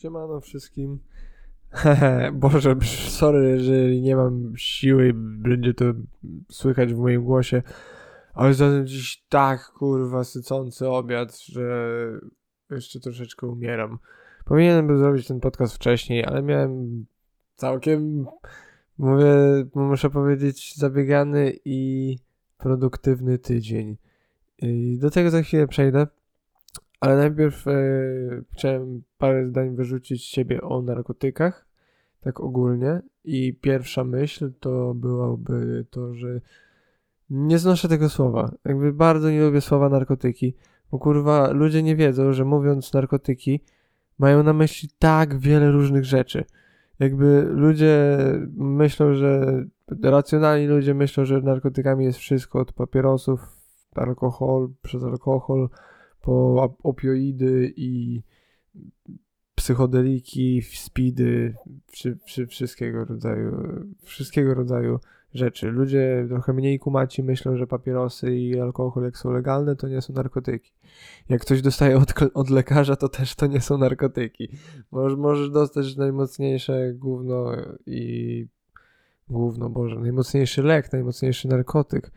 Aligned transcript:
Siemano 0.00 0.40
wszystkim. 0.40 0.98
Boże, 2.32 2.76
sorry, 3.08 3.50
jeżeli 3.50 4.02
nie 4.02 4.16
mam 4.16 4.52
siły 4.56 5.12
będzie 5.14 5.74
to 5.74 5.84
słychać 6.50 6.94
w 6.94 6.98
moim 6.98 7.24
głosie, 7.24 7.62
ale 8.34 8.54
zatem 8.54 8.86
dziś 8.86 9.24
tak, 9.28 9.64
kurwa, 9.64 10.24
sycący 10.24 10.88
obiad, 10.88 11.40
że 11.40 11.96
jeszcze 12.70 13.00
troszeczkę 13.00 13.46
umieram. 13.46 13.98
Powinienem 14.44 14.86
był 14.86 14.98
zrobić 14.98 15.26
ten 15.26 15.40
podcast 15.40 15.74
wcześniej, 15.74 16.24
ale 16.24 16.42
miałem 16.42 17.06
całkiem, 17.54 18.26
mówię, 18.98 19.34
muszę 19.74 20.10
powiedzieć, 20.10 20.76
zabiegany 20.76 21.52
i 21.64 22.16
produktywny 22.58 23.38
tydzień. 23.38 23.96
I 24.58 24.98
do 24.98 25.10
tego 25.10 25.30
za 25.30 25.42
chwilę 25.42 25.68
przejdę. 25.68 26.06
Ale 27.00 27.16
najpierw 27.16 27.68
e, 27.68 27.72
chciałem 28.52 29.02
parę 29.18 29.48
zdań 29.48 29.76
wyrzucić 29.76 30.24
siebie 30.24 30.60
o 30.62 30.82
narkotykach, 30.82 31.66
tak 32.20 32.40
ogólnie. 32.40 33.00
I 33.24 33.54
pierwsza 33.54 34.04
myśl 34.04 34.52
to 34.60 34.94
byłoby 34.94 35.86
to, 35.90 36.14
że 36.14 36.40
nie 37.30 37.58
znoszę 37.58 37.88
tego 37.88 38.08
słowa. 38.08 38.52
Jakby 38.64 38.92
bardzo 38.92 39.30
nie 39.30 39.40
lubię 39.40 39.60
słowa 39.60 39.88
narkotyki, 39.88 40.54
bo 40.90 40.98
kurwa 40.98 41.50
ludzie 41.50 41.82
nie 41.82 41.96
wiedzą, 41.96 42.32
że 42.32 42.44
mówiąc 42.44 42.92
narkotyki 42.92 43.60
mają 44.18 44.42
na 44.42 44.52
myśli 44.52 44.88
tak 44.98 45.38
wiele 45.38 45.70
różnych 45.70 46.04
rzeczy. 46.04 46.44
Jakby 46.98 47.46
ludzie 47.50 48.18
myślą, 48.56 49.14
że 49.14 49.64
racjonalni 50.02 50.66
ludzie 50.66 50.94
myślą, 50.94 51.24
że 51.24 51.40
narkotykami 51.40 52.04
jest 52.04 52.18
wszystko 52.18 52.58
od 52.58 52.72
papierosów, 52.72 53.40
alkohol, 53.94 54.68
przez 54.82 55.04
alkohol, 55.04 55.68
po 56.22 56.76
opioidy 56.82 57.72
i 57.76 58.22
psychodeliki, 59.54 60.62
speedy, 60.62 61.54
wszy, 61.86 62.18
wszy, 62.26 62.46
wszystkiego 62.46 63.04
rodzaju, 63.04 63.56
wszystkiego 64.02 64.54
rodzaju 64.54 64.98
rzeczy. 65.34 65.66
Ludzie 65.66 66.26
trochę 66.28 66.52
mniej 66.52 66.78
kumaci 66.78 67.22
myślą, 67.22 67.56
że 67.56 67.66
papierosy 67.66 68.36
i 68.36 68.60
alkohol 68.60 69.04
jak 69.04 69.18
są 69.18 69.32
legalne, 69.32 69.76
to 69.76 69.88
nie 69.88 70.02
są 70.02 70.12
narkotyki. 70.12 70.72
Jak 71.28 71.40
ktoś 71.40 71.62
dostaje 71.62 71.96
od, 71.96 72.14
od 72.34 72.50
lekarza, 72.50 72.96
to 72.96 73.08
też 73.08 73.34
to 73.34 73.46
nie 73.46 73.60
są 73.60 73.78
narkotyki. 73.78 74.48
Możesz, 74.90 75.18
możesz 75.18 75.50
dostać 75.50 75.96
najmocniejsze 75.96 76.92
gówno 76.94 77.52
i 77.86 78.46
gówno, 79.28 79.70
Boże, 79.70 80.00
najmocniejszy 80.00 80.62
lek, 80.62 80.92
najmocniejszy 80.92 81.48
narkotyk, 81.48 82.12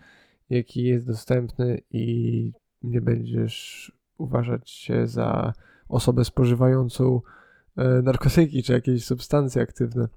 jaki 0.49 0.83
jest 0.83 1.07
dostępny 1.07 1.81
i 1.91 2.51
nie 2.83 3.01
będziesz 3.01 3.91
uważać 4.17 4.69
się 4.69 5.07
za 5.07 5.53
osobę 5.89 6.25
spożywającą 6.25 7.21
e, 7.77 8.01
narkotyki 8.01 8.63
czy 8.63 8.73
jakieś 8.73 9.05
substancje 9.05 9.61
aktywne. 9.61 10.07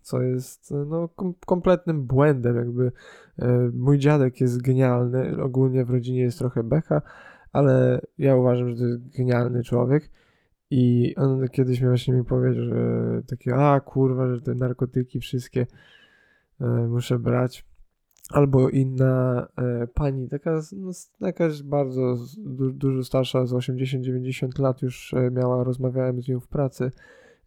Co 0.00 0.22
jest 0.22 0.74
no, 0.86 1.08
kom 1.08 1.34
kompletnym 1.46 2.06
błędem. 2.06 2.56
Jakby 2.56 2.92
e, 3.38 3.70
mój 3.74 3.98
dziadek 3.98 4.40
jest 4.40 4.62
genialny, 4.62 5.42
ogólnie 5.42 5.84
w 5.84 5.90
rodzinie 5.90 6.20
jest 6.20 6.38
trochę 6.38 6.62
becha, 6.62 7.02
ale 7.52 8.00
ja 8.18 8.36
uważam, 8.36 8.70
że 8.70 8.76
to 8.76 8.84
jest 8.84 9.16
genialny 9.16 9.62
człowiek. 9.62 10.10
I 10.70 11.14
on 11.16 11.48
kiedyś 11.48 11.80
mi 11.80 11.88
właśnie 11.88 12.14
mi 12.14 12.24
powiedział, 12.24 12.64
że 12.64 13.22
takie, 13.26 13.54
a 13.54 13.80
kurwa, 13.80 14.34
że 14.34 14.40
te 14.40 14.54
narkotyki 14.54 15.20
wszystkie 15.20 15.66
e, 16.60 16.66
muszę 16.66 17.18
brać 17.18 17.64
albo 18.30 18.68
inna 18.68 19.46
e, 19.56 19.86
pani, 19.86 20.28
taka 20.28 20.60
no, 20.76 20.90
jakaś 21.20 21.62
bardzo 21.62 22.16
du, 22.38 22.72
dużo 22.72 23.04
starsza, 23.04 23.46
z 23.46 23.52
80-90 23.52 24.60
lat 24.60 24.82
już 24.82 25.14
e, 25.14 25.30
miała, 25.30 25.64
rozmawiałem 25.64 26.22
z 26.22 26.28
nią 26.28 26.40
w 26.40 26.48
pracy 26.48 26.90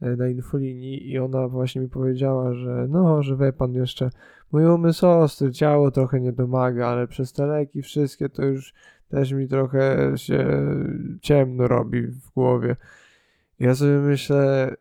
e, 0.01 0.15
na 0.15 0.27
infolinii 0.27 1.11
i 1.11 1.19
ona 1.19 1.47
właśnie 1.47 1.81
mi 1.81 1.89
powiedziała, 1.89 2.53
że 2.53 2.87
no, 2.89 3.23
że 3.23 3.37
wie 3.37 3.53
pan 3.53 3.73
jeszcze, 3.73 4.09
mój 4.51 4.65
umysł 4.65 5.07
ostry, 5.07 5.51
ciało 5.51 5.91
trochę 5.91 6.19
nie 6.19 6.33
domaga, 6.33 6.87
ale 6.87 7.07
przez 7.07 7.33
te 7.33 7.45
leki 7.45 7.81
wszystkie 7.81 8.29
to 8.29 8.45
już 8.45 8.73
też 9.09 9.31
mi 9.31 9.47
trochę 9.47 10.13
się 10.15 10.47
ciemno 11.21 11.67
robi 11.67 12.01
w 12.01 12.29
głowie. 12.29 12.75
Ja 13.59 13.75
sobie 13.75 13.99
myślę, 13.99 14.75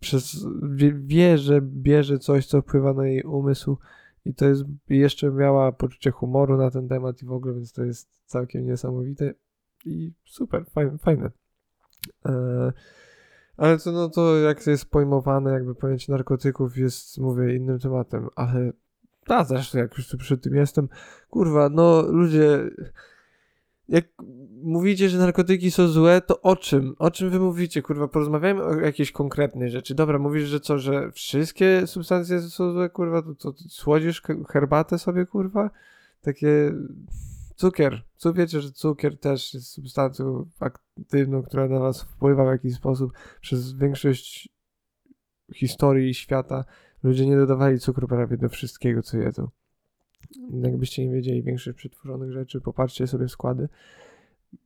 przez, 0.00 0.46
wie, 0.62 0.92
wie, 0.92 1.38
że 1.38 1.60
bierze 1.62 2.18
coś, 2.18 2.46
co 2.46 2.62
wpływa 2.62 2.94
na 2.94 3.06
jej 3.06 3.22
umysł, 3.22 3.78
i 4.24 4.34
to 4.34 4.46
jest, 4.46 4.64
jeszcze 4.88 5.30
miała 5.30 5.72
poczucie 5.72 6.10
humoru 6.10 6.56
na 6.56 6.70
ten 6.70 6.88
temat 6.88 7.22
i 7.22 7.26
w 7.26 7.32
ogóle, 7.32 7.54
więc 7.54 7.72
to 7.72 7.84
jest 7.84 8.08
całkiem 8.24 8.66
niesamowite 8.66 9.34
i 9.84 10.12
super, 10.24 10.64
fajne. 10.70 10.98
fajne. 10.98 11.30
E, 12.26 12.72
ale 13.56 13.78
to, 13.78 13.92
no 13.92 14.08
to 14.08 14.38
jak 14.38 14.64
to 14.64 14.70
jest 14.70 14.90
pojmowane, 14.90 15.52
jakby 15.52 15.74
pojęcie 15.74 16.12
narkotyków 16.12 16.76
jest, 16.76 17.18
mówię, 17.18 17.56
innym 17.56 17.78
tematem, 17.78 18.28
ale 18.36 18.72
ta 19.26 19.44
zresztą 19.44 19.78
jak 19.78 19.96
już 19.96 20.08
tu 20.08 20.18
przy 20.18 20.38
tym 20.38 20.54
jestem, 20.54 20.88
kurwa, 21.30 21.68
no 21.68 22.02
ludzie, 22.02 22.70
jak 23.90 24.04
mówicie, 24.62 25.08
że 25.08 25.18
narkotyki 25.18 25.70
są 25.70 25.88
złe, 25.88 26.20
to 26.20 26.40
o 26.40 26.56
czym? 26.56 26.94
O 26.98 27.10
czym 27.10 27.30
wy 27.30 27.40
mówicie, 27.40 27.82
kurwa? 27.82 28.08
Porozmawiajmy 28.08 28.64
o 28.64 28.74
jakiejś 28.74 29.12
konkretnej 29.12 29.70
rzeczy. 29.70 29.94
Dobra, 29.94 30.18
mówisz, 30.18 30.48
że 30.48 30.60
co, 30.60 30.78
że 30.78 31.12
wszystkie 31.12 31.86
substancje 31.86 32.40
są 32.40 32.72
złe, 32.72 32.90
kurwa? 32.90 33.22
To, 33.22 33.34
to, 33.34 33.52
to 33.52 33.64
słodzisz 33.68 34.22
herbatę 34.48 34.98
sobie, 34.98 35.26
kurwa? 35.26 35.70
Takie 36.20 36.72
cukier. 37.56 38.02
Co 38.16 38.32
wiecie, 38.32 38.60
że 38.60 38.72
cukier 38.72 39.18
też 39.18 39.54
jest 39.54 39.68
substancją 39.68 40.46
aktywną, 40.60 41.42
która 41.42 41.68
na 41.68 41.80
was 41.80 42.02
wpływa 42.02 42.44
w 42.44 42.52
jakiś 42.52 42.74
sposób 42.74 43.12
przez 43.40 43.72
większość 43.72 44.48
historii 45.54 46.14
świata. 46.14 46.64
Ludzie 47.02 47.26
nie 47.26 47.36
dodawali 47.36 47.78
cukru 47.78 48.08
prawie 48.08 48.36
do 48.36 48.48
wszystkiego, 48.48 49.02
co 49.02 49.18
jedzą. 49.18 49.48
Jakbyście 50.62 51.06
nie 51.06 51.12
wiedzieli 51.12 51.42
większych 51.42 51.76
przetworzonych 51.76 52.32
rzeczy, 52.32 52.60
popatrzcie 52.60 53.06
sobie 53.06 53.28
składy. 53.28 53.68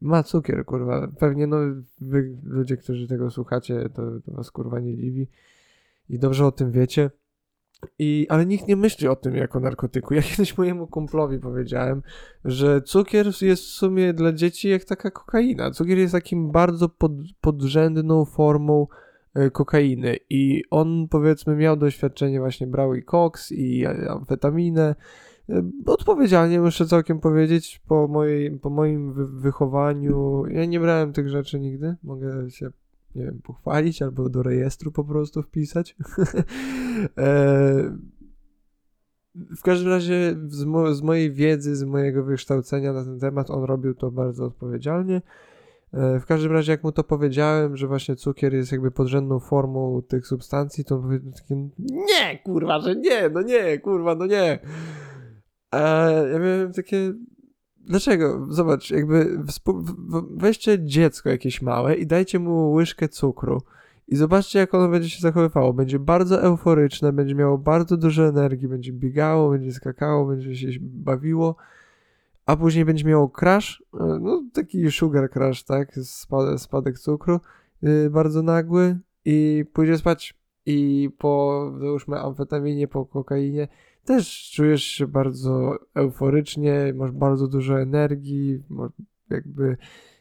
Ma 0.00 0.22
cukier, 0.22 0.64
kurwa. 0.64 1.08
Pewnie 1.18 1.46
no, 1.46 1.56
wy 2.00 2.36
ludzie, 2.44 2.76
którzy 2.76 3.08
tego 3.08 3.30
słuchacie, 3.30 3.88
to, 3.94 4.20
to 4.20 4.32
was 4.32 4.50
kurwa 4.50 4.80
nie 4.80 4.96
dziwi. 4.96 5.28
I 6.08 6.18
dobrze 6.18 6.46
o 6.46 6.52
tym 6.52 6.72
wiecie. 6.72 7.10
I, 7.98 8.26
ale 8.28 8.46
nikt 8.46 8.68
nie 8.68 8.76
myśli 8.76 9.08
o 9.08 9.16
tym 9.16 9.36
jako 9.36 9.60
narkotyku. 9.60 10.14
Ja 10.14 10.22
kiedyś 10.30 10.58
mojemu 10.58 10.86
kumplowi 10.86 11.38
powiedziałem, 11.38 12.02
że 12.44 12.82
cukier 12.82 13.26
jest 13.42 13.62
w 13.62 13.68
sumie 13.68 14.12
dla 14.12 14.32
dzieci 14.32 14.68
jak 14.68 14.84
taka 14.84 15.10
kokaina. 15.10 15.70
Cukier 15.70 15.98
jest 15.98 16.12
takim 16.12 16.50
bardzo 16.50 16.88
pod, 16.88 17.12
podrzędną 17.40 18.24
formą 18.24 18.86
e, 19.34 19.50
kokainy 19.50 20.16
i 20.30 20.62
on 20.70 21.08
powiedzmy 21.08 21.56
miał 21.56 21.76
doświadczenie, 21.76 22.40
właśnie 22.40 22.66
brał 22.66 22.94
i 22.94 23.02
koks 23.02 23.52
i 23.52 23.86
amfetaminę 23.86 24.94
odpowiedzialnie 25.86 26.60
muszę 26.60 26.86
całkiem 26.86 27.20
powiedzieć, 27.20 27.80
po, 27.88 28.08
mojej, 28.08 28.58
po 28.58 28.70
moim 28.70 29.12
wychowaniu, 29.40 30.46
ja 30.46 30.64
nie 30.64 30.80
brałem 30.80 31.12
tych 31.12 31.28
rzeczy 31.28 31.60
nigdy, 31.60 31.96
mogę 32.02 32.50
się, 32.50 32.70
nie 33.14 33.24
wiem, 33.24 33.40
pochwalić 33.42 34.02
albo 34.02 34.28
do 34.28 34.42
rejestru 34.42 34.92
po 34.92 35.04
prostu 35.04 35.42
wpisać. 35.42 35.96
e, 37.18 37.96
w 39.34 39.62
każdym 39.62 39.88
razie 39.88 40.36
z, 40.48 40.64
mo 40.64 40.94
z, 40.94 41.02
mojej 41.02 41.32
wiedzy, 41.32 41.76
z 41.76 41.84
mojego 41.84 42.24
wykształcenia 42.24 42.92
na 42.92 43.04
ten 43.04 43.18
temat 43.18 43.50
on 43.50 43.64
robił 43.64 43.94
to 43.94 44.10
bardzo 44.10 44.44
odpowiedzialnie. 44.44 45.22
E, 45.92 46.20
w 46.20 46.26
każdym 46.26 46.52
razie, 46.52 46.72
jak 46.72 46.84
mu 46.84 46.92
to 46.92 47.04
powiedziałem, 47.04 47.76
że 47.76 47.86
właśnie 47.86 48.16
cukier 48.16 48.54
jest 48.54 48.72
jakby 48.72 48.90
podrzędną 48.90 49.40
formą 49.40 50.02
tych 50.02 50.26
substancji, 50.26 50.84
to 50.84 50.94
on 50.94 51.02
powiedział 51.02 51.32
takie, 51.32 51.68
nie, 51.78 52.38
kurwa, 52.44 52.80
że 52.80 52.96
nie, 52.96 53.28
no 53.28 53.42
nie, 53.42 53.78
kurwa, 53.78 54.14
no 54.14 54.26
nie. 54.26 54.58
A 55.74 56.10
ja 56.10 56.38
miałem 56.38 56.72
takie. 56.72 57.12
Dlaczego? 57.80 58.46
Zobacz, 58.50 58.90
jakby 58.90 59.38
weźcie 60.30 60.78
dziecko 60.84 61.28
jakieś 61.30 61.62
małe 61.62 61.94
i 61.94 62.06
dajcie 62.06 62.38
mu 62.38 62.72
łyżkę 62.72 63.08
cukru. 63.08 63.62
I 64.08 64.16
zobaczcie, 64.16 64.58
jak 64.58 64.74
ono 64.74 64.88
będzie 64.88 65.10
się 65.10 65.20
zachowywało. 65.20 65.72
Będzie 65.72 65.98
bardzo 65.98 66.42
euforyczne, 66.42 67.12
będzie 67.12 67.34
miało 67.34 67.58
bardzo 67.58 67.96
dużo 67.96 68.26
energii, 68.26 68.68
będzie 68.68 68.92
biegało, 68.92 69.50
będzie 69.50 69.72
skakało, 69.72 70.26
będzie 70.26 70.56
się 70.56 70.78
bawiło, 70.80 71.56
a 72.46 72.56
później 72.56 72.84
będzie 72.84 73.04
miało 73.04 73.28
crash, 73.28 73.82
e, 73.94 74.18
no 74.20 74.42
taki 74.52 74.90
sugar 74.90 75.30
crash, 75.30 75.64
tak? 75.64 75.94
Spadek, 76.02 76.60
spadek 76.60 76.98
cukru, 76.98 77.40
yy, 77.82 78.10
bardzo 78.10 78.42
nagły 78.42 78.98
i 79.24 79.64
pójdzie 79.72 79.98
spać. 79.98 80.34
I 80.66 81.10
po, 81.18 81.72
załóżmy, 81.80 82.20
amfetaminie, 82.20 82.88
po 82.88 83.06
kokainie 83.06 83.68
też 84.04 84.50
czujesz 84.54 84.82
się 84.84 85.06
bardzo 85.06 85.78
euforycznie, 85.94 86.92
masz 86.96 87.12
bardzo 87.12 87.48
dużo 87.48 87.80
energii, 87.80 88.62
jakby 89.30 89.76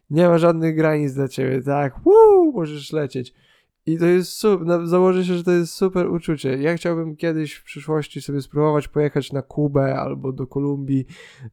nie 0.10 0.28
ma 0.28 0.38
żadnych 0.38 0.76
granic 0.76 1.14
dla 1.14 1.28
ciebie, 1.28 1.62
tak? 1.62 2.00
Woo, 2.06 2.52
możesz 2.54 2.92
lecieć. 2.92 3.34
I 3.86 3.98
to 3.98 4.06
jest 4.06 4.32
super, 4.32 4.88
założę 4.88 5.26
się, 5.26 5.34
że 5.34 5.44
to 5.44 5.52
jest 5.52 5.74
super 5.74 6.08
uczucie. 6.08 6.58
Ja 6.58 6.76
chciałbym 6.76 7.16
kiedyś 7.16 7.54
w 7.54 7.64
przyszłości 7.64 8.22
sobie 8.22 8.42
spróbować 8.42 8.88
pojechać 8.88 9.32
na 9.32 9.42
Kubę 9.42 9.96
albo 9.96 10.32
do 10.32 10.48
Kolumbii 10.48 11.06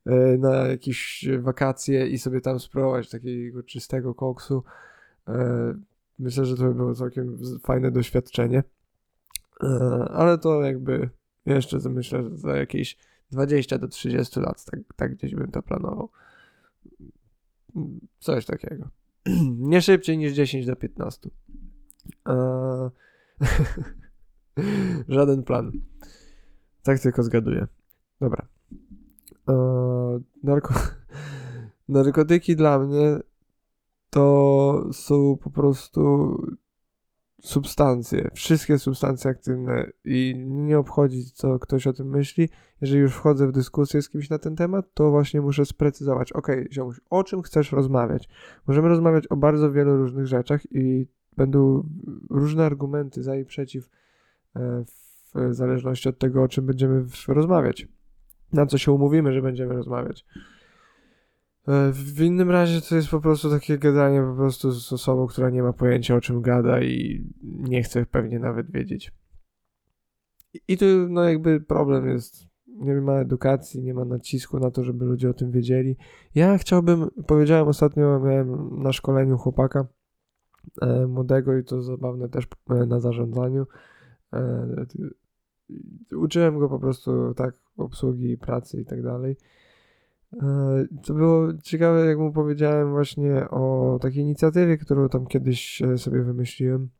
e, 0.06 0.38
na 0.38 0.56
jakieś 0.56 1.29
wakacje 1.41 2.06
i 2.06 2.19
sobie 2.19 2.41
tam 2.41 2.61
spróbować 2.61 3.11
takiego 3.11 3.62
czystego 3.62 4.15
koksu. 4.15 4.65
E, 5.29 5.75
myślę, 6.19 6.44
że 6.44 6.56
to 6.56 6.62
by 6.62 6.75
było 6.75 6.94
całkiem 6.94 7.38
fajne 7.62 7.91
doświadczenie. 7.91 8.62
E, 9.62 9.69
ale 10.12 10.38
to 10.38 10.62
jakby 10.62 11.11
jeszcze 11.47 11.79
myślę, 11.91 12.23
że 12.23 12.37
za 12.37 12.57
jakieś 12.57 12.97
20 13.31 13.79
do 13.79 13.89
30 13.89 14.41
lat, 14.41 14.65
tak, 14.65 14.81
tak 14.97 15.15
gdzieś 15.15 15.35
bym 15.35 15.51
to 15.51 15.63
planował. 15.63 16.11
Coś 18.21 18.47
takiego. 18.47 18.89
Nie 19.73 19.83
szybciej 19.83 20.19
niż 20.19 20.33
10 20.33 20.67
do 20.67 20.77
15. 20.77 21.31
Eee... 22.27 22.91
Żaden 25.09 25.43
plan. 25.43 25.73
Tak 26.83 27.01
tylko 27.01 27.23
zgaduję. 27.23 27.67
Dobra. 28.21 28.47
Eee, 29.49 30.21
narko... 30.43 30.75
Narkotyki 31.89 32.57
dla 32.57 32.79
mnie 32.79 33.19
to 34.11 34.89
są 34.93 35.37
po 35.43 35.51
prostu 35.51 36.37
substancje, 37.43 38.31
wszystkie 38.35 38.79
substancje 38.79 39.31
aktywne 39.31 39.91
i 40.05 40.35
nie 40.47 40.79
obchodzi, 40.79 41.25
co 41.25 41.59
ktoś 41.59 41.87
o 41.87 41.93
tym 41.93 42.09
myśli. 42.09 42.49
Jeżeli 42.81 43.01
już 43.01 43.15
wchodzę 43.15 43.47
w 43.47 43.53
dyskusję 43.53 44.03
z 44.03 44.09
kimś 44.09 44.31
na 44.31 44.39
ten 44.39 44.57
temat, 44.57 44.95
to 44.95 45.11
właśnie 45.11 45.41
muszę 45.41 45.67
sprecyzować, 45.67 46.33
ok, 46.33 46.49
ziomuś, 46.73 47.01
o 47.11 47.25
czym 47.25 47.43
chcesz 47.43 47.73
rozmawiać? 47.73 48.29
Możemy 48.67 48.89
rozmawiać 48.89 49.27
o 49.27 49.37
bardzo 49.37 49.73
wielu 49.73 49.97
różnych 49.97 50.27
rzeczach 50.27 50.73
i 50.73 51.07
będą 51.37 51.89
różne 52.31 52.65
argumenty 52.65 53.23
za 53.23 53.37
i 53.37 53.45
przeciw 53.45 53.89
e, 54.57 54.85
w 55.35 55.55
zależności 55.55 56.09
od 56.09 56.19
tego, 56.19 56.43
o 56.43 56.49
czym 56.49 56.67
będziemy 56.67 57.05
rozmawiać. 57.29 57.89
Na 58.53 58.67
co 58.67 58.79
się 58.79 58.93
umówimy, 58.93 59.33
że 59.33 59.43
będziemy 59.43 59.75
rozmawiać. 59.75 60.27
E, 61.69 61.93
w 61.93 62.21
innym 62.21 62.51
razie 62.51 62.81
to 62.81 62.97
jest 62.97 63.09
po 63.09 63.21
prostu 63.21 63.51
takie 63.51 63.79
gadanie 63.79 64.23
po 64.23 64.35
prostu 64.37 64.73
z 64.73 64.93
osobą, 64.93 65.27
która 65.27 65.51
nie 65.51 65.62
ma 65.62 65.73
pojęcia 65.73 66.15
o 66.15 66.21
czym 66.21 66.43
gada 66.43 66.83
i 66.83 67.25
nie 67.43 67.83
chce 67.83 68.07
pewnie 68.07 68.39
nawet 68.39 68.71
wiedzieć. 68.71 69.12
I 70.69 70.79
tu 70.79 70.85
no 71.09 71.25
jakby 71.25 71.61
problem 71.61 72.09
jest, 72.09 72.47
nie 72.67 72.95
ma 72.95 73.12
edukacji, 73.12 73.83
nie 73.83 73.95
ma 73.95 74.05
nacisku 74.05 74.59
na 74.59 74.71
to, 74.71 74.85
żeby 74.85 75.05
ludzie 75.05 75.31
o 75.31 75.35
tym 75.35 75.51
wiedzieli. 75.51 75.97
Ja 76.35 76.59
chciałbym, 76.59 77.11
powiedziałem 77.27 77.69
ostatnio, 77.69 78.21
miałem 78.21 78.83
na 78.83 78.93
szkoleniu 78.93 79.39
chłopaka 79.39 79.87
e, 80.83 81.06
młodego 81.06 81.56
i 81.56 81.65
to 81.65 81.83
zabawne 81.83 82.29
też 82.29 82.49
e, 82.71 82.87
na 82.87 83.01
zarządzaniu. 83.01 83.67
Uczyłem 86.17 86.59
go 86.59 86.69
po 86.69 86.79
prostu 86.79 87.35
tak 87.35 87.55
obsługi 87.77 88.39
pracy 88.39 88.81
i 88.81 88.85
tak 88.85 89.03
dalej. 89.03 89.37
E, 90.32 90.87
to 91.03 91.15
było 91.15 91.49
ciekawe, 91.62 92.06
jak 92.06 92.19
mu 92.19 92.32
powiedziałem 92.32 92.91
właśnie 92.91 93.50
o 93.50 93.99
takiej 94.03 94.23
inicjatywie, 94.23 94.79
którą 94.79 95.09
tam 95.09 95.27
kiedyś 95.27 95.82
e, 95.82 95.99
sobie 95.99 96.23
wymyśliłem, 96.23 96.91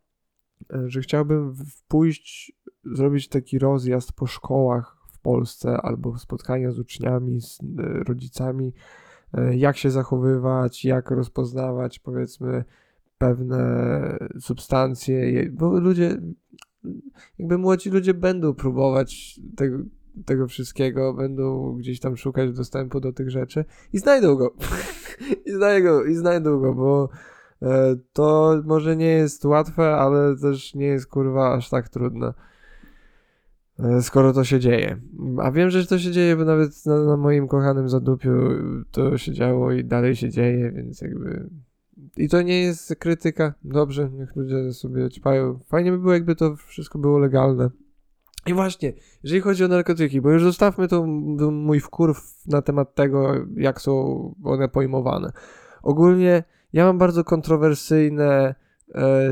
e, 0.73 0.83
że 0.87 1.01
chciałbym 1.01 1.55
pójść, 1.89 2.53
zrobić 2.85 3.29
taki 3.29 3.59
rozjazd 3.59 4.13
po 4.13 4.27
szkołach 4.27 4.97
w 5.13 5.19
Polsce 5.19 5.77
albo 5.77 6.19
spotkania 6.19 6.73
z 6.73 6.79
uczniami, 6.79 7.41
z 7.41 7.59
rodzicami, 8.09 8.73
jak 9.57 9.77
się 9.77 9.91
zachowywać, 9.91 10.85
jak 10.85 11.11
rozpoznawać 11.11 11.99
powiedzmy 11.99 12.65
pewne 13.19 14.19
substancje, 14.41 15.51
bo 15.51 15.81
ludzie, 15.81 16.21
jakby 17.39 17.59
młodzi 17.59 17.91
ludzie 17.91 18.15
będą 18.15 18.55
próbować 18.55 19.41
tego, 19.57 19.79
tego 20.25 20.47
wszystkiego, 20.47 21.15
będą 21.15 21.77
gdzieś 21.77 22.01
tam 22.01 22.17
szukać 22.17 22.53
dostępu 22.53 23.01
do 23.01 23.13
tych 23.13 23.31
rzeczy 23.31 23.65
i 23.93 23.99
znajdą 23.99 24.37
go. 24.37 24.55
I, 25.47 25.53
znajdą, 25.53 26.05
I 26.05 26.15
znajdą 26.15 26.61
go, 26.61 26.75
bo 26.75 27.09
e, 27.63 27.97
to 28.13 28.55
może 28.65 28.97
nie 28.97 29.09
jest 29.09 29.45
łatwe, 29.45 29.97
ale 29.97 30.37
też 30.37 30.75
nie 30.75 30.87
jest 30.87 31.07
kurwa 31.07 31.55
aż 31.55 31.71
tak 31.71 31.89
trudne. 31.89 32.35
E, 33.79 34.03
skoro 34.03 34.33
to 34.33 34.45
się 34.45 34.61
dzieje. 34.61 35.01
A 35.39 35.51
wiem, 35.51 35.71
że 35.71 35.87
to 35.87 35.99
się 35.99 36.11
dzieje, 36.11 36.37
bo 36.37 36.45
nawet 36.45 36.87
na, 36.87 37.05
na 37.05 37.17
moim 37.17 37.49
kochanym 37.49 37.89
zadupiu 37.89 38.31
to 38.91 39.19
się 39.19 39.33
działo 39.33 39.73
i 39.73 39.85
dalej 39.85 40.17
się 40.17 40.31
dzieje, 40.31 40.73
więc 40.73 41.01
jakby. 41.01 41.51
I 42.17 42.29
to 42.29 42.43
nie 42.43 42.63
jest 42.63 42.97
krytyka. 42.99 43.55
Dobrze, 43.65 44.11
niech 44.11 44.37
ludzie 44.37 44.73
sobie 44.73 45.11
ćpają. 45.11 45.59
Fajnie 45.59 45.93
by 45.93 45.99
było, 45.99 46.13
jakby 46.13 46.37
to 46.37 46.57
wszystko 46.57 46.99
było 46.99 47.19
legalne. 47.19 47.71
I 48.47 48.55
właśnie, 48.55 48.93
jeżeli 49.23 49.41
chodzi 49.41 49.65
o 49.65 49.69
narkotyki, 49.69 50.21
bo 50.21 50.31
już 50.31 50.43
zostawmy 50.43 50.89
to 50.89 51.07
mój 51.53 51.81
wkurw 51.81 52.47
na 52.47 52.63
temat 52.63 52.95
tego, 52.95 53.35
jak 53.57 53.81
są 53.81 53.95
one 54.45 54.69
pojmowane. 54.69 55.33
Ogólnie 55.83 56.45
ja 56.73 56.85
mam 56.85 56.99
bardzo 56.99 57.25
kontrowersyjne 57.25 58.55
e, 58.95 59.31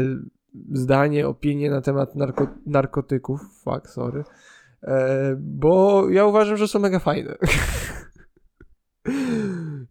zdanie, 0.72 1.28
opinie 1.28 1.70
na 1.70 1.80
temat 1.80 2.14
narko 2.14 2.46
narkotyków, 2.66 3.40
fuck, 3.64 3.88
sorry, 3.88 4.24
e, 4.82 5.36
bo 5.38 6.04
ja 6.10 6.24
uważam, 6.24 6.56
że 6.56 6.68
są 6.68 6.78
mega 6.78 6.98
fajne. 6.98 7.34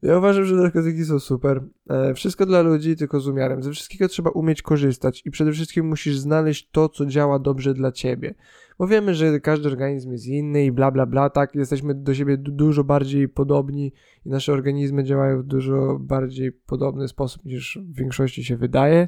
Ja 0.01 0.17
uważam, 0.17 0.45
że 0.45 0.55
narkotyki 0.55 1.05
są 1.05 1.19
super. 1.19 1.63
E, 1.89 2.13
wszystko 2.13 2.45
dla 2.45 2.61
ludzi, 2.61 2.95
tylko 2.95 3.19
z 3.19 3.27
umiarem. 3.27 3.63
Ze 3.63 3.71
wszystkiego 3.71 4.07
trzeba 4.07 4.29
umieć 4.29 4.61
korzystać 4.61 5.21
i 5.25 5.31
przede 5.31 5.51
wszystkim 5.51 5.87
musisz 5.87 6.17
znaleźć 6.17 6.69
to, 6.71 6.89
co 6.89 7.05
działa 7.05 7.39
dobrze 7.39 7.73
dla 7.73 7.91
ciebie. 7.91 8.35
Bo 8.79 8.87
wiemy, 8.87 9.15
że 9.15 9.39
każdy 9.39 9.67
organizm 9.67 10.11
jest 10.11 10.25
inny 10.25 10.65
i 10.65 10.71
bla 10.71 10.91
bla 10.91 11.05
bla, 11.05 11.29
tak? 11.29 11.55
Jesteśmy 11.55 11.95
do 11.95 12.13
siebie 12.13 12.37
dużo 12.37 12.83
bardziej 12.83 13.29
podobni 13.29 13.93
i 14.25 14.29
nasze 14.29 14.53
organizmy 14.53 15.03
działają 15.03 15.41
w 15.41 15.43
dużo 15.43 15.97
bardziej 15.99 16.51
podobny 16.51 17.07
sposób 17.07 17.45
niż 17.45 17.79
w 17.81 17.95
większości 17.95 18.43
się 18.43 18.57
wydaje. 18.57 19.07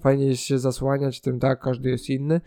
Fajnie 0.00 0.26
jest 0.26 0.42
się 0.42 0.58
zasłaniać 0.58 1.20
tym, 1.20 1.40
tak? 1.40 1.60
Każdy 1.60 1.90
jest 1.90 2.10
inny 2.10 2.40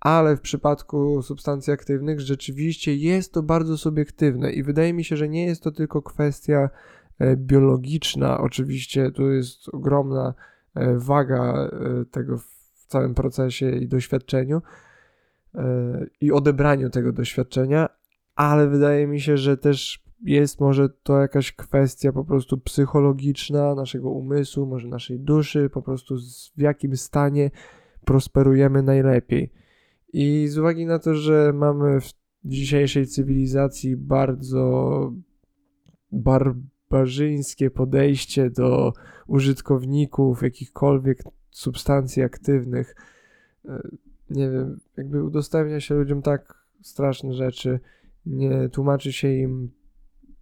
ale 0.00 0.36
w 0.36 0.40
przypadku 0.40 1.22
substancji 1.22 1.72
aktywnych 1.72 2.20
rzeczywiście 2.20 2.94
jest 2.94 3.32
to 3.32 3.42
bardzo 3.42 3.78
subiektywne 3.78 4.52
i 4.52 4.62
wydaje 4.62 4.92
mi 4.92 5.04
się, 5.04 5.16
że 5.16 5.28
nie 5.28 5.46
jest 5.46 5.62
to 5.62 5.70
tylko 5.70 6.02
kwestia 6.02 6.70
biologiczna. 7.36 8.40
Oczywiście 8.40 9.10
tu 9.10 9.30
jest 9.30 9.68
ogromna 9.68 10.34
e, 10.74 10.98
waga 10.98 11.54
e, 11.54 11.70
tego 12.10 12.38
w 12.38 12.86
całym 12.86 13.14
procesie 13.14 13.70
i 13.70 13.88
doświadczeniu 13.88 14.62
i 16.20 16.32
odebraniu 16.32 16.90
tego 16.90 17.12
doświadczenia, 17.12 17.88
ale 18.34 18.68
wydaje 18.68 19.06
mi 19.06 19.20
się, 19.20 19.36
że 19.36 19.56
też 19.56 20.04
jest 20.24 20.60
może 20.60 20.88
to 20.88 21.20
jakaś 21.20 21.52
kwestia 21.52 22.12
po 22.12 22.24
prostu 22.24 22.58
psychologiczna 22.58 23.74
naszego 23.74 24.10
umysłu, 24.10 24.66
może 24.66 24.88
naszej 24.88 25.20
duszy, 25.20 25.70
po 25.70 25.82
prostu 25.82 26.16
w 26.56 26.60
jakim 26.60 26.96
stanie 26.96 27.50
prosperujemy 28.04 28.82
najlepiej. 28.82 29.52
I 30.12 30.46
z 30.48 30.58
uwagi 30.58 30.86
na 30.86 30.98
to, 30.98 31.14
że 31.14 31.52
mamy 31.52 32.00
w 32.00 32.12
dzisiejszej 32.44 33.06
cywilizacji 33.06 33.96
bardzo 33.96 35.12
barbarzyńskie 36.90 37.70
podejście 37.70 38.50
do 38.50 38.92
użytkowników 39.26 40.42
jakichkolwiek 40.42 41.22
substancji 41.50 42.22
aktywnych, 42.22 42.94
e, 43.64 43.88
nie 44.30 44.50
wiem, 44.50 44.80
jakby 44.96 45.24
udostępnia 45.24 45.80
się 45.80 45.94
ludziom 45.94 46.22
tak 46.22 46.64
straszne 46.82 47.34
rzeczy, 47.34 47.80
nie 48.26 48.68
tłumaczy 48.68 49.12
się 49.12 49.32
im, 49.32 49.70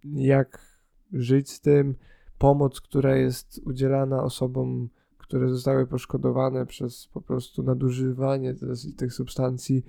jak 0.03 0.77
żyć 1.13 1.51
z 1.51 1.61
tym, 1.61 1.95
pomoc, 2.37 2.81
która 2.81 3.15
jest 3.15 3.61
udzielana 3.65 4.23
osobom 4.23 4.89
które 5.27 5.49
zostały 5.49 5.87
poszkodowane 5.87 6.65
przez 6.65 7.07
po 7.07 7.21
prostu 7.21 7.63
nadużywanie 7.63 8.55
tych 8.97 9.13
substancji, 9.13 9.85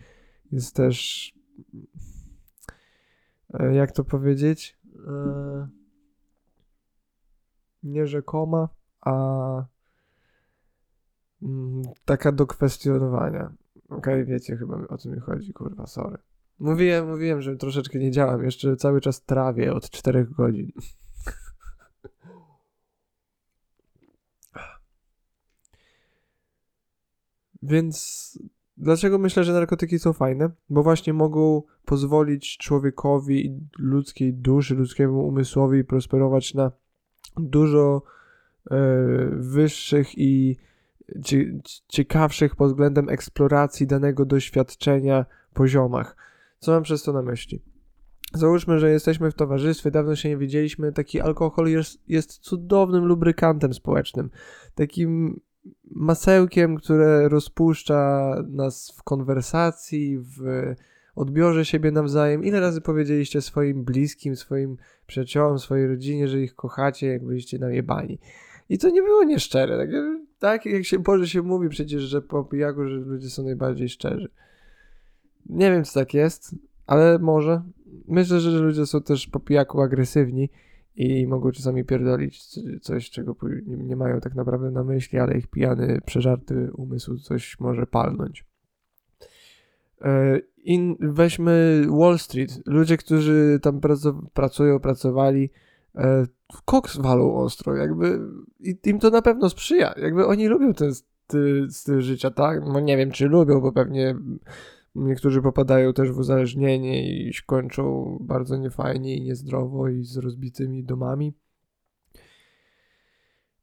jest 0.52 0.76
też, 0.76 1.32
e, 3.54 3.74
jak 3.74 3.92
to 3.92 4.04
powiedzieć, 4.04 4.78
e, 7.85 7.88
nie 7.88 8.06
rzekoma, 8.06 8.68
a 9.00 9.64
mm, 11.42 11.82
taka 12.04 12.32
do 12.32 12.47
kwestionowania. 12.47 13.52
Okej, 13.88 13.99
okay, 13.99 14.25
wiecie 14.25 14.56
chyba 14.56 14.76
o 14.88 14.99
co 14.99 15.08
mi 15.08 15.20
chodzi, 15.20 15.52
kurwa, 15.52 15.87
sorry. 15.87 16.18
Mówiłem, 16.58 17.08
mówiłem, 17.08 17.42
że 17.42 17.56
troszeczkę 17.56 17.99
nie 17.99 18.11
działam, 18.11 18.44
jeszcze 18.44 18.76
cały 18.76 19.00
czas 19.00 19.25
trawię 19.25 19.73
od 19.73 19.90
4 19.90 20.25
godzin. 20.25 20.73
Więc 27.62 28.38
dlaczego 28.76 29.18
myślę, 29.18 29.44
że 29.44 29.52
narkotyki 29.52 29.99
są 29.99 30.12
fajne? 30.12 30.50
Bo 30.70 30.82
właśnie 30.82 31.12
mogą 31.12 31.62
pozwolić 31.85 32.56
człowiekowi 32.56 33.61
ludzkiej 33.78 34.35
duszy, 34.35 34.75
ludzkiemu 34.75 35.26
umysłowi 35.26 35.85
prosperować 35.85 36.54
na 36.54 36.73
dużo 37.40 38.02
e, 38.71 38.76
wyższych 39.33 40.18
i 40.18 40.57
ciekawszych 41.88 42.57
pod 42.57 42.68
względem 42.68 43.09
eksploracji 43.09 43.87
danego 43.87 44.25
doświadczenia 44.25 45.26
poziomach. 45.54 46.16
Co 46.59 46.73
mam 46.73 46.83
przez 46.83 47.02
to 47.02 47.12
na 47.12 47.23
myśli? 47.23 47.62
Załóżmy, 48.35 48.78
że 48.78 48.90
jesteśmy 48.90 49.30
w 49.30 49.35
towarzystwie, 49.35 49.90
dawno 49.90 50.16
się 50.16 50.28
nie 50.28 50.37
widzieliśmy. 50.37 50.92
Taki 50.92 51.21
alkohol 51.21 51.68
jest, 51.68 51.99
jest 52.09 52.38
cudownym 52.38 53.04
lubrykantem 53.04 53.75
społecznym. 53.75 54.30
Takim 54.75 55.40
masełkiem, 55.90 56.76
które 56.76 57.28
rozpuszcza 57.28 58.35
nas 58.49 58.95
w 58.97 59.02
konwersacji, 59.02 60.18
w 60.18 60.40
odbiorze 61.18 61.64
siebie 61.64 61.90
nawzajem. 61.90 62.44
Ile 62.44 62.60
razy 62.60 62.80
powiedzieliście 62.80 63.40
swoim 63.40 63.84
bliskim, 63.84 64.37
swoim 64.37 64.76
przyjaciołom, 65.06 65.58
swojej 65.58 65.88
rodzinie, 65.88 66.28
że 66.28 66.40
ich 66.40 66.54
kochacie, 66.54 67.06
jak 67.06 67.25
byliście 67.25 67.58
najebani. 67.58 68.18
I 68.68 68.78
to 68.78 68.90
nie 68.90 69.02
było 69.02 69.25
nieszczere. 69.25 69.78
Tak, 69.78 69.90
tak 70.38 70.66
jak 70.66 70.84
się 70.84 70.98
Boże 70.98 71.28
się 71.28 71.42
mówi 71.42 71.68
przecież, 71.68 72.02
że 72.02 72.22
po 72.22 72.44
pijaku, 72.44 72.88
że 72.88 72.96
ludzie 72.96 73.30
są 73.30 73.42
najbardziej 73.42 73.88
szczerzy. 73.88 74.28
Nie 75.46 75.70
wiem, 75.70 75.84
czy 75.84 75.94
tak 75.94 76.14
jest, 76.14 76.54
ale 76.87 77.18
może. 77.18 77.62
Myślę, 78.08 78.40
że 78.40 78.58
ludzie 78.58 78.87
są 78.87 79.02
też 79.02 79.26
po 79.26 79.40
pijaku 79.40 79.80
agresywni 79.80 80.48
i 80.96 81.26
mogą 81.26 81.52
czasami 81.52 81.84
pierdolić 81.84 82.60
coś, 82.80 83.10
czego 83.10 83.37
nie 83.66 83.96
mają 83.96 84.20
tak 84.20 84.34
naprawdę 84.34 84.70
na 84.70 84.84
myśli, 84.84 85.18
ale 85.18 85.38
ich 85.38 85.46
pijany, 85.46 86.00
przeżarty 86.06 86.70
umysł 86.72 87.18
coś 87.18 87.60
może 87.60 87.87
palnąć. 87.87 88.47
E, 90.02 90.38
in, 90.56 90.96
weźmy 91.00 91.86
Wall 91.90 92.18
Street. 92.18 92.60
Ludzie, 92.66 92.96
którzy 92.96 93.58
tam 93.62 93.80
pracują, 94.34 94.80
pracowali, 94.80 95.50
e, 95.94 96.26
koks 96.64 96.98
walą 96.98 97.34
ostro, 97.34 97.76
jakby 97.76 98.20
i 98.60 98.78
im 98.84 98.98
to 98.98 99.10
na 99.10 99.22
pewno 99.22 99.50
sprzyja. 99.50 99.94
Jakby 99.96 100.26
oni 100.26 100.48
lubią 100.48 100.74
ten 100.74 100.94
styl, 100.94 101.70
styl 101.70 102.00
życia, 102.00 102.30
tak? 102.30 102.64
No 102.66 102.80
nie 102.80 102.96
wiem, 102.96 103.10
czy 103.10 103.26
lubią, 103.26 103.60
bo 103.60 103.72
pewnie 103.72 104.16
niektórzy 104.94 105.42
popadają 105.42 105.92
też 105.92 106.12
w 106.12 106.18
uzależnienie 106.18 107.28
i 107.28 107.32
kończą 107.46 108.16
bardzo 108.20 108.56
niefajnie 108.56 109.16
i 109.16 109.22
niezdrowo 109.22 109.88
i 109.88 110.04
z 110.04 110.16
rozbitymi 110.16 110.84
domami. 110.84 111.34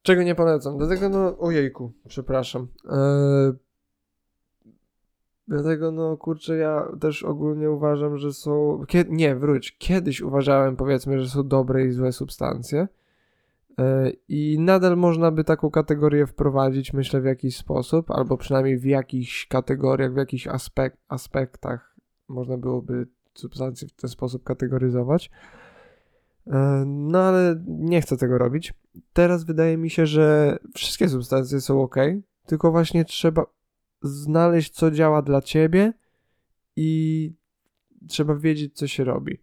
Czego 0.02 0.24
nie 0.24 0.36
polecam. 0.36 0.78
Dlatego 0.78 1.10
no, 1.10 1.38
ojejku, 1.38 1.94
przepraszam. 2.08 2.68
Eee, 2.90 3.54
Dlatego, 5.48 5.92
no 5.92 6.18
kurczę, 6.18 6.56
ja 6.56 6.88
też 7.00 7.24
ogólnie 7.24 7.72
uważam, 7.72 8.18
że 8.18 8.34
są. 8.34 8.84
Nie, 9.10 9.36
wróć. 9.36 9.78
Kiedyś 9.78 10.22
uważałem, 10.22 10.76
powiedzmy, 10.76 11.20
że 11.20 11.30
są 11.30 11.48
dobre 11.48 11.86
i 11.86 11.92
złe 11.92 12.12
substancje. 12.12 12.88
Yy, 13.78 14.18
I 14.28 14.60
nadal 14.60 14.98
można 14.98 15.32
by 15.32 15.44
taką 15.44 15.72
kategorię 15.72 16.28
wprowadzić, 16.28 16.94
myślę, 16.94 17.22
w 17.22 17.26
jakiś 17.26 17.58
sposób, 17.58 18.12
albo 18.12 18.38
przynajmniej 18.38 18.78
w 18.78 18.86
jakichś 18.86 19.48
kategoriach, 19.48 20.14
w 20.14 20.18
jakichś 20.18 20.48
aspek 20.48 20.98
aspektach 21.08 21.96
można 22.28 22.58
byłoby 22.58 23.08
substancje 23.34 23.88
w 23.88 23.94
ten 23.94 24.10
sposób 24.10 24.44
kategoryzować. 24.44 25.32
Yy, 26.48 26.54
no 26.86 27.20
ale 27.20 27.64
nie 27.68 28.02
chcę 28.02 28.18
tego 28.18 28.38
robić. 28.38 28.74
Teraz 29.14 29.44
wydaje 29.44 29.78
mi 29.78 29.90
się, 29.90 30.06
że 30.06 30.58
wszystkie 30.76 31.10
substancje 31.10 31.62
są 31.62 31.82
ok, 31.82 31.96
tylko 32.46 32.72
właśnie 32.72 33.06
trzeba 33.06 33.46
znaleźć, 34.02 34.74
co 34.74 34.92
działa 34.92 35.22
dla 35.22 35.42
ciebie 35.42 35.94
i 36.76 37.32
trzeba 38.08 38.36
wiedzieć, 38.36 38.78
co 38.78 38.88
się 38.88 39.04
robi. 39.04 39.38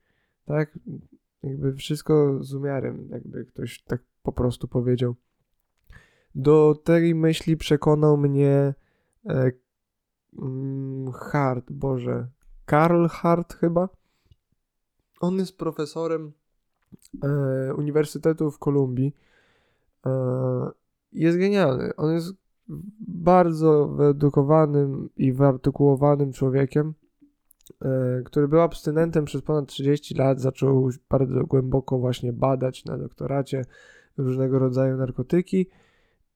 Tak? 0.44 0.78
Jakby 1.42 1.74
wszystko 1.74 2.38
z 2.40 2.54
umiarem, 2.54 3.08
jakby 3.10 3.44
ktoś 3.44 3.82
tak 3.82 4.02
po 4.22 4.32
prostu 4.32 4.68
powiedział. 4.68 5.14
Do 6.34 6.80
tej 6.84 7.14
myśli 7.14 7.56
przekonał 7.56 8.16
mnie 8.16 8.74
e, 9.26 9.52
mm, 10.38 11.12
Hart, 11.12 11.72
Boże, 11.72 12.28
Karl 12.64 13.06
Hart 13.06 13.54
chyba. 13.54 13.88
On 15.20 15.38
jest 15.38 15.58
profesorem 15.58 16.32
e, 17.24 17.74
Uniwersytetu 17.74 18.50
w 18.50 18.58
Kolumbii. 18.58 19.14
E, 20.06 20.10
jest 21.12 21.38
genialny. 21.38 21.96
On 21.96 22.12
jest 22.12 22.41
bardzo 23.08 23.88
wyedukowanym 23.88 25.08
i 25.16 25.32
wyartykułowanym 25.32 26.32
człowiekiem, 26.32 26.94
e, 27.82 28.22
który 28.24 28.48
był 28.48 28.60
abstynentem 28.60 29.24
przez 29.24 29.42
ponad 29.42 29.66
30 29.66 30.14
lat, 30.14 30.40
zaczął 30.40 30.90
bardzo 31.10 31.44
głęboko 31.44 31.98
właśnie 31.98 32.32
badać 32.32 32.84
na 32.84 32.98
doktoracie 32.98 33.64
różnego 34.16 34.58
rodzaju 34.58 34.96
narkotyki 34.96 35.66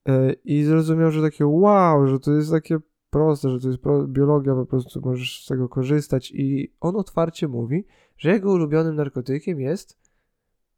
e, 0.08 0.32
i 0.32 0.64
zrozumiał, 0.64 1.10
że 1.10 1.22
takie 1.22 1.46
wow, 1.46 2.06
że 2.06 2.20
to 2.20 2.32
jest 2.32 2.50
takie 2.50 2.78
proste, 3.10 3.50
że 3.50 3.60
to 3.60 3.68
jest 3.68 3.80
biologia, 4.06 4.54
po 4.54 4.66
prostu 4.66 5.00
możesz 5.04 5.44
z 5.44 5.46
tego 5.46 5.68
korzystać 5.68 6.32
i 6.34 6.72
on 6.80 6.96
otwarcie 6.96 7.48
mówi, 7.48 7.84
że 8.18 8.30
jego 8.30 8.52
ulubionym 8.52 8.96
narkotykiem 8.96 9.60
jest 9.60 9.98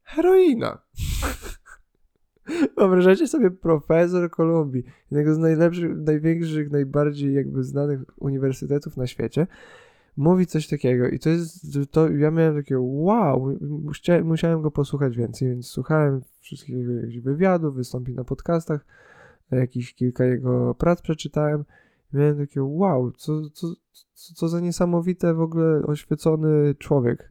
heroina. 0.03 0.79
Wyobrażacie 2.77 3.27
sobie 3.27 3.51
profesor 3.51 4.31
Kolumbii, 4.31 4.85
jednego 5.11 5.35
z 5.35 5.39
najlepszych, 5.39 5.97
największych, 5.97 6.71
najbardziej 6.71 7.35
jakby 7.35 7.65
znanych 7.65 8.01
uniwersytetów 8.17 8.97
na 8.97 9.07
świecie, 9.07 9.47
mówi 10.17 10.47
coś 10.47 10.69
takiego 10.69 11.09
i 11.09 11.19
to 11.19 11.31
jest, 11.31 11.67
to 11.91 12.09
ja 12.09 12.31
miałem 12.31 12.55
takie 12.57 12.79
wow, 12.79 13.59
musiałem, 14.25 14.63
go 14.63 14.71
posłuchać 14.71 15.17
więcej, 15.17 15.49
więc 15.49 15.67
słuchałem 15.67 16.21
wszystkich 16.41 16.77
jego 16.77 16.93
wywiadów, 17.23 17.75
wystąpił 17.75 18.15
na 18.15 18.25
podcastach, 18.25 18.87
jakieś 19.51 19.95
kilka 19.95 20.25
jego 20.25 20.75
prac 20.75 21.03
przeczytałem 21.03 21.65
miałem 22.13 22.39
takie 22.39 22.63
wow, 22.63 23.13
co, 23.13 23.51
co, 23.51 23.69
co, 24.13 24.35
co 24.35 24.49
za 24.49 24.61
niesamowite 24.61 25.35
w 25.35 25.41
ogóle 25.41 25.83
oświecony 25.83 26.75
człowiek 26.75 27.29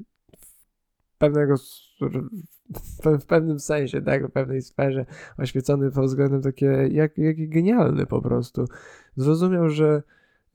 pewnego 1.18 1.56
w 3.20 3.26
pewnym 3.26 3.60
sensie, 3.60 4.02
tak, 4.02 4.28
w 4.28 4.32
pewnej 4.32 4.62
sferze 4.62 5.06
oświecony 5.38 5.92
pod 5.92 6.06
względem 6.06 6.42
takie, 6.42 6.66
jak, 6.92 7.18
jak 7.18 7.50
genialny 7.50 8.06
po 8.06 8.22
prostu. 8.22 8.66
Zrozumiał, 9.16 9.70
że 9.70 10.04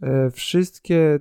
e, 0.03 0.31
wszystkie 0.31 1.21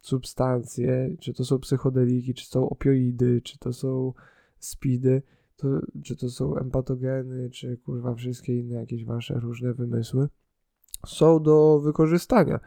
substancje, 0.00 1.16
czy 1.20 1.34
to 1.34 1.44
są 1.44 1.58
psychodeliki, 1.58 2.34
czy 2.34 2.46
są 2.46 2.68
opioidy, 2.68 3.40
czy 3.42 3.58
to 3.58 3.72
są 3.72 4.12
speedy, 4.58 5.22
to, 5.56 5.68
czy 6.04 6.16
to 6.16 6.30
są 6.30 6.56
empatogeny, 6.56 7.50
czy 7.50 7.76
kurwa 7.76 8.14
wszystkie 8.14 8.58
inne 8.58 8.74
jakieś 8.74 9.04
wasze 9.04 9.34
różne 9.40 9.74
wymysły, 9.74 10.28
są 11.06 11.42
do 11.42 11.80
wykorzystania. 11.80 12.60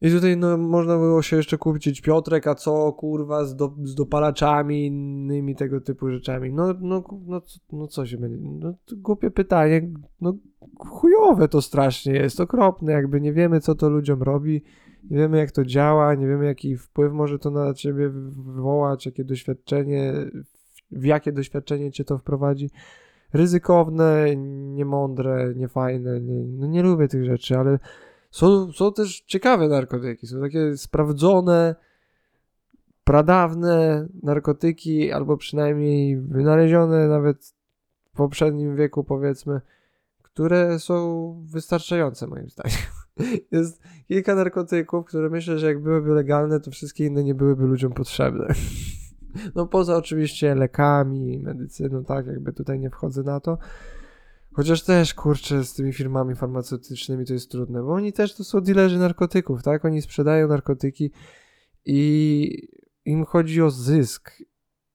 I 0.00 0.10
tutaj 0.10 0.36
no, 0.36 0.56
można 0.56 0.96
było 0.96 1.22
się 1.22 1.36
jeszcze 1.36 1.58
kupić 1.58 2.00
Piotrek, 2.00 2.46
a 2.46 2.54
co 2.54 2.92
kurwa 2.92 3.44
z, 3.44 3.56
do, 3.56 3.74
z 3.84 3.94
dopalaczami 3.94 4.86
innymi 4.86 5.56
tego 5.56 5.80
typu 5.80 6.10
rzeczami. 6.10 6.52
No, 6.52 6.74
no, 6.80 7.04
no, 7.26 7.42
no 7.72 7.86
co 7.86 8.06
się 8.06 8.18
będzie. 8.18 8.38
No 8.42 8.74
głupie 8.96 9.30
pytanie. 9.30 9.90
No 10.20 10.34
chujowe 10.78 11.48
to 11.48 11.62
strasznie 11.62 12.12
jest, 12.12 12.40
okropne, 12.40 12.92
jakby 12.92 13.20
nie 13.20 13.32
wiemy 13.32 13.60
co 13.60 13.74
to 13.74 13.88
ludziom 13.88 14.22
robi, 14.22 14.62
nie 15.10 15.16
wiemy 15.16 15.38
jak 15.38 15.50
to 15.50 15.64
działa, 15.64 16.14
nie 16.14 16.26
wiemy 16.26 16.44
jaki 16.44 16.76
wpływ 16.76 17.12
może 17.12 17.38
to 17.38 17.50
na 17.50 17.74
ciebie 17.74 18.08
wywołać, 18.08 19.06
jakie 19.06 19.24
doświadczenie, 19.24 20.12
w 20.90 21.04
jakie 21.04 21.32
doświadczenie 21.32 21.90
cię 21.90 22.04
to 22.04 22.18
wprowadzi. 22.18 22.70
Ryzykowne, 23.32 24.36
niemądre, 24.74 25.54
niefajne, 25.56 26.20
nie, 26.20 26.44
no 26.44 26.66
nie 26.66 26.82
lubię 26.82 27.08
tych 27.08 27.24
rzeczy, 27.24 27.58
ale 27.58 27.78
są, 28.38 28.72
są 28.72 28.92
też 28.92 29.20
ciekawe 29.20 29.68
narkotyki, 29.68 30.26
są 30.26 30.40
takie 30.40 30.76
sprawdzone, 30.76 31.74
pradawne 33.04 34.06
narkotyki, 34.22 35.12
albo 35.12 35.36
przynajmniej 35.36 36.20
wynalezione 36.20 37.08
nawet 37.08 37.54
w 38.12 38.16
poprzednim 38.16 38.76
wieku, 38.76 39.04
powiedzmy, 39.04 39.60
które 40.22 40.78
są 40.78 41.34
wystarczające 41.46 42.26
moim 42.26 42.48
zdaniem. 42.48 42.78
Jest 43.52 43.82
kilka 44.08 44.34
narkotyków, 44.34 45.06
które 45.06 45.30
myślę, 45.30 45.58
że 45.58 45.66
jak 45.66 45.82
byłyby 45.82 46.10
legalne, 46.10 46.60
to 46.60 46.70
wszystkie 46.70 47.06
inne 47.06 47.24
nie 47.24 47.34
byłyby 47.34 47.64
ludziom 47.64 47.92
potrzebne. 47.92 48.46
No 49.54 49.66
poza 49.66 49.96
oczywiście 49.96 50.54
lekami, 50.54 51.38
medycyną, 51.38 52.04
tak, 52.04 52.26
jakby 52.26 52.52
tutaj 52.52 52.78
nie 52.78 52.90
wchodzę 52.90 53.22
na 53.22 53.40
to, 53.40 53.58
Chociaż 54.58 54.82
też, 54.82 55.14
kurczę, 55.14 55.64
z 55.64 55.74
tymi 55.74 55.92
firmami 55.92 56.34
farmaceutycznymi 56.34 57.26
to 57.26 57.32
jest 57.32 57.50
trudne, 57.50 57.82
bo 57.82 57.92
oni 57.92 58.12
też 58.12 58.34
to 58.34 58.44
są 58.44 58.60
dealerzy 58.60 58.98
narkotyków, 58.98 59.62
tak? 59.62 59.84
Oni 59.84 60.02
sprzedają 60.02 60.48
narkotyki 60.48 61.10
i 61.84 62.68
im 63.04 63.24
chodzi 63.24 63.62
o 63.62 63.70
zysk. 63.70 64.30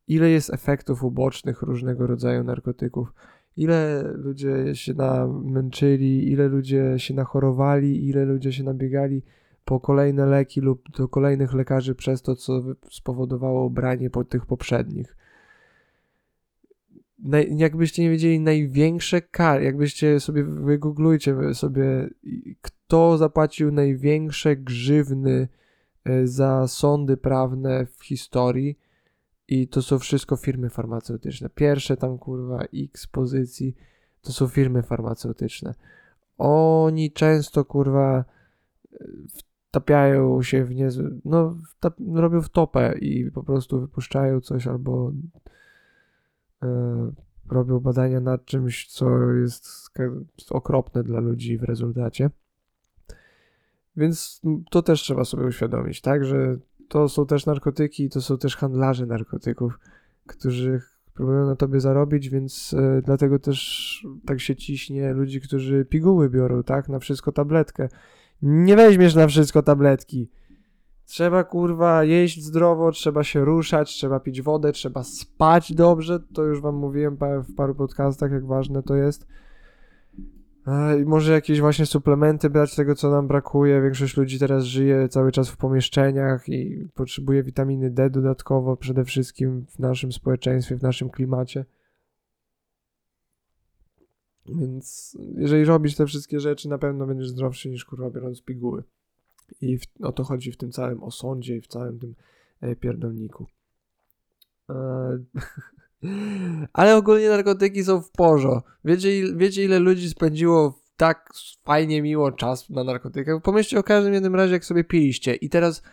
Ile 0.08 0.30
jest 0.30 0.54
efektów 0.54 1.04
ubocznych 1.04 1.62
różnego 1.62 2.08
rodzaju 2.08 2.44
narkotyków? 2.44 3.14
Ile 3.58 4.04
ludzie 4.14 4.76
się 4.76 4.94
namęczyli, 4.94 6.32
ile 6.32 6.48
ludzie 6.48 6.94
się 6.98 7.14
nachorowali, 7.14 8.08
ile 8.08 8.26
ludzie 8.26 8.54
się 8.54 8.64
nabiegali 8.64 9.24
po 9.66 9.80
kolejne 9.80 10.26
leki 10.26 10.62
lub 10.62 10.98
do 10.98 11.08
kolejnych 11.08 11.54
lekarzy 11.54 11.96
przez 11.96 12.22
to, 12.22 12.36
co 12.36 12.62
spowodowało 12.90 13.70
branie 13.70 14.10
po 14.10 14.24
tych 14.24 14.46
poprzednich 14.46 15.16
naj, 17.20 17.58
jakbyście 17.58 18.04
nie 18.04 18.10
wiedzieli, 18.10 18.40
największe 18.40 19.22
kary, 19.22 19.66
jakbyście 19.66 20.20
sobie 20.20 20.44
wygooglujcie 20.44 21.36
sobie, 21.54 22.10
kto 22.62 23.18
zapłacił 23.18 23.72
największe 23.72 24.56
grzywny 24.56 25.48
e, 26.06 26.28
za 26.28 26.68
sądy 26.68 27.18
prawne 27.18 27.86
w 27.86 28.06
historii 28.06 28.80
i 29.48 29.68
to 29.68 29.82
są 29.82 30.00
wszystko 30.00 30.36
firmy 30.36 30.70
farmaceutyczne. 30.70 31.50
Pierwsze 31.50 31.98
tam 31.98 32.18
kurwa 32.18 32.64
x 32.74 33.08
pozycji 33.08 33.76
to 34.22 34.32
są 34.32 34.48
firmy 34.48 34.84
farmaceutyczne. 34.84 35.74
oni 36.38 37.12
często 37.12 37.66
kurwa 37.66 38.26
wtapiają 39.74 40.44
się 40.44 40.66
w 40.66 40.76
niezły, 40.76 41.20
no 41.26 41.58
wtap, 41.70 41.96
robią 42.14 42.42
wtopę 42.42 42.98
i 42.98 43.32
po 43.32 43.44
prostu 43.44 43.82
wypuszczają 43.82 44.42
coś 44.42 44.68
albo 44.68 45.12
e, 45.12 45.14
robią 47.50 47.80
badania 47.80 48.20
nad 48.20 48.46
czymś, 48.46 48.88
co 48.88 49.32
jest 49.32 49.90
okropne 50.50 51.04
dla 51.04 51.20
ludzi 51.20 51.58
w 51.58 51.64
rezultacie. 51.64 52.30
Więc 53.96 54.42
to 54.72 54.82
też 54.82 55.02
trzeba 55.02 55.26
sobie 55.26 55.46
uświadomić, 55.46 56.02
tak, 56.02 56.26
że 56.26 56.58
to 56.88 57.10
są 57.10 57.26
też 57.26 57.46
narkotyki, 57.46 58.10
to 58.10 58.22
są 58.22 58.38
też 58.38 58.58
handlarze 58.58 59.06
narkotyków, 59.06 59.80
którzy 60.28 60.82
próbują 61.14 61.46
na 61.46 61.56
tobie 61.56 61.80
zarobić, 61.80 62.30
więc 62.30 62.76
e, 62.78 63.02
dlatego 63.02 63.40
też 63.40 64.08
tak 64.26 64.40
się 64.40 64.56
ciśnie 64.56 65.14
ludzi, 65.14 65.42
którzy 65.42 65.86
piguły 65.86 66.30
biorą, 66.30 66.64
tak, 66.64 66.90
na 66.90 67.00
wszystko 67.00 67.32
tabletkę. 67.32 67.90
Nie 68.42 68.76
weźmiesz 68.76 69.16
na 69.16 69.28
wszystko 69.28 69.64
tabletki. 69.64 70.30
Trzeba 71.06 71.44
kurwa 71.44 72.04
jeść 72.04 72.44
zdrowo, 72.44 72.92
trzeba 72.92 73.24
się 73.24 73.46
ruszać, 73.46 73.90
trzeba 73.90 74.20
pić 74.20 74.42
wodę, 74.42 74.72
trzeba 74.72 75.04
spać 75.04 75.74
dobrze. 75.74 76.20
To 76.34 76.44
już 76.44 76.62
wam 76.62 76.76
mówiłem 76.76 77.18
w 77.44 77.56
paru 77.56 77.76
podcastach, 77.76 78.32
jak 78.32 78.46
ważne 78.46 78.84
to 78.84 78.96
jest. 78.96 79.28
I 81.02 81.06
może 81.06 81.34
jakieś 81.34 81.62
właśnie 81.62 81.86
suplementy 81.86 82.50
brać 82.50 82.76
tego, 82.76 82.96
co 82.96 83.10
nam 83.10 83.28
brakuje. 83.28 83.82
Większość 83.82 84.18
ludzi 84.18 84.40
teraz 84.40 84.64
żyje 84.64 85.10
cały 85.10 85.32
czas 85.32 85.50
w 85.50 85.58
pomieszczeniach 85.58 86.50
i 86.50 86.88
potrzebuje 86.94 87.44
witaminy 87.44 87.90
D 87.90 88.10
dodatkowo, 88.10 88.78
przede 88.78 89.06
wszystkim 89.06 89.66
w 89.66 89.80
naszym 89.80 90.12
społeczeństwie, 90.12 90.78
w 90.78 90.82
naszym 90.82 91.10
klimacie. 91.10 91.66
Więc 94.46 95.18
jeżeli 95.36 95.66
robisz 95.66 95.96
te 95.96 96.06
wszystkie 96.06 96.40
rzeczy, 96.40 96.70
na 96.70 96.78
pewno 96.78 97.08
będziesz 97.08 97.30
zdrowszy 97.30 97.70
niż 97.70 97.86
kurwa 97.86 98.10
biorąc 98.10 98.42
piguły. 98.42 98.84
I 99.62 99.78
w, 99.78 99.84
o 100.02 100.12
to 100.12 100.24
chodzi 100.24 100.52
w 100.52 100.58
tym 100.58 100.72
całym 100.72 101.04
osądzie 101.04 101.56
i 101.56 101.62
w 101.62 101.68
całym 101.68 102.00
tym 102.00 102.16
e, 102.62 102.76
pierdolniku. 102.76 103.48
E, 104.70 105.18
ale 106.74 106.96
ogólnie 106.96 107.30
narkotyki 107.30 107.84
są 107.84 108.02
w 108.02 108.12
porze. 108.12 108.62
Wiecie, 108.86 109.10
wiecie 109.36 109.64
ile 109.64 109.80
ludzi 109.80 110.10
spędziło 110.10 110.80
tak 110.98 111.30
fajnie 111.64 112.02
miło 112.02 112.32
czas 112.32 112.70
na 112.70 112.84
narkotykach? 112.84 113.42
Pomyślcie 113.42 113.80
o 113.80 113.84
każdym 113.84 114.14
jednym 114.14 114.36
razie, 114.36 114.54
jak 114.54 114.66
sobie 114.66 114.84
piliście. 114.84 115.36
I 115.36 115.50
teraz 115.50 115.84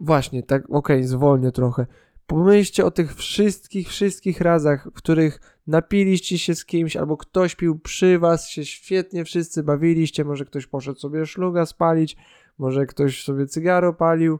właśnie, 0.00 0.42
tak 0.42 0.64
okej, 0.64 0.96
okay, 0.96 1.08
zwolnię 1.08 1.52
trochę. 1.52 1.86
Pomyślcie 2.26 2.84
o 2.84 2.90
tych 2.90 3.14
wszystkich, 3.14 3.88
wszystkich 3.88 4.40
razach, 4.40 4.88
w 4.90 4.92
których 4.92 5.40
napiliście 5.66 6.38
się 6.38 6.54
z 6.54 6.64
kimś, 6.64 6.96
albo 6.96 7.16
ktoś 7.16 7.54
pił 7.54 7.78
przy 7.78 8.18
was, 8.18 8.48
się 8.48 8.64
świetnie 8.64 9.24
wszyscy 9.24 9.62
bawiliście, 9.62 10.24
może 10.24 10.44
ktoś 10.44 10.66
poszedł 10.66 10.98
sobie 10.98 11.26
szluga 11.26 11.66
spalić, 11.66 12.16
może 12.58 12.86
ktoś 12.86 13.24
sobie 13.24 13.46
cygaro 13.46 13.92
palił, 13.92 14.38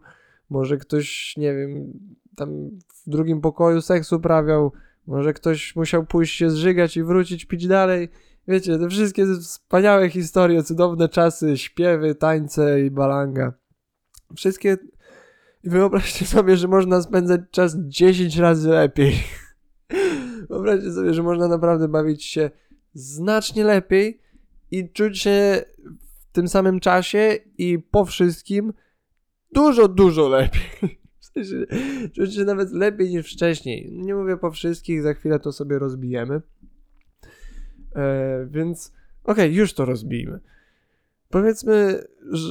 może 0.51 0.77
ktoś, 0.77 1.35
nie 1.37 1.55
wiem, 1.55 1.93
tam 2.37 2.71
w 3.07 3.11
drugim 3.11 3.41
pokoju 3.41 3.81
seks 3.81 4.13
uprawiał, 4.13 4.73
może 5.07 5.33
ktoś 5.33 5.77
musiał 5.77 6.07
pójść 6.07 6.37
się 6.37 6.51
zżygać 6.51 6.97
i 6.97 7.03
wrócić 7.03 7.45
pić 7.45 7.67
dalej. 7.67 8.09
Wiecie, 8.49 8.79
te 8.79 8.89
wszystkie 8.89 9.27
wspaniałe 9.27 10.11
historie, 10.11 10.63
cudowne 10.63 11.09
czasy, 11.09 11.59
śpiewy, 11.59 12.15
tańce 12.15 12.81
i 12.81 12.91
balanga. 12.91 13.53
Wszystkie 14.37 14.77
i 15.65 15.71
wyobraźcie 15.71 16.27
sobie, 16.27 16.57
że 16.57 16.69
można 16.69 17.03
spędzać 17.03 17.41
czas 17.51 17.77
10 17.79 18.37
razy 18.37 18.69
lepiej. 18.69 19.15
Wyobraźcie 20.51 20.93
sobie, 20.93 21.15
że 21.15 21.23
można 21.23 21.49
naprawdę 21.49 21.89
bawić 21.89 22.25
się 22.25 22.51
znacznie 22.95 23.65
lepiej 23.65 24.21
i 24.71 24.93
czuć 24.93 25.19
się 25.19 25.65
tym 26.37 26.49
samym 26.49 26.81
czasie 26.81 27.37
i 27.59 27.79
po 27.91 28.05
wszystkim 28.05 28.73
dużo, 29.53 29.89
dużo 29.89 30.29
lepiej. 30.29 30.63
W 31.21 31.25
sensie, 31.25 31.67
czuć 32.15 32.35
się 32.35 32.45
nawet 32.45 32.73
lepiej 32.73 33.11
niż 33.11 33.33
wcześniej. 33.33 33.93
Nie 33.93 34.15
mówię 34.15 34.37
po 34.37 34.51
wszystkich, 34.51 35.03
za 35.03 35.15
chwilę 35.15 35.39
to 35.39 35.53
sobie 35.53 35.79
rozbijemy. 35.79 36.41
E, 37.97 38.47
więc 38.51 38.93
okej, 39.25 39.45
okay, 39.45 39.57
już 39.57 39.75
to 39.75 39.85
rozbijmy. 39.85 40.41
Powiedzmy, 41.31 42.05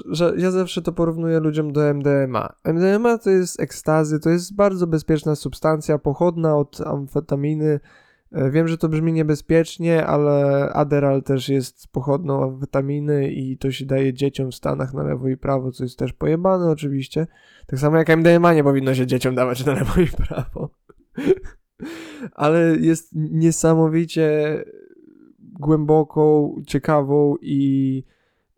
że 0.10 0.33
ja 0.38 0.51
zawsze 0.51 0.81
to 0.81 0.91
porównuję 0.91 1.39
ludziom 1.39 1.73
do 1.73 1.93
MDMA. 1.93 2.53
MDMA 2.63 3.17
to 3.17 3.29
jest 3.29 3.60
ekstazy, 3.60 4.19
to 4.19 4.29
jest 4.29 4.55
bardzo 4.55 4.88
bezpieczna 4.88 5.36
substancja, 5.36 5.97
pochodna 5.97 6.57
od 6.57 6.81
amfetaminy. 6.81 7.79
E, 8.31 8.51
wiem, 8.51 8.67
że 8.67 8.77
to 8.77 8.89
brzmi 8.89 9.13
niebezpiecznie, 9.13 10.05
ale 10.05 10.69
Adderall 10.73 11.23
też 11.23 11.49
jest 11.49 11.88
pochodną 11.88 12.43
amfetaminy 12.43 13.31
i 13.31 13.57
to 13.57 13.71
się 13.71 13.85
daje 13.85 14.13
dzieciom 14.13 14.51
w 14.51 14.55
Stanach 14.55 14.93
na 14.93 15.03
lewo 15.03 15.27
i 15.27 15.38
prawo, 15.38 15.71
co 15.71 15.83
jest 15.83 15.99
też 15.99 16.13
pojebane 16.13 16.69
oczywiście. 16.69 17.27
Tak 17.67 17.79
samo 17.79 17.97
jak 17.97 18.09
MDMA 18.09 18.53
nie 18.53 18.63
powinno 18.63 18.95
się 18.95 19.07
dzieciom 19.07 19.35
dawać 19.35 19.65
na 19.65 19.73
lewo 19.73 20.01
i 20.01 20.07
prawo. 20.07 20.69
ale 22.33 22.75
jest 22.79 23.09
niesamowicie 23.13 24.63
głęboką, 25.39 26.55
ciekawą 26.67 27.35
i 27.41 28.03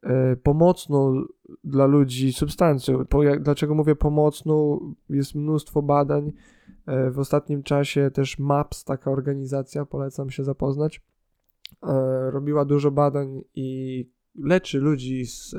E, 0.07 0.35
pomocną 0.35 1.23
dla 1.63 1.85
ludzi 1.85 2.33
substancją. 2.33 3.05
Po, 3.05 3.23
jak, 3.23 3.43
dlaczego 3.43 3.75
mówię 3.75 3.95
pomocną? 3.95 4.79
Jest 5.09 5.35
mnóstwo 5.35 5.81
badań. 5.81 6.31
E, 6.85 7.11
w 7.11 7.19
ostatnim 7.19 7.63
czasie 7.63 8.11
też 8.11 8.39
MAPS, 8.39 8.83
taka 8.83 9.11
organizacja, 9.11 9.85
polecam 9.85 10.29
się 10.29 10.43
zapoznać, 10.43 11.01
e, 11.83 12.31
robiła 12.31 12.65
dużo 12.65 12.91
badań 12.91 13.41
i 13.55 14.09
leczy 14.35 14.79
ludzi 14.79 15.25
z 15.25 15.55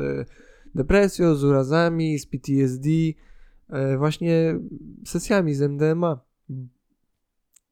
depresją, 0.74 1.34
z 1.34 1.44
urazami, 1.44 2.18
z 2.18 2.26
PTSD, 2.26 2.88
właśnie 3.98 4.60
sesjami 5.06 5.54
z 5.54 5.62
MDMA. 5.62 6.20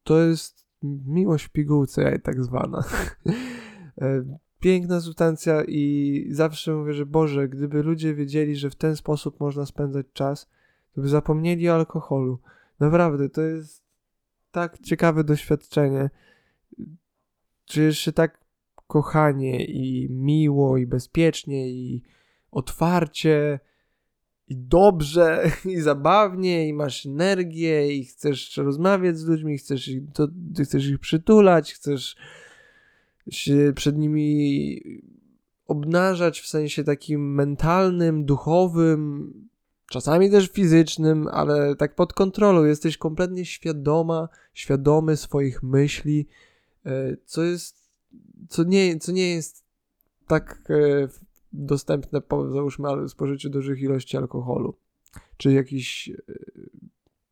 To 0.03 0.19
jest 0.19 0.67
miłość 1.05 1.45
w 1.45 1.49
pigułce, 1.49 2.19
tak 2.19 2.43
zwana. 2.43 2.83
piękna 4.59 5.01
substancja 5.01 5.63
i 5.67 6.27
zawsze 6.31 6.73
mówię, 6.73 6.93
że 6.93 7.05
Boże, 7.05 7.49
gdyby 7.49 7.83
ludzie 7.83 8.15
wiedzieli, 8.15 8.55
że 8.55 8.69
w 8.69 8.75
ten 8.75 8.95
sposób 8.95 9.39
można 9.39 9.65
spędzać 9.65 10.05
czas, 10.13 10.49
to 10.95 11.01
by 11.01 11.09
zapomnieli 11.09 11.69
o 11.69 11.75
alkoholu. 11.75 12.39
Naprawdę, 12.79 13.29
to 13.29 13.41
jest 13.41 13.83
tak 14.51 14.79
ciekawe 14.79 15.23
doświadczenie. 15.23 16.09
Czujesz 17.65 17.99
się 17.99 18.11
tak 18.11 18.39
kochanie 18.87 19.65
i 19.65 20.07
miło 20.09 20.77
i 20.77 20.87
bezpiecznie 20.87 21.69
i 21.69 22.03
otwarcie 22.51 23.59
i 24.47 24.57
dobrze 24.57 25.51
i 25.65 25.77
zabawnie 25.77 26.67
i 26.67 26.73
masz 26.73 27.05
energię 27.05 27.95
i 27.95 28.05
chcesz 28.05 28.57
rozmawiać 28.57 29.17
z 29.17 29.25
ludźmi, 29.25 29.57
chcesz 29.57 29.87
ich, 29.87 30.01
to, 30.13 30.27
chcesz 30.63 30.85
ich 30.85 30.99
przytulać, 30.99 31.73
chcesz 31.73 32.15
się 33.29 33.73
przed 33.75 33.97
nimi 33.97 34.81
obnażać 35.67 36.41
w 36.41 36.47
sensie 36.47 36.83
takim 36.83 37.33
mentalnym, 37.33 38.25
duchowym, 38.25 39.33
czasami 39.89 40.31
też 40.31 40.49
fizycznym, 40.49 41.27
ale 41.27 41.75
tak 41.75 41.95
pod 41.95 42.13
kontrolą. 42.13 42.63
Jesteś 42.63 42.97
kompletnie 42.97 43.45
świadoma, 43.45 44.29
świadomy 44.53 45.17
swoich 45.17 45.63
myśli, 45.63 46.27
e, 46.85 47.17
co 47.25 47.43
jest, 47.43 47.89
co 48.49 48.63
nie, 48.63 48.99
co 48.99 49.11
nie 49.11 49.33
jest 49.35 49.63
tak 50.27 50.63
e, 50.69 51.07
dostępne 51.53 52.21
po, 52.21 52.51
załóżmy, 52.51 53.09
spożyciu 53.09 53.49
dużych 53.49 53.81
ilości 53.81 54.17
alkoholu, 54.17 54.77
czy 55.37 55.51
jakichś 55.51 56.09
e, 56.09 56.13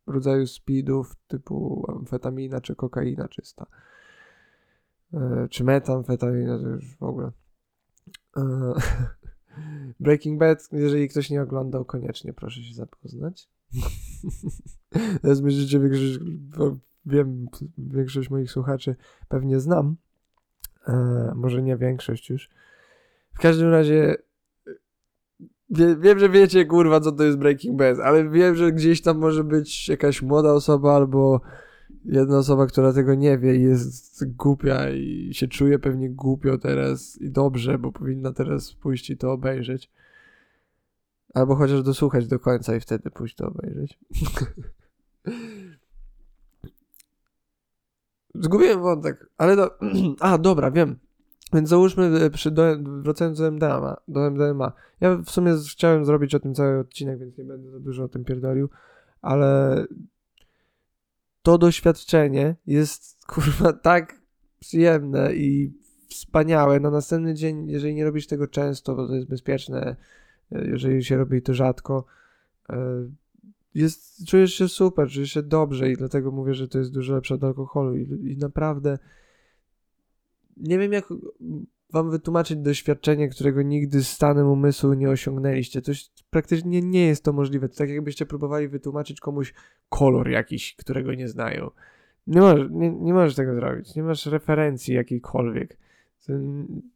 rodzaju 0.07 0.47
speedów 0.47 1.15
typu 1.27 1.85
amfetamina 1.87 2.61
czy 2.61 2.75
kokaina 2.75 3.27
czysta. 3.27 3.65
E, 5.15 5.47
czy 5.49 5.63
metamfetamina, 5.63 6.59
to 6.59 6.67
już 6.67 6.95
w 6.95 7.03
ogóle. 7.03 7.31
E, 8.37 8.73
Breaking 9.99 10.39
Bad, 10.39 10.69
jeżeli 10.71 11.09
ktoś 11.09 11.29
nie 11.29 11.41
oglądał, 11.41 11.85
koniecznie 11.85 12.33
proszę 12.33 12.63
się 12.63 12.73
zapoznać. 12.73 13.49
Teraz 15.21 15.41
myślicie, 15.41 15.79
większość, 15.79 16.19
wiem, 17.05 17.47
większość 17.77 18.29
moich 18.29 18.51
słuchaczy 18.51 18.95
pewnie 19.27 19.59
znam. 19.59 19.95
E, 20.87 21.31
może 21.35 21.61
nie 21.61 21.77
większość 21.77 22.29
już. 22.29 22.49
W 23.33 23.39
każdym 23.39 23.69
razie 23.69 24.15
wie, 25.69 25.95
wiem, 25.95 26.19
że 26.19 26.29
wiecie, 26.29 26.65
kurwa, 26.65 26.99
co 26.99 27.11
to 27.11 27.23
jest 27.23 27.37
Breaking 27.37 27.77
Bad, 27.77 27.99
ale 27.99 28.29
wiem, 28.29 28.55
że 28.55 28.71
gdzieś 28.71 29.01
tam 29.01 29.17
może 29.17 29.43
być 29.43 29.89
jakaś 29.89 30.21
młoda 30.21 30.53
osoba 30.53 30.95
albo 30.95 31.41
jedna 32.05 32.37
osoba, 32.37 32.67
która 32.67 32.93
tego 32.93 33.15
nie 33.15 33.37
wie 33.37 33.55
i 33.55 33.61
jest 33.61 34.35
głupia 34.35 34.89
i 34.89 35.29
się 35.33 35.47
czuje 35.47 35.79
pewnie 35.79 36.09
głupio 36.09 36.57
teraz 36.57 37.21
i 37.21 37.31
dobrze, 37.31 37.77
bo 37.77 37.91
powinna 37.91 38.33
teraz 38.33 38.73
pójść 38.73 39.09
i 39.09 39.17
to 39.17 39.31
obejrzeć. 39.31 39.91
Albo 41.33 41.55
chociaż 41.55 41.83
dosłuchać 41.83 42.27
do 42.27 42.39
końca 42.39 42.75
i 42.75 42.79
wtedy 42.79 43.11
pójść 43.11 43.35
to 43.35 43.47
obejrzeć. 43.47 43.99
Zgubiłem 48.35 48.81
wątek, 48.81 49.29
ale 49.37 49.55
do... 49.55 49.79
A, 50.19 50.37
dobra, 50.37 50.71
wiem. 50.71 50.95
Więc 51.53 51.69
załóżmy, 51.69 52.05
e, 52.05 52.29
przy 52.29 52.51
do, 52.51 52.63
wracając 53.01 53.39
do 53.39 53.51
MDMA, 53.51 53.97
do 54.07 54.31
MDMA. 54.31 54.71
Ja 55.01 55.17
w 55.17 55.29
sumie 55.29 55.53
chciałem 55.71 56.05
zrobić 56.05 56.35
o 56.35 56.39
tym 56.39 56.55
cały 56.55 56.79
odcinek, 56.79 57.19
więc 57.19 57.37
nie 57.37 57.45
będę 57.45 57.71
za 57.71 57.79
dużo 57.79 58.03
o 58.03 58.07
tym 58.07 58.25
pierdolił, 58.25 58.69
ale 59.21 59.85
to 61.45 61.57
doświadczenie 61.57 62.55
jest 62.67 63.25
kurwa 63.27 63.73
tak 63.73 64.21
przyjemne 64.59 65.35
i 65.35 65.73
wspaniałe. 66.09 66.79
Na 66.79 66.89
następny 66.89 67.33
dzień, 67.33 67.69
jeżeli 67.69 67.95
nie 67.95 68.05
robisz 68.05 68.27
tego 68.27 68.47
często, 68.47 68.95
bo 68.95 69.07
to 69.07 69.15
jest 69.15 69.27
bezpieczne, 69.27 69.95
e, 70.51 70.67
jeżeli 70.67 71.03
się 71.03 71.17
robi 71.17 71.41
to 71.41 71.53
rzadko, 71.53 72.05
e, 72.69 72.77
jest, 73.75 74.27
czujesz 74.27 74.53
się 74.53 74.67
super, 74.67 75.09
czujesz 75.09 75.31
się 75.31 75.43
dobrze 75.43 75.91
i 75.91 75.97
dlatego 75.97 76.31
mówię, 76.31 76.53
że 76.53 76.67
to 76.67 76.77
jest 76.77 76.93
dużo 76.93 77.13
lepsze 77.13 77.35
od 77.35 77.43
alkoholu 77.43 77.97
i, 77.97 78.31
i 78.31 78.37
naprawdę 78.37 78.99
nie 80.57 80.79
wiem 80.79 80.93
jak 80.93 81.05
wam 81.93 82.11
wytłumaczyć 82.11 82.57
doświadczenie, 82.57 83.29
którego 83.29 83.61
nigdy 83.61 84.03
stanem 84.03 84.47
umysłu 84.47 84.93
nie 84.93 85.09
osiągnęliście. 85.09 85.81
To 85.81 85.91
jest, 85.91 86.23
praktycznie 86.29 86.81
nie 86.81 87.07
jest 87.07 87.23
to 87.23 87.33
możliwe. 87.33 87.69
To 87.69 87.75
tak 87.75 87.89
jakbyście 87.89 88.25
próbowali 88.25 88.67
wytłumaczyć 88.67 89.19
komuś 89.19 89.53
kolor 89.89 90.29
jakiś, 90.29 90.75
którego 90.75 91.13
nie 91.13 91.27
znają. 91.27 91.71
Nie, 92.27 92.41
możesz, 92.41 92.67
nie, 92.71 92.91
nie 92.91 93.13
możesz 93.13 93.35
tego 93.35 93.55
zrobić. 93.55 93.95
Nie 93.95 94.03
masz 94.03 94.25
referencji 94.25 94.93
jakiejkolwiek. 94.93 95.77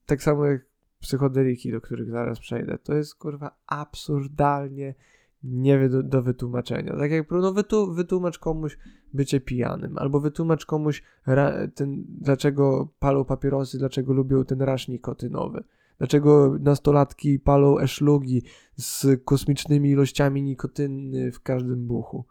Tak 0.06 0.24
samo 0.24 0.46
jak 0.46 0.66
psychodeliki, 1.00 1.72
do 1.72 1.82
których 1.82 2.10
zaraz 2.10 2.40
przejdę. 2.40 2.78
To 2.78 2.94
jest 2.94 3.16
kurwa 3.16 3.58
absurdalnie 3.68 4.96
nie 5.44 5.90
do, 5.90 6.04
do 6.04 6.22
wytłumaczenia. 6.22 6.98
Tak 6.98 7.12
jak 7.12 7.32
no 7.32 7.54
wytu, 7.54 7.94
wytłumacz 7.94 8.40
komuś 8.40 8.78
bycie 9.14 9.40
pijanym, 9.40 9.98
albo 9.98 10.20
wytłumacz 10.20 10.66
komuś 10.66 11.04
ra, 11.28 11.68
ten, 11.76 12.04
dlaczego 12.08 12.88
palą 13.00 13.26
papierosy, 13.26 13.78
dlaczego 13.78 14.14
lubią 14.14 14.46
ten 14.46 14.62
rasz 14.62 14.88
nikotynowy. 14.88 15.64
Dlaczego 15.98 16.58
nastolatki 16.60 17.40
palą 17.40 17.80
eszlugi 17.80 18.44
z 18.76 19.24
kosmicznymi 19.26 19.90
ilościami 19.90 20.44
nikotyny 20.44 21.32
w 21.32 21.42
każdym 21.42 21.88
buchu. 21.88 22.26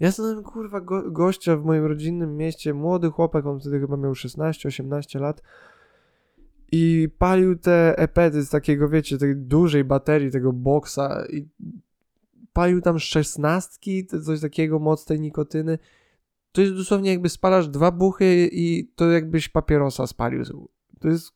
Ja 0.00 0.10
znam 0.10 0.42
kurwa 0.42 0.80
go, 0.80 1.10
gościa 1.10 1.56
w 1.56 1.64
moim 1.64 1.84
rodzinnym 1.84 2.36
mieście, 2.36 2.74
młody 2.74 3.10
chłopak, 3.10 3.46
on 3.46 3.60
wtedy 3.60 3.80
chyba 3.80 3.96
miał 3.96 4.12
16-18 4.12 5.20
lat 5.20 5.42
i 6.72 7.08
palił 7.18 7.58
te 7.58 7.98
epety 7.98 8.42
z 8.42 8.50
takiego, 8.50 8.88
wiecie, 8.88 9.18
tej 9.18 9.36
dużej 9.36 9.84
baterii, 9.84 10.30
tego 10.30 10.52
boksa 10.52 11.24
i 11.32 11.48
palił 12.56 12.80
tam 12.80 12.98
szesnastki, 12.98 14.06
coś 14.06 14.40
takiego, 14.40 14.78
moc 14.78 15.04
tej 15.04 15.20
nikotyny. 15.20 15.78
To 16.52 16.60
jest 16.60 16.74
dosłownie 16.74 17.10
jakby 17.10 17.28
spalasz 17.28 17.68
dwa 17.68 17.90
buchy 17.90 18.48
i 18.52 18.92
to 18.94 19.10
jakbyś 19.10 19.48
papierosa 19.48 20.06
spalił. 20.06 20.68
To 21.00 21.08
jest 21.08 21.32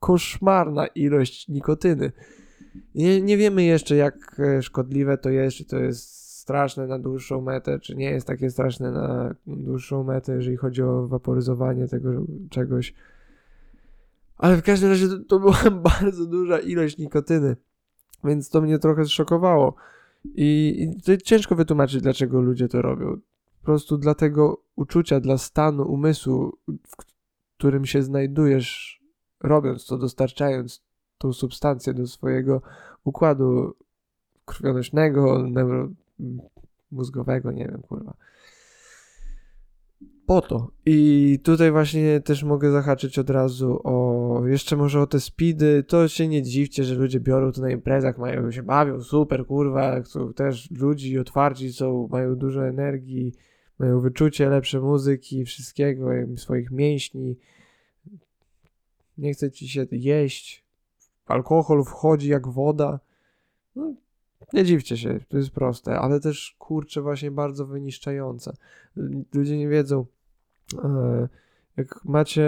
koszmarna 0.00 0.86
ilość 0.86 1.48
nikotyny. 1.48 2.12
Nie, 2.94 3.22
nie 3.22 3.36
wiemy 3.36 3.64
jeszcze, 3.64 3.96
jak 3.96 4.40
e, 4.40 4.62
szkodliwe 4.62 5.18
to 5.18 5.30
jest, 5.30 5.56
czy 5.56 5.64
to 5.64 5.78
jest 5.78 6.38
straszne 6.38 6.86
na 6.86 6.98
dłuższą 6.98 7.40
metę, 7.40 7.78
czy 7.78 7.96
nie 7.96 8.10
jest 8.10 8.26
takie 8.26 8.50
straszne 8.50 8.92
na 8.92 9.34
dłuższą 9.46 10.04
metę, 10.04 10.32
jeżeli 10.32 10.56
chodzi 10.56 10.82
o 10.82 11.06
waporyzowanie 11.06 11.88
tego 11.88 12.10
czegoś. 12.50 12.94
Ale 14.36 14.56
w 14.56 14.62
każdym 14.62 14.90
razie 14.90 15.08
to, 15.08 15.18
to 15.18 15.38
była 15.38 15.58
bardzo 16.00 16.26
duża 16.26 16.58
ilość 16.58 16.98
nikotyny, 16.98 17.56
więc 18.24 18.50
to 18.50 18.60
mnie 18.60 18.78
trochę 18.78 19.04
zszokowało. 19.04 19.74
I, 20.34 20.88
I 21.08 21.18
ciężko 21.18 21.54
wytłumaczyć, 21.54 22.02
dlaczego 22.02 22.40
ludzie 22.40 22.68
to 22.68 22.82
robią. 22.82 23.16
Po 23.60 23.64
prostu 23.64 23.98
dla 23.98 24.14
tego 24.14 24.62
uczucia, 24.76 25.20
dla 25.20 25.38
stanu 25.38 25.92
umysłu, 25.92 26.58
w 26.86 26.96
którym 27.56 27.86
się 27.86 28.02
znajdujesz, 28.02 29.00
robiąc 29.40 29.86
to, 29.86 29.98
dostarczając 29.98 30.82
tą 31.18 31.32
substancję 31.32 31.94
do 31.94 32.06
swojego 32.06 32.62
układu 33.04 33.74
krwionośnego, 34.44 35.48
neuromózgowego, 35.48 37.52
nie 37.52 37.64
wiem, 37.64 37.82
kurwa 37.82 38.14
po 40.28 40.40
to. 40.40 40.70
I 40.86 41.38
tutaj 41.42 41.70
właśnie 41.70 42.20
też 42.20 42.42
mogę 42.42 42.70
zahaczyć 42.70 43.18
od 43.18 43.30
razu 43.30 43.80
o 43.84 44.42
jeszcze 44.46 44.76
może 44.76 45.00
o 45.00 45.06
te 45.06 45.20
speedy. 45.20 45.82
To 45.82 46.08
się 46.08 46.28
nie 46.28 46.42
dziwcie, 46.42 46.84
że 46.84 46.94
ludzie 46.94 47.20
biorą 47.20 47.52
to 47.52 47.60
na 47.60 47.70
imprezach, 47.70 48.18
mają 48.18 48.50
się 48.50 48.62
bawią, 48.62 49.00
super, 49.00 49.46
kurwa, 49.46 50.04
są 50.04 50.32
też 50.32 50.70
ludzi 50.70 51.18
otwarci 51.18 51.72
są, 51.72 52.08
mają 52.10 52.36
dużo 52.36 52.66
energii, 52.66 53.34
mają 53.78 54.00
wyczucie 54.00 54.48
lepsze 54.48 54.80
muzyki, 54.80 55.44
wszystkiego, 55.44 56.08
swoich 56.36 56.70
mięśni. 56.70 57.36
Nie 59.18 59.32
chce 59.32 59.50
ci 59.50 59.68
się 59.68 59.86
jeść. 59.92 60.64
Alkohol 61.26 61.84
wchodzi 61.84 62.28
jak 62.28 62.48
woda. 62.48 63.00
No, 63.76 63.94
nie 64.52 64.64
dziwcie 64.64 64.96
się, 64.96 65.20
to 65.28 65.36
jest 65.36 65.50
proste, 65.50 65.98
ale 65.98 66.20
też 66.20 66.56
kurczę 66.58 67.02
właśnie 67.02 67.30
bardzo 67.30 67.66
wyniszczające. 67.66 68.56
Ludzie 69.34 69.58
nie 69.58 69.68
wiedzą, 69.68 70.06
jak 71.76 72.04
macie 72.04 72.44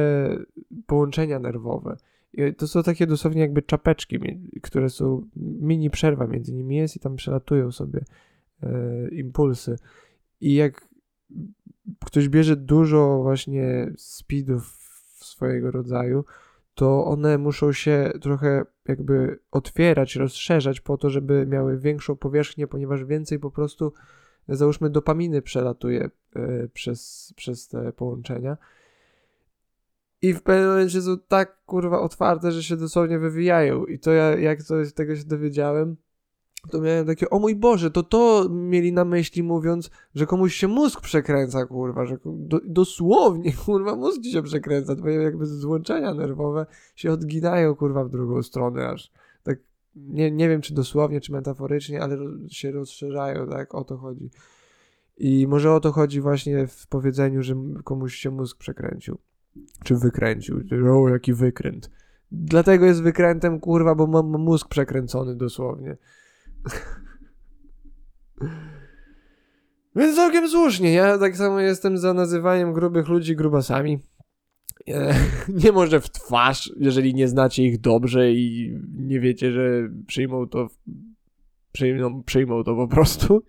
połączenia 0.87 1.39
nerwowe, 1.39 1.97
to 2.57 2.69
są 2.69 2.83
takie 2.83 3.07
dosłownie 3.07 3.41
jakby 3.41 3.63
czapeczki, 3.63 4.19
które 4.63 4.91
są, 4.91 5.29
mini 5.37 5.91
przerwa 5.91 6.27
między 6.27 6.55
nimi 6.55 6.77
jest 6.77 6.97
i 6.97 7.01
tam 7.01 7.17
przelatują 7.17 7.73
sobie 7.73 8.05
e, 8.63 9.09
impulsy. 9.09 9.77
I 10.41 10.55
jak 10.55 10.89
ktoś 12.05 12.29
bierze 12.29 12.57
dużo 12.57 13.23
właśnie 13.23 13.93
speedów 13.97 14.77
swojego 15.15 15.71
rodzaju, 15.71 16.25
to 16.75 17.05
one 17.05 17.39
muszą 17.39 17.73
się 17.73 18.13
trochę 18.21 18.65
jakby 18.89 19.39
otwierać, 19.51 20.17
rozszerzać 20.17 20.81
po 20.81 20.99
to, 20.99 21.11
żeby 21.11 21.47
miały 21.47 21.79
większą 21.79 22.17
powierzchnię, 22.17 22.67
ponieważ 22.67 23.05
więcej 23.05 23.39
po 23.39 23.51
prostu 23.51 23.93
załóżmy 24.57 24.91
dopaminy 24.91 25.43
przelatuje 25.43 26.11
e, 26.37 26.69
przez, 26.69 27.33
przez 27.37 27.69
te 27.69 27.93
połączenia. 27.93 28.57
I 30.23 30.35
w 30.35 30.43
pewnym 30.43 30.69
momencie 30.69 31.03
są 31.03 31.19
tak 31.19 31.65
kurwa 31.65 32.01
otwarte, 32.01 32.53
że 32.53 32.63
się 32.63 32.77
dosłownie 32.77 33.19
wywijają. 33.19 33.85
I 33.85 33.99
to 33.99 34.13
ja, 34.13 34.39
jak 34.39 34.63
to, 34.63 34.75
tego 34.95 35.17
się 35.17 35.25
dowiedziałem, 35.25 35.97
to 36.71 36.81
miałem 36.81 37.07
takie, 37.07 37.31
o 37.31 37.39
mój 37.39 37.57
Boże, 37.57 37.91
to 37.91 38.03
to 38.03 38.47
mieli 38.51 38.93
na 38.93 39.05
myśli 39.05 39.43
mówiąc, 39.43 39.91
że 40.15 40.27
komuś 40.27 40.55
się 40.55 40.69
mózg 40.69 41.01
przekręca, 41.01 41.67
kurwa, 41.67 42.07
że 42.07 42.19
do, 42.25 42.61
dosłownie, 42.65 43.53
kurwa, 43.65 43.97
mózg 43.97 44.25
się 44.25 44.43
przekręca, 44.43 44.97
twoje 44.97 45.23
jakby 45.23 45.47
złączenia 45.47 46.15
nerwowe 46.15 46.67
się 46.97 47.13
odginają, 47.13 47.75
kurwa, 47.75 48.05
w 48.05 48.11
drugą 48.11 48.43
stronę 48.43 48.89
aż. 48.89 49.13
Nie, 49.97 50.31
nie 50.31 50.49
wiem 50.49 50.61
czy 50.61 50.75
dosłownie, 50.75 51.21
czy 51.21 51.33
metaforycznie, 51.33 52.03
ale 52.03 52.17
się 52.49 52.71
rozszerzają, 52.71 53.49
tak? 53.49 53.75
O 53.75 53.85
to 53.85 53.97
chodzi. 53.97 54.31
I 55.17 55.47
może 55.47 55.73
o 55.73 55.81
to 55.81 55.93
chodzi 55.93 56.21
właśnie 56.21 56.67
w 56.67 56.87
powiedzeniu, 56.87 57.43
że 57.43 57.55
komuś 57.85 58.15
się 58.15 58.31
mózg 58.31 58.59
przekręcił. 58.59 59.19
Czy 59.85 59.97
wykręcił. 59.97 60.61
O, 60.93 61.09
jaki 61.09 61.35
wykręt. 61.35 61.91
Dlatego 62.33 62.87
jest 62.87 63.03
wykrętem, 63.03 63.61
kurwa, 63.61 63.95
bo 63.95 64.07
mam 64.07 64.27
mózg 64.27 64.69
przekręcony 64.69 65.37
dosłownie. 65.37 65.97
Więc 69.97 70.17
całkiem 70.17 70.49
słusznie. 70.49 70.93
Ja 70.93 71.19
tak 71.19 71.37
samo 71.37 71.61
jestem 71.61 71.99
za 71.99 72.15
nazywaniem 72.15 72.73
grubych 72.73 73.09
ludzi 73.09 73.37
grubasami. 73.37 74.03
Nie 75.65 75.73
może 75.73 76.01
w 76.01 76.11
twarz, 76.11 76.73
jeżeli 76.77 77.15
nie 77.15 77.29
znacie 77.29 77.65
ich 77.65 77.81
dobrze 77.81 78.33
i 78.33 78.75
nie 78.97 79.21
wiecie, 79.21 79.53
że 79.53 79.91
przyjmą 80.07 80.49
to, 80.49 80.69
przyjmą, 81.73 82.23
przyjmą 82.23 82.65
to 82.65 82.77
po 82.77 82.89
prostu. 82.89 83.43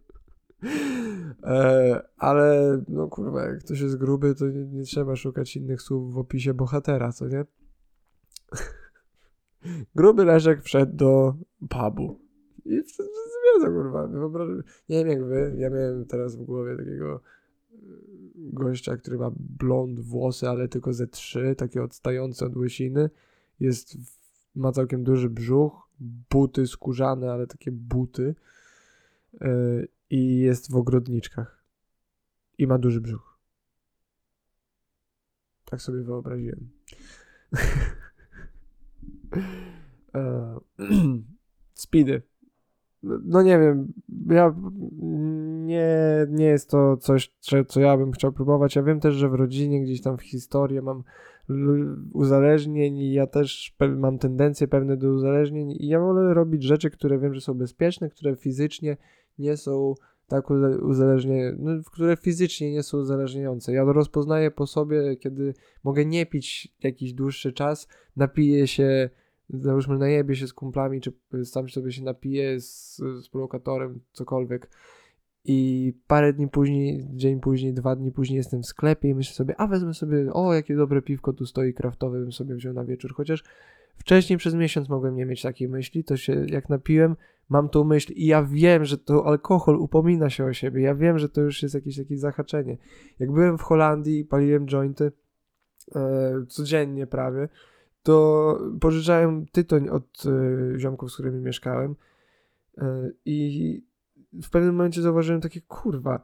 E, 1.44 2.02
ale 2.18 2.78
no 2.88 3.08
kurwa, 3.08 3.46
jak 3.46 3.60
ktoś 3.60 3.80
jest 3.80 3.98
gruby, 3.98 4.36
to 4.36 4.48
nie, 4.48 4.66
nie, 4.66 4.84
trzeba 4.84 5.16
szukać 5.16 5.56
innych 5.56 5.82
słów 5.82 6.14
w 6.14 6.18
opisie 6.18 6.54
bohatera, 6.54 7.12
co 7.12 7.28
nie? 7.28 7.46
Gruby 9.96 10.26
Leszek 10.26 10.64
wszedł 10.64 10.96
do 10.96 11.36
pubu. 11.70 12.20
I 12.66 12.84
co 12.84 13.04
kurwa, 13.66 14.08
nie 14.90 14.98
wiem 14.98 15.08
jak 15.08 15.26
wy, 15.26 15.56
ja 15.58 15.70
miałem 15.70 16.06
teraz 16.06 16.36
w 16.36 16.44
głowie 16.44 16.78
takiego 16.78 17.22
gościa, 18.54 18.98
który 18.98 19.18
ma 19.18 19.32
blond 19.36 20.00
włosy, 20.00 20.50
ale 20.50 20.68
tylko 20.68 20.94
ze 20.94 21.08
trzy, 21.08 21.56
takie 21.58 21.84
odstające 21.84 22.46
od 22.46 22.56
łysiny. 22.56 23.10
Jest, 23.60 23.98
ma 24.56 24.72
całkiem 24.72 25.04
duży 25.04 25.30
brzuch, 25.30 25.90
buty 26.30 26.68
skórzane, 26.68 27.32
ale 27.32 27.48
takie 27.48 27.72
buty. 27.72 28.36
Yy, 29.34 29.88
I 30.10 30.40
jest 30.40 30.72
w 30.72 30.76
ogrodniczkach. 30.76 31.64
I 32.58 32.68
ma 32.68 32.78
duży 32.78 33.02
brzuch. 33.02 33.40
Tak 35.66 35.82
sobie 35.82 36.02
wyobraziłem. 36.04 36.70
Speedy 41.74 42.22
no 43.04 43.42
nie 43.42 43.60
wiem, 43.60 43.94
ja 44.30 44.56
nie, 45.62 45.88
nie 46.30 46.46
jest 46.46 46.70
to 46.70 46.98
coś, 46.98 47.36
co 47.68 47.80
ja 47.80 47.98
bym 47.98 48.12
chciał 48.12 48.32
próbować. 48.32 48.76
Ja 48.76 48.84
wiem 48.84 49.00
też, 49.00 49.16
że 49.16 49.30
w 49.30 49.34
rodzinie 49.34 49.82
gdzieś 49.82 50.02
tam 50.02 50.18
w 50.18 50.22
historii 50.22 50.82
mam 50.82 51.04
uzależnień 52.14 52.98
i 52.98 53.14
ja 53.14 53.28
też 53.28 53.76
mam 53.98 54.18
tendencje 54.18 54.68
pewne 54.68 54.98
do 54.98 55.10
uzależnień 55.10 55.72
i 55.72 55.88
ja 55.88 56.00
wolę 56.00 56.34
robić 56.34 56.64
rzeczy, 56.64 56.90
które 56.90 57.20
wiem, 57.20 57.34
że 57.34 57.42
są 57.42 57.54
bezpieczne, 57.54 58.10
które 58.10 58.36
fizycznie 58.36 58.98
nie 59.40 59.58
są 59.58 59.94
tak 60.28 60.50
uzależnienie, 60.82 61.56
no, 61.60 61.72
które 61.92 62.18
fizycznie 62.18 62.72
nie 62.72 62.84
są 62.84 62.98
uzależniające. 62.98 63.74
Ja 63.74 63.86
to 63.86 63.94
rozpoznaję 63.94 64.52
po 64.52 64.68
sobie, 64.68 65.16
kiedy 65.18 65.54
mogę 65.84 66.06
nie 66.06 66.26
pić 66.26 66.76
jakiś 66.84 67.14
dłuższy 67.14 67.54
czas, 67.54 67.88
napiję 68.16 68.68
się, 68.68 69.10
załóżmy 69.54 69.98
najebie 69.98 70.36
się 70.36 70.48
z 70.48 70.54
kumplami, 70.54 71.02
czy 71.02 71.14
sam 71.44 71.70
sobie 71.70 71.92
się 71.92 72.04
napiję 72.04 72.60
z, 72.60 72.98
z 72.98 73.30
prowokatorem, 73.30 74.00
cokolwiek. 74.12 74.70
I 75.46 75.94
parę 76.08 76.34
dni 76.34 76.48
później, 76.48 77.08
dzień 77.14 77.40
później, 77.40 77.74
dwa 77.74 77.96
dni 77.96 78.12
później 78.12 78.38
jestem 78.38 78.62
w 78.62 78.66
sklepie 78.66 79.10
i 79.10 79.16
myślę 79.16 79.36
sobie, 79.36 79.56
a 79.58 79.68
wezmę 79.68 79.94
sobie, 79.94 80.34
o 80.34 80.54
jakie 80.54 80.76
dobre 80.76 81.02
piwko 81.02 81.34
tu 81.34 81.46
stoi 81.46 81.74
kraftowe, 81.74 82.20
bym 82.20 82.32
sobie 82.32 82.56
wziął 82.56 82.74
na 82.74 82.86
wieczór, 82.86 83.14
chociaż 83.14 83.44
wcześniej 83.96 84.38
przez 84.38 84.54
miesiąc 84.54 84.90
mogłem 84.90 85.16
nie 85.16 85.26
mieć 85.26 85.42
takiej 85.42 85.70
myśli, 85.70 86.04
to 86.04 86.18
się 86.18 86.46
jak 86.48 86.70
napiłem, 86.70 87.16
mam 87.50 87.70
tą 87.70 87.84
myśl 87.84 88.14
i 88.14 88.26
ja 88.26 88.44
wiem, 88.44 88.86
że 88.86 88.98
to 88.98 89.26
alkohol 89.26 89.76
upomina 89.76 90.30
się 90.30 90.46
o 90.46 90.54
siebie, 90.54 90.82
ja 90.82 90.96
wiem, 90.96 91.20
że 91.20 91.30
to 91.30 91.42
już 91.42 91.64
jest 91.64 91.76
jakieś, 91.76 91.98
jakieś 91.98 92.20
zahaczenie. 92.20 92.78
Jak 93.20 93.32
byłem 93.32 93.58
w 93.58 93.62
Holandii 93.62 94.20
i 94.20 94.26
paliłem 94.26 94.68
jointy 94.68 95.12
e, 95.96 96.46
codziennie 96.48 97.08
prawie, 97.08 97.50
to 98.04 98.60
pożyczałem 98.80 99.46
tytoń 99.46 99.90
od 99.90 100.24
e, 100.26 100.80
ziomków, 100.80 101.12
z 101.12 101.14
którymi 101.14 101.42
mieszkałem 101.42 101.96
e, 102.78 103.12
i 103.26 103.82
w 104.34 104.50
pewnym 104.50 104.76
momencie 104.76 105.02
zauważyłem 105.02 105.42
takie, 105.42 105.62
kurwa, 105.62 106.24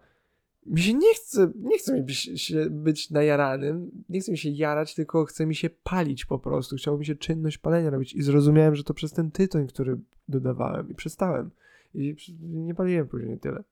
mi 0.67 0.81
się 0.81 0.93
nie 0.93 1.13
chce, 1.13 1.51
nie 1.55 1.77
chce 1.77 1.93
mi 1.93 2.01
być, 2.01 2.53
być 2.69 3.09
najaranym, 3.09 3.91
nie 4.09 4.19
chce 4.19 4.31
mi 4.31 4.37
się 4.37 4.49
jarać, 4.49 4.95
tylko 4.95 5.25
chce 5.25 5.45
mi 5.45 5.55
się 5.55 5.69
palić 5.69 6.25
po 6.25 6.39
prostu. 6.39 6.75
Chciało 6.75 6.97
mi 6.97 7.05
się 7.05 7.15
czynność 7.15 7.57
palenia 7.57 7.89
robić 7.89 8.13
i 8.13 8.21
zrozumiałem, 8.21 8.75
że 8.75 8.83
to 8.83 8.93
przez 8.93 9.13
ten 9.13 9.31
tytoń, 9.31 9.67
który 9.67 9.97
dodawałem 10.27 10.89
i 10.89 10.95
przestałem. 10.95 11.51
I 11.93 12.15
nie 12.41 12.75
paliłem 12.75 13.07
później 13.07 13.39
tyle. 13.39 13.63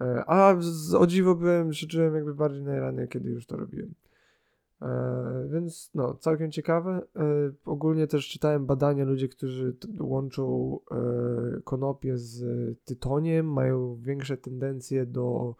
E, 0.00 0.24
a 0.26 0.56
z, 0.60 0.94
o 0.94 1.06
dziwo 1.06 1.34
byłem, 1.34 1.72
że 1.72 1.86
czułem 1.86 2.14
jakby 2.14 2.34
bardziej 2.34 2.62
najrany, 2.62 3.08
kiedy 3.08 3.30
już 3.30 3.46
to 3.46 3.56
robiłem. 3.56 3.94
E, 4.82 5.48
więc 5.52 5.90
no, 5.94 6.14
całkiem 6.14 6.50
ciekawe. 6.50 7.02
E, 7.16 7.22
ogólnie 7.64 8.06
też 8.06 8.28
czytałem 8.28 8.66
badania 8.66 9.04
ludzie, 9.04 9.28
którzy 9.28 9.76
łączą 10.00 10.78
e, 10.90 11.60
konopie 11.60 12.18
z 12.18 12.44
tytoniem, 12.84 13.52
mają 13.52 13.96
większe 13.96 14.36
tendencje 14.36 15.06
do 15.06 15.54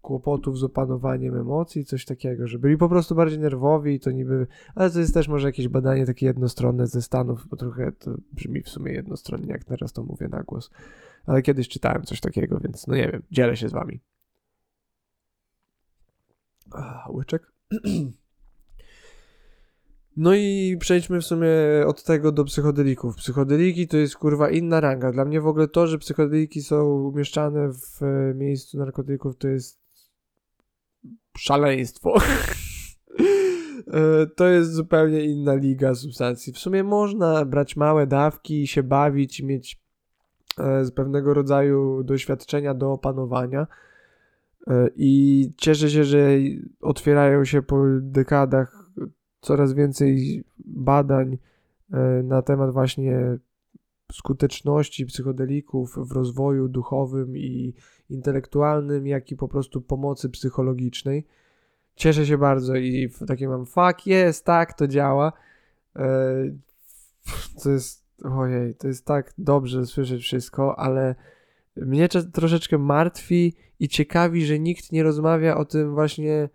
kłopotów 0.00 0.58
z 0.58 0.64
opanowaniem 0.64 1.36
emocji, 1.36 1.84
coś 1.84 2.04
takiego, 2.04 2.46
że 2.46 2.58
byli 2.58 2.76
po 2.76 2.88
prostu 2.88 3.14
bardziej 3.14 3.38
nerwowi 3.38 3.94
i 3.94 4.00
to 4.00 4.10
niby, 4.10 4.46
ale 4.74 4.90
to 4.90 4.98
jest 4.98 5.14
też 5.14 5.28
może 5.28 5.48
jakieś 5.48 5.68
badanie 5.68 6.06
takie 6.06 6.26
jednostronne 6.26 6.86
ze 6.86 7.02
Stanów, 7.02 7.48
bo 7.48 7.56
trochę 7.56 7.92
to 7.92 8.14
brzmi 8.32 8.62
w 8.62 8.68
sumie 8.68 8.92
jednostronnie, 8.92 9.52
jak 9.52 9.64
teraz 9.64 9.92
to 9.92 10.02
mówię 10.02 10.28
na 10.28 10.42
głos. 10.42 10.70
Ale 11.26 11.42
kiedyś 11.42 11.68
czytałem 11.68 12.02
coś 12.02 12.20
takiego, 12.20 12.60
więc 12.60 12.86
no 12.86 12.94
nie 12.94 13.08
wiem, 13.12 13.22
dzielę 13.30 13.56
się 13.56 13.68
z 13.68 13.72
wami. 13.72 14.00
Łyczek. 17.08 17.52
No 20.16 20.34
i 20.34 20.76
przejdźmy 20.80 21.20
w 21.20 21.24
sumie 21.24 21.48
od 21.86 22.04
tego 22.04 22.32
do 22.32 22.44
psychodelików. 22.44 23.16
Psychodeliki 23.16 23.88
to 23.88 23.96
jest 23.96 24.16
kurwa 24.16 24.50
inna 24.50 24.80
ranga. 24.80 25.12
Dla 25.12 25.24
mnie 25.24 25.40
w 25.40 25.46
ogóle 25.46 25.68
to, 25.68 25.86
że 25.86 25.98
psychodeliki 25.98 26.62
są 26.62 26.84
umieszczane 26.84 27.68
w 27.72 28.00
miejscu 28.34 28.78
narkotyków 28.78 29.36
to 29.36 29.48
jest 29.48 29.80
szaleństwo. 31.38 32.14
E, 33.86 34.26
to 34.26 34.46
jest 34.46 34.72
zupełnie 34.72 35.24
inna 35.24 35.54
liga 35.54 35.94
substancji. 35.94 36.52
W 36.52 36.58
sumie 36.58 36.84
można 36.84 37.44
brać 37.44 37.76
małe 37.76 38.06
dawki, 38.06 38.66
się 38.66 38.82
bawić 38.82 39.40
i 39.40 39.46
mieć 39.46 39.80
e, 40.58 40.84
z 40.84 40.90
pewnego 40.90 41.34
rodzaju 41.34 42.04
doświadczenia 42.04 42.74
do 42.74 42.92
opanowania 42.92 43.60
E, 43.62 43.66
I 44.96 45.50
cieszę 45.56 45.90
się, 45.90 46.04
że 46.04 46.28
otwierają 46.80 47.44
się 47.44 47.62
po 47.62 47.82
dekadach 48.00 48.90
coraz 49.40 49.72
więcej 49.72 50.44
badań 50.58 51.38
e, 51.92 52.22
na 52.22 52.42
temat 52.42 52.72
właśnie 52.72 53.38
skuteczności 54.12 55.06
psychodelików 55.06 55.94
w 56.08 56.12
rozwoju 56.12 56.68
duchowym 56.68 57.36
i 57.36 57.74
intelektualnym, 58.10 59.06
jak 59.06 59.30
i 59.30 59.36
po 59.36 59.48
prostu 59.48 59.80
pomocy 59.80 60.30
psychologicznej. 60.30 61.26
Cieszę 61.94 62.26
się 62.26 62.38
bardzo 62.38 62.76
i 62.76 63.10
takie 63.26 63.48
mam 63.48 63.66
fuck 63.66 64.06
jest, 64.06 64.44
tak, 64.44 64.74
to 64.74 64.88
działa. 64.88 65.32
E, 65.96 66.34
to 67.62 67.70
jest, 67.70 68.04
ojej, 68.24 68.74
to 68.74 68.88
jest 68.88 69.06
tak 69.06 69.34
dobrze 69.38 69.86
słyszeć 69.86 70.22
wszystko, 70.22 70.78
ale 70.78 71.14
mnie 71.76 72.08
troszeczkę 72.08 72.78
martwi 72.78 73.54
i 73.80 73.88
ciekawi, 73.88 74.46
że 74.46 74.58
nikt 74.58 74.92
nie 74.92 75.02
rozmawia 75.02 75.56
o 75.56 75.64
tym 75.64 75.94
właśnie 75.94 76.48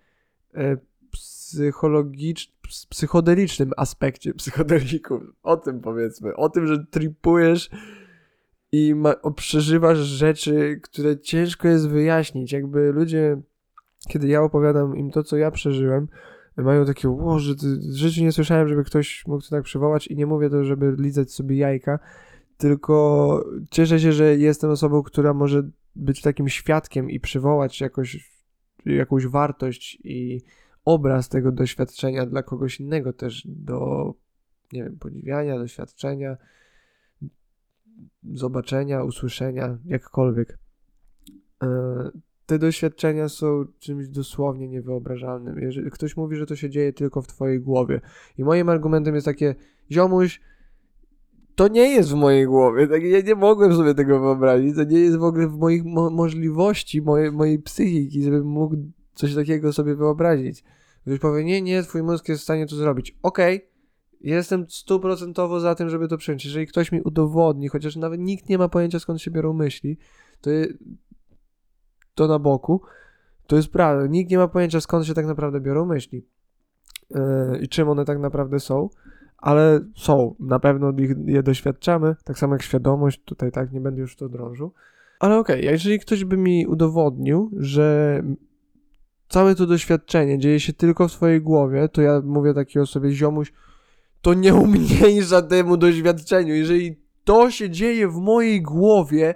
e, 0.56 0.78
psychologicznym, 1.12 2.58
psychodelicznym 2.90 3.72
aspekcie 3.78 4.34
psychodelików. 4.40 5.24
O 5.44 5.58
tym 5.58 5.82
powiedzmy. 5.82 6.36
O 6.36 6.50
tym, 6.50 6.68
że 6.68 6.86
tripujesz 6.86 7.70
i 8.72 8.96
ma, 8.96 9.16
przeżywasz 9.36 9.98
rzeczy, 9.98 10.80
które 10.84 11.20
ciężko 11.20 11.68
jest 11.68 11.90
wyjaśnić. 11.90 12.52
Jakby 12.52 12.92
ludzie, 12.92 13.42
kiedy 14.08 14.28
ja 14.28 14.42
opowiadam 14.42 14.98
im 14.98 15.12
to, 15.12 15.24
co 15.24 15.38
ja 15.38 15.52
przeżyłem, 15.52 16.08
mają 16.58 16.86
takie, 16.86 17.10
ło, 17.10 17.40
że 17.40 17.54
życiu 17.92 18.22
nie 18.24 18.32
słyszałem, 18.32 18.68
żeby 18.68 18.84
ktoś 18.84 19.28
mógł 19.28 19.44
to 19.44 19.50
tak 19.50 19.64
przywołać 19.64 20.08
i 20.08 20.16
nie 20.16 20.26
mówię 20.26 20.50
to, 20.50 20.64
żeby 20.64 20.96
lizać 21.00 21.32
sobie 21.32 21.58
jajka, 21.58 22.00
tylko 22.58 23.46
cieszę 23.70 24.00
się, 24.00 24.12
że 24.12 24.38
jestem 24.38 24.70
osobą, 24.70 25.04
która 25.04 25.34
może 25.34 25.70
być 25.96 26.22
takim 26.22 26.50
świadkiem 26.50 27.10
i 27.10 27.20
przywołać 27.20 27.82
jakoś, 27.82 28.30
jakąś 28.86 29.28
wartość 29.28 30.00
i 30.04 30.42
obraz 30.86 31.30
tego 31.30 31.52
doświadczenia 31.52 32.26
dla 32.26 32.44
kogoś 32.44 32.80
innego 32.80 33.14
też 33.14 33.44
do, 33.46 34.14
nie 34.74 34.84
wiem, 34.84 34.98
podziwiania, 35.00 35.58
doświadczenia, 35.58 36.38
zobaczenia, 38.34 39.04
usłyszenia, 39.04 39.78
jakkolwiek. 39.86 40.58
E, 41.64 41.68
te 42.46 42.60
doświadczenia 42.60 43.30
są 43.30 43.66
czymś 43.80 44.08
dosłownie 44.08 44.68
niewyobrażalnym. 44.68 45.60
Jeżeli 45.60 45.92
ktoś 45.92 46.18
mówi, 46.18 46.36
że 46.36 46.46
to 46.46 46.56
się 46.56 46.70
dzieje 46.70 46.94
tylko 46.94 47.22
w 47.22 47.28
twojej 47.28 47.60
głowie. 47.60 48.02
I 48.38 48.44
moim 48.44 48.70
argumentem 48.70 49.16
jest 49.16 49.26
takie, 49.26 49.56
ziomuś, 49.92 50.42
to 51.58 51.68
nie 51.68 51.90
jest 51.90 52.10
w 52.10 52.16
mojej 52.16 52.46
głowie. 52.46 52.88
Tak, 52.88 53.04
ja 53.04 53.22
nie 53.22 53.36
mogłem 53.36 53.76
sobie 53.76 53.94
tego 53.94 54.20
wyobrazić. 54.20 54.76
To 54.76 54.84
nie 54.84 55.00
jest 55.00 55.18
w 55.18 55.24
ogóle 55.24 55.48
w 55.48 55.58
moich 55.58 55.86
mo 55.86 56.10
możliwości, 56.10 57.02
moje, 57.02 57.32
mojej 57.32 57.60
psychiki, 57.60 58.24
żebym 58.24 58.48
mógł 58.48 58.76
coś 59.14 59.36
takiego 59.36 59.74
sobie 59.74 59.96
wyobrazić. 59.96 60.64
Ktoś 61.02 61.20
powie, 61.20 61.44
nie, 61.44 61.62
nie, 61.62 61.84
twój 61.84 62.04
mózg 62.04 62.30
jest 62.30 62.42
w 62.42 62.44
stanie 62.44 62.68
to 62.68 62.76
zrobić. 62.76 63.18
Okej, 63.24 63.56
okay. 63.56 63.70
jestem 64.22 64.66
stuprocentowo 64.70 65.60
za 65.60 65.76
tym, 65.76 65.90
żeby 65.90 66.08
to 66.08 66.18
przyjąć. 66.18 66.46
Jeżeli 66.46 66.68
ktoś 66.68 66.92
mi 66.92 67.02
udowodni, 67.02 67.68
chociaż 67.68 67.96
nawet 67.96 68.20
nikt 68.20 68.50
nie 68.50 68.58
ma 68.58 68.70
pojęcia 68.70 69.00
skąd 69.00 69.22
się 69.22 69.32
biorą 69.32 69.54
myśli, 69.54 69.98
to, 70.42 70.50
je, 70.50 70.68
to 72.16 72.28
na 72.28 72.40
boku, 72.40 72.82
to 73.48 73.56
jest 73.56 73.70
prawda. 73.70 74.08
Nikt 74.08 74.32
nie 74.32 74.38
ma 74.38 74.48
pojęcia 74.48 74.82
skąd 74.82 75.06
się 75.06 75.14
tak 75.14 75.26
naprawdę 75.26 75.62
biorą 75.62 75.86
myśli 75.86 76.28
yy, 77.10 77.20
i 77.62 77.68
czym 77.68 77.90
one 77.90 78.06
tak 78.06 78.20
naprawdę 78.20 78.60
są 78.60 78.90
ale 79.38 79.80
są, 79.96 80.36
na 80.40 80.60
pewno 80.60 80.94
ich, 80.98 81.12
je 81.26 81.44
doświadczamy, 81.44 82.16
tak 82.24 82.40
samo 82.40 82.56
jak 82.56 82.62
świadomość, 82.62 83.22
tutaj 83.26 83.52
tak, 83.52 83.72
nie 83.72 83.82
będę 83.82 84.02
już 84.02 84.16
to 84.16 84.30
drążył. 84.30 84.74
Ale 85.20 85.38
okej, 85.38 85.60
okay, 85.60 85.72
jeżeli 85.72 86.00
ktoś 86.00 86.24
by 86.24 86.38
mi 86.38 86.68
udowodnił, 86.68 87.52
że 87.58 88.22
całe 89.30 89.56
to 89.56 89.66
doświadczenie 89.66 90.40
dzieje 90.40 90.60
się 90.60 90.74
tylko 90.74 91.08
w 91.08 91.12
swojej 91.12 91.42
głowie, 91.42 91.90
to 91.90 92.02
ja 92.02 92.22
mówię 92.26 92.54
takiej 92.54 92.82
osobie, 92.82 93.12
ziomuś, 93.12 93.54
to 94.22 94.34
nie 94.34 94.56
umniejsza 94.56 95.42
temu 95.56 95.78
doświadczeniu. 95.78 96.56
Jeżeli 96.56 97.02
to 97.24 97.52
się 97.52 97.70
dzieje 97.70 98.08
w 98.08 98.16
mojej 98.16 98.62
głowie, 98.62 99.36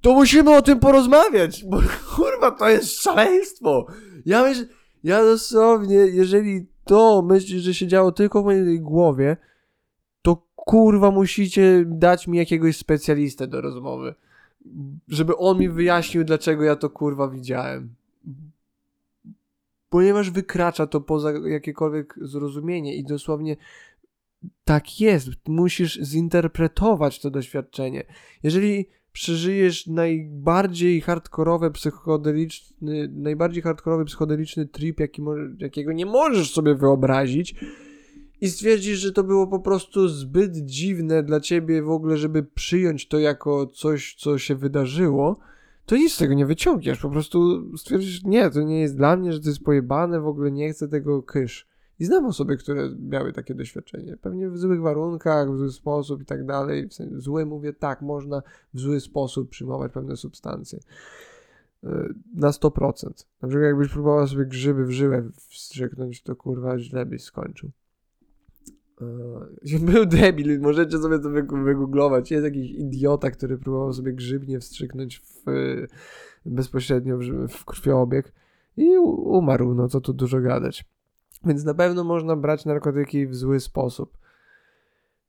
to 0.00 0.14
musimy 0.14 0.56
o 0.56 0.62
tym 0.62 0.80
porozmawiać, 0.80 1.64
bo 1.64 1.80
kurwa, 2.16 2.50
to 2.50 2.68
jest 2.68 3.02
szaleństwo. 3.02 3.86
Ja 4.26 4.42
myślę, 4.42 4.66
ja 5.04 5.22
dosłownie, 5.22 5.94
jeżeli 5.94 6.73
to 6.84 7.22
myślisz, 7.22 7.62
że 7.62 7.74
się 7.74 7.86
działo 7.86 8.12
tylko 8.12 8.42
w 8.42 8.44
mojej 8.44 8.80
głowie, 8.80 9.36
to 10.22 10.46
kurwa 10.56 11.10
musicie 11.10 11.84
dać 11.86 12.26
mi 12.26 12.38
jakiegoś 12.38 12.76
specjalistę 12.76 13.46
do 13.46 13.60
rozmowy. 13.60 14.14
Żeby 15.08 15.36
on 15.36 15.58
mi 15.58 15.68
wyjaśnił, 15.68 16.24
dlaczego 16.24 16.64
ja 16.64 16.76
to 16.76 16.90
kurwa 16.90 17.28
widziałem. 17.28 17.94
Ponieważ 19.88 20.30
wykracza 20.30 20.86
to 20.86 21.00
poza 21.00 21.32
jakiekolwiek 21.32 22.14
zrozumienie 22.22 22.96
i 22.96 23.04
dosłownie 23.04 23.56
tak 24.64 25.00
jest. 25.00 25.28
Musisz 25.48 26.00
zinterpretować 26.02 27.20
to 27.20 27.30
doświadczenie. 27.30 28.04
Jeżeli 28.42 28.86
przeżyjesz 29.14 29.86
najbardziej 29.86 31.00
hardkorowe 31.00 31.70
psychodeliczny, 31.70 33.08
najbardziej 33.12 33.62
hardkorowy 33.62 34.04
psychodeliczny 34.04 34.66
trip, 34.66 35.00
jaki 35.00 35.22
jakiego 35.58 35.92
nie 35.92 36.06
możesz 36.06 36.52
sobie 36.52 36.74
wyobrazić 36.74 37.54
i 38.40 38.48
stwierdzisz, 38.48 38.98
że 38.98 39.12
to 39.12 39.24
było 39.24 39.46
po 39.46 39.60
prostu 39.60 40.08
zbyt 40.08 40.56
dziwne 40.56 41.22
dla 41.22 41.40
ciebie 41.40 41.82
w 41.82 41.90
ogóle, 41.90 42.16
żeby 42.16 42.42
przyjąć 42.42 43.08
to 43.08 43.18
jako 43.18 43.66
coś, 43.66 44.14
co 44.14 44.38
się 44.38 44.54
wydarzyło, 44.54 45.38
to 45.86 45.96
nic 45.96 46.12
z 46.12 46.18
tego 46.18 46.34
nie 46.34 46.46
wyciągniesz. 46.46 46.98
Po 46.98 47.10
prostu 47.10 47.64
stwierdzisz, 47.76 48.24
nie, 48.24 48.50
to 48.50 48.62
nie 48.62 48.80
jest 48.80 48.96
dla 48.96 49.16
mnie, 49.16 49.32
że 49.32 49.40
to 49.40 49.48
jest 49.48 49.64
pojebane, 49.64 50.20
w 50.20 50.26
ogóle 50.26 50.50
nie 50.50 50.72
chcę 50.72 50.88
tego 50.88 51.22
kysz. 51.22 51.66
I 51.98 52.04
znam 52.04 52.26
osoby, 52.26 52.56
które 52.56 52.90
miały 52.98 53.32
takie 53.32 53.54
doświadczenie. 53.54 54.16
Pewnie 54.16 54.50
w 54.50 54.58
złych 54.58 54.80
warunkach, 54.80 55.52
w 55.52 55.58
zły 55.58 55.72
sposób 55.72 56.22
i 56.22 56.24
tak 56.24 56.46
dalej. 56.46 56.88
W 56.88 56.94
sensie 56.94 57.20
złe 57.20 57.46
mówię, 57.46 57.72
tak, 57.72 58.02
można 58.02 58.42
w 58.74 58.80
zły 58.80 59.00
sposób 59.00 59.50
przyjmować 59.50 59.92
pewne 59.92 60.16
substancje. 60.16 60.78
E, 61.84 62.08
na 62.34 62.50
100%. 62.50 63.24
Na 63.42 63.48
przykład 63.48 63.66
jakbyś 63.66 63.88
próbował 63.88 64.26
sobie 64.26 64.46
grzyby 64.46 64.86
w 64.86 64.90
żyłę 64.90 65.30
wstrzyknąć, 65.36 66.22
to 66.22 66.36
kurwa 66.36 66.78
źle 66.78 67.06
byś 67.06 67.22
skończył. 67.22 67.70
Yy, 69.64 69.78
był 69.92 70.06
debil, 70.06 70.60
możecie 70.60 70.98
sobie 70.98 71.18
to 71.18 71.30
wygooglować. 71.64 72.30
Jest 72.30 72.44
jakiś 72.44 72.70
idiota, 72.70 73.30
który 73.30 73.58
próbował 73.58 73.92
sobie 73.92 74.12
grzybnie 74.12 74.60
wstrzyknąć 74.60 75.20
w, 75.20 75.42
bezpośrednio 76.46 77.18
w, 77.18 77.48
w 77.48 77.64
krwioobieg 77.64 78.32
i 78.76 78.98
umarł, 78.98 79.74
no 79.74 79.88
co 79.88 80.00
tu 80.00 80.12
dużo 80.12 80.40
gadać. 80.40 80.93
Więc 81.46 81.64
na 81.64 81.74
pewno 81.74 82.04
można 82.04 82.36
brać 82.36 82.64
narkotyki 82.64 83.26
w 83.26 83.34
zły 83.36 83.60
sposób. 83.60 84.18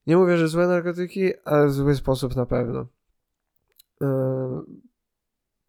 Nie 0.07 0.17
mówię, 0.17 0.37
że 0.37 0.47
złe 0.47 0.67
narkotyki, 0.67 1.31
ale 1.45 1.67
w 1.67 1.71
zły 1.71 1.95
sposób 1.95 2.35
na 2.35 2.45
pewno. 2.45 2.85
Yy, 4.01 4.07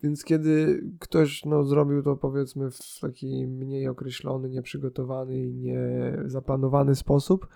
więc 0.03 0.25
kiedy 0.25 0.85
ktoś 1.01 1.45
no, 1.45 1.65
zrobił 1.65 2.03
to 2.03 2.17
powiedzmy 2.17 2.71
w 2.71 3.01
taki 3.01 3.47
mniej 3.47 3.89
określony, 3.89 4.49
nieprzygotowany 4.49 5.39
i 5.39 5.55
niezaplanowany 5.55 6.95
sposób, 6.95 7.49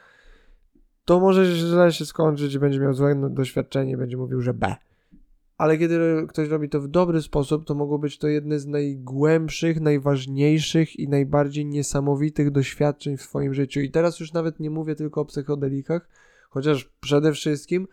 to 1.05 1.21
może 1.21 1.45
źle 1.45 1.93
się 1.93 2.07
skończyć, 2.07 2.59
będzie 2.59 2.81
miał 2.81 2.95
złe 2.95 3.31
doświadczenie, 3.31 3.97
będzie 3.97 4.17
mówił, 4.17 4.41
że 4.41 4.55
B. 4.55 4.77
Ale 5.61 5.79
kiedy 5.79 6.27
ktoś 6.29 6.49
robi 6.49 6.69
to 6.69 6.81
w 6.81 6.89
dobry 6.89 7.23
sposób, 7.23 7.65
to 7.65 7.75
mogło 7.75 7.99
być 7.99 8.19
to 8.19 8.29
jedne 8.29 8.59
z 8.59 8.67
najgłębszych, 8.67 9.81
najważniejszych 9.81 10.99
i 10.99 11.09
najbardziej 11.09 11.67
niesamowitych 11.67 12.51
doświadczeń 12.51 13.17
w 13.17 13.23
swoim 13.23 13.55
życiu. 13.55 13.81
I 13.81 13.91
teraz 13.91 14.21
już 14.21 14.33
nawet 14.33 14.61
nie 14.61 14.71
mówię 14.71 14.95
tylko 14.95 15.21
o 15.21 15.25
psychodelikach, 15.25 16.09
chociaż 16.51 16.91
przede 17.01 17.33
wszystkim 17.33 17.89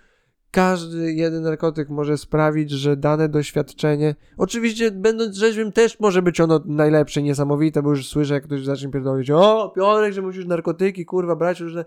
każdy 0.52 1.14
jeden 1.14 1.44
narkotyk 1.44 1.90
może 1.90 2.18
sprawić, 2.18 2.72
że 2.72 2.98
dane 2.98 3.30
doświadczenie, 3.30 4.16
oczywiście 4.38 4.92
będąc 4.92 5.36
rzeźbym 5.36 5.72
też 5.72 6.00
może 6.00 6.22
być 6.22 6.42
ono 6.42 6.62
najlepsze, 6.66 7.22
niesamowite, 7.22 7.84
bo 7.84 7.90
już 7.90 8.08
słyszę, 8.08 8.34
jak 8.34 8.44
ktoś 8.44 8.66
zacznie 8.66 8.92
pierdolić, 8.92 9.32
o 9.32 9.74
Piotrek, 9.76 10.14
że 10.14 10.22
musisz 10.22 10.46
narkotyki, 10.46 11.06
kurwa, 11.06 11.36
brać 11.36 11.60
różne... 11.60 11.86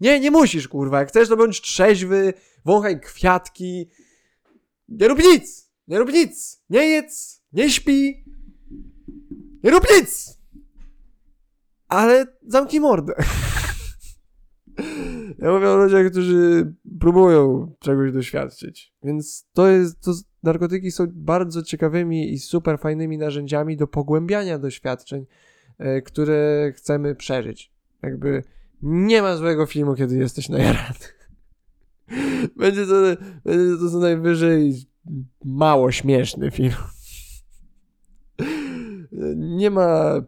Nie, 0.00 0.20
nie 0.20 0.30
musisz, 0.30 0.68
kurwa, 0.68 0.98
jak 0.98 1.08
chcesz 1.08 1.28
to 1.28 1.36
bądź 1.36 1.60
trzeźwy, 1.60 2.34
wąchaj 2.64 3.00
kwiatki, 3.00 3.88
nie 4.88 5.08
rób 5.08 5.18
nic, 5.18 5.70
nie 5.88 5.98
rób 5.98 6.12
nic, 6.12 6.62
nie 6.70 6.86
jedz, 6.86 7.42
nie 7.52 7.70
śpi, 7.70 8.24
nie 9.64 9.70
rób 9.70 9.86
nic, 9.96 10.38
ale 11.88 12.26
zamknij 12.46 12.80
mordę. 12.80 13.14
Ja 15.38 15.52
mówię 15.52 15.70
o 15.70 15.76
ludziach, 15.76 16.10
którzy 16.10 16.72
próbują 17.00 17.72
czegoś 17.78 18.12
doświadczyć. 18.12 18.94
Więc 19.02 19.48
to 19.52 19.68
jest, 19.68 20.00
to 20.00 20.12
narkotyki 20.42 20.90
są 20.90 21.06
bardzo 21.12 21.62
ciekawymi 21.62 22.32
i 22.32 22.38
super 22.38 22.78
fajnymi 22.78 23.18
narzędziami 23.18 23.76
do 23.76 23.86
pogłębiania 23.86 24.58
doświadczeń, 24.58 25.26
e, 25.78 26.02
które 26.02 26.72
chcemy 26.76 27.14
przeżyć. 27.14 27.72
Jakby 28.02 28.42
nie 28.82 29.22
ma 29.22 29.36
złego 29.36 29.66
filmu, 29.66 29.94
kiedy 29.94 30.16
jesteś 30.16 30.48
najarany. 30.48 30.94
Będzie 32.56 32.86
to, 32.86 32.94
będzie 33.44 33.76
to 33.78 33.90
co 33.90 33.98
najwyżej 33.98 34.74
mało 35.44 35.92
śmieszny 35.92 36.50
film. 36.50 36.72
Nie 39.36 39.70
ma 39.70 40.22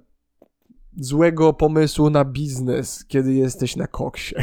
złego 0.97 1.53
pomysłu 1.53 2.11
na 2.11 2.25
biznes, 2.25 3.05
kiedy 3.05 3.35
jesteś 3.35 3.77
na 3.77 3.87
koksie. 3.87 4.35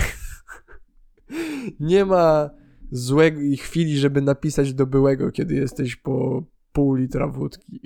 Nie 1.80 2.06
ma 2.06 2.50
złej 2.92 3.58
chwili, 3.58 3.98
żeby 3.98 4.22
napisać 4.22 4.74
do 4.74 4.86
byłego, 4.86 5.32
kiedy 5.32 5.56
jesteś 5.56 5.96
po 5.96 6.44
pół 6.72 6.96
litra 6.96 7.28
wódki. 7.28 7.82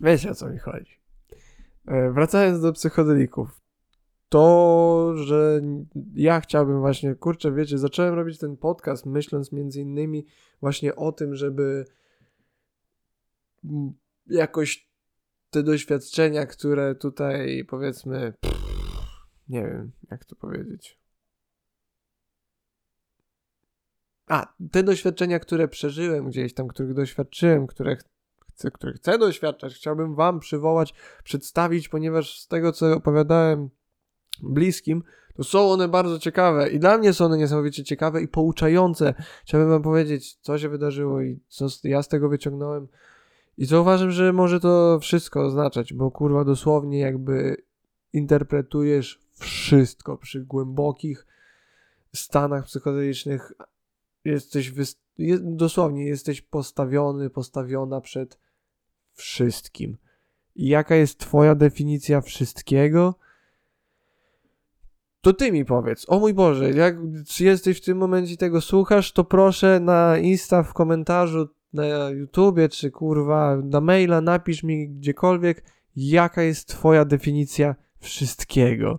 Wiecie 0.00 0.30
o 0.30 0.34
co 0.34 0.50
mi 0.50 0.58
chodzi. 0.58 1.00
E, 1.86 2.10
wracając 2.10 2.60
do 2.60 2.72
psychodelików. 2.72 3.57
To, 4.28 5.12
że 5.16 5.60
ja 6.14 6.40
chciałbym 6.40 6.80
właśnie, 6.80 7.14
kurczę, 7.14 7.52
wiecie, 7.52 7.78
zacząłem 7.78 8.14
robić 8.14 8.38
ten 8.38 8.56
podcast 8.56 9.06
myśląc 9.06 9.52
między 9.52 9.80
innymi 9.80 10.26
właśnie 10.60 10.96
o 10.96 11.12
tym, 11.12 11.34
żeby 11.34 11.84
jakoś 14.26 14.88
te 15.50 15.62
doświadczenia, 15.62 16.46
które 16.46 16.94
tutaj 16.94 17.64
powiedzmy, 17.64 18.32
pff, 18.40 18.58
nie 19.48 19.62
wiem, 19.62 19.92
jak 20.10 20.24
to 20.24 20.36
powiedzieć. 20.36 20.98
A, 24.26 24.54
te 24.70 24.82
doświadczenia, 24.82 25.38
które 25.38 25.68
przeżyłem 25.68 26.28
gdzieś 26.28 26.54
tam, 26.54 26.68
których 26.68 26.94
doświadczyłem, 26.94 27.66
które 27.66 27.96
chcę, 28.52 28.70
których 28.70 28.96
chcę 28.96 29.18
doświadczać, 29.18 29.74
chciałbym 29.74 30.14
Wam 30.14 30.40
przywołać, 30.40 30.94
przedstawić, 31.24 31.88
ponieważ 31.88 32.40
z 32.40 32.48
tego, 32.48 32.72
co 32.72 32.96
opowiadałem 32.96 33.70
bliskim, 34.42 35.02
to 35.34 35.44
są 35.44 35.70
one 35.70 35.88
bardzo 35.88 36.18
ciekawe 36.18 36.68
i 36.68 36.78
dla 36.78 36.98
mnie 36.98 37.12
są 37.12 37.24
one 37.24 37.38
niesamowicie 37.38 37.84
ciekawe 37.84 38.22
i 38.22 38.28
pouczające. 38.28 39.14
Chciałbym 39.44 39.70
Wam 39.70 39.82
powiedzieć, 39.82 40.34
co 40.34 40.58
się 40.58 40.68
wydarzyło 40.68 41.22
i 41.22 41.40
co 41.48 41.66
ja 41.84 42.02
z 42.02 42.08
tego 42.08 42.28
wyciągnąłem. 42.28 42.88
I 43.58 43.66
co 43.66 43.80
uważam, 43.80 44.10
że 44.10 44.32
może 44.32 44.60
to 44.60 44.98
wszystko 45.00 45.44
oznaczać, 45.44 45.92
bo 45.94 46.10
kurwa 46.10 46.44
dosłownie 46.44 46.98
jakby 46.98 47.56
interpretujesz 48.12 49.20
wszystko 49.32 50.16
przy 50.16 50.40
głębokich 50.40 51.26
stanach 52.14 52.64
psychodelicznych. 52.64 53.52
Jesteś 54.24 54.72
dosłownie 55.40 56.06
jesteś 56.06 56.40
postawiony, 56.40 57.30
postawiona 57.30 58.00
przed 58.00 58.38
wszystkim. 59.14 59.96
I 60.56 60.68
jaka 60.68 60.94
jest 60.94 61.18
Twoja 61.18 61.54
definicja 61.54 62.20
wszystkiego? 62.20 63.14
To 65.28 65.32
ty 65.32 65.52
mi 65.52 65.64
powiedz. 65.64 66.06
O 66.08 66.18
mój 66.18 66.34
Boże, 66.34 66.70
jak 66.70 66.96
jesteś 67.40 67.78
w 67.78 67.84
tym 67.84 67.98
momencie 67.98 68.36
tego 68.36 68.60
słuchasz, 68.60 69.12
to 69.12 69.24
proszę 69.24 69.80
na 69.80 70.18
Insta 70.18 70.62
w 70.62 70.72
komentarzu 70.72 71.48
na 71.72 72.10
YouTubie, 72.10 72.68
czy 72.68 72.90
kurwa 72.90 73.56
na 73.56 73.80
maila 73.80 74.20
napisz 74.20 74.62
mi 74.62 74.88
gdziekolwiek, 74.88 75.64
jaka 75.96 76.42
jest 76.42 76.68
twoja 76.68 77.04
definicja 77.04 77.74
wszystkiego. 77.98 78.98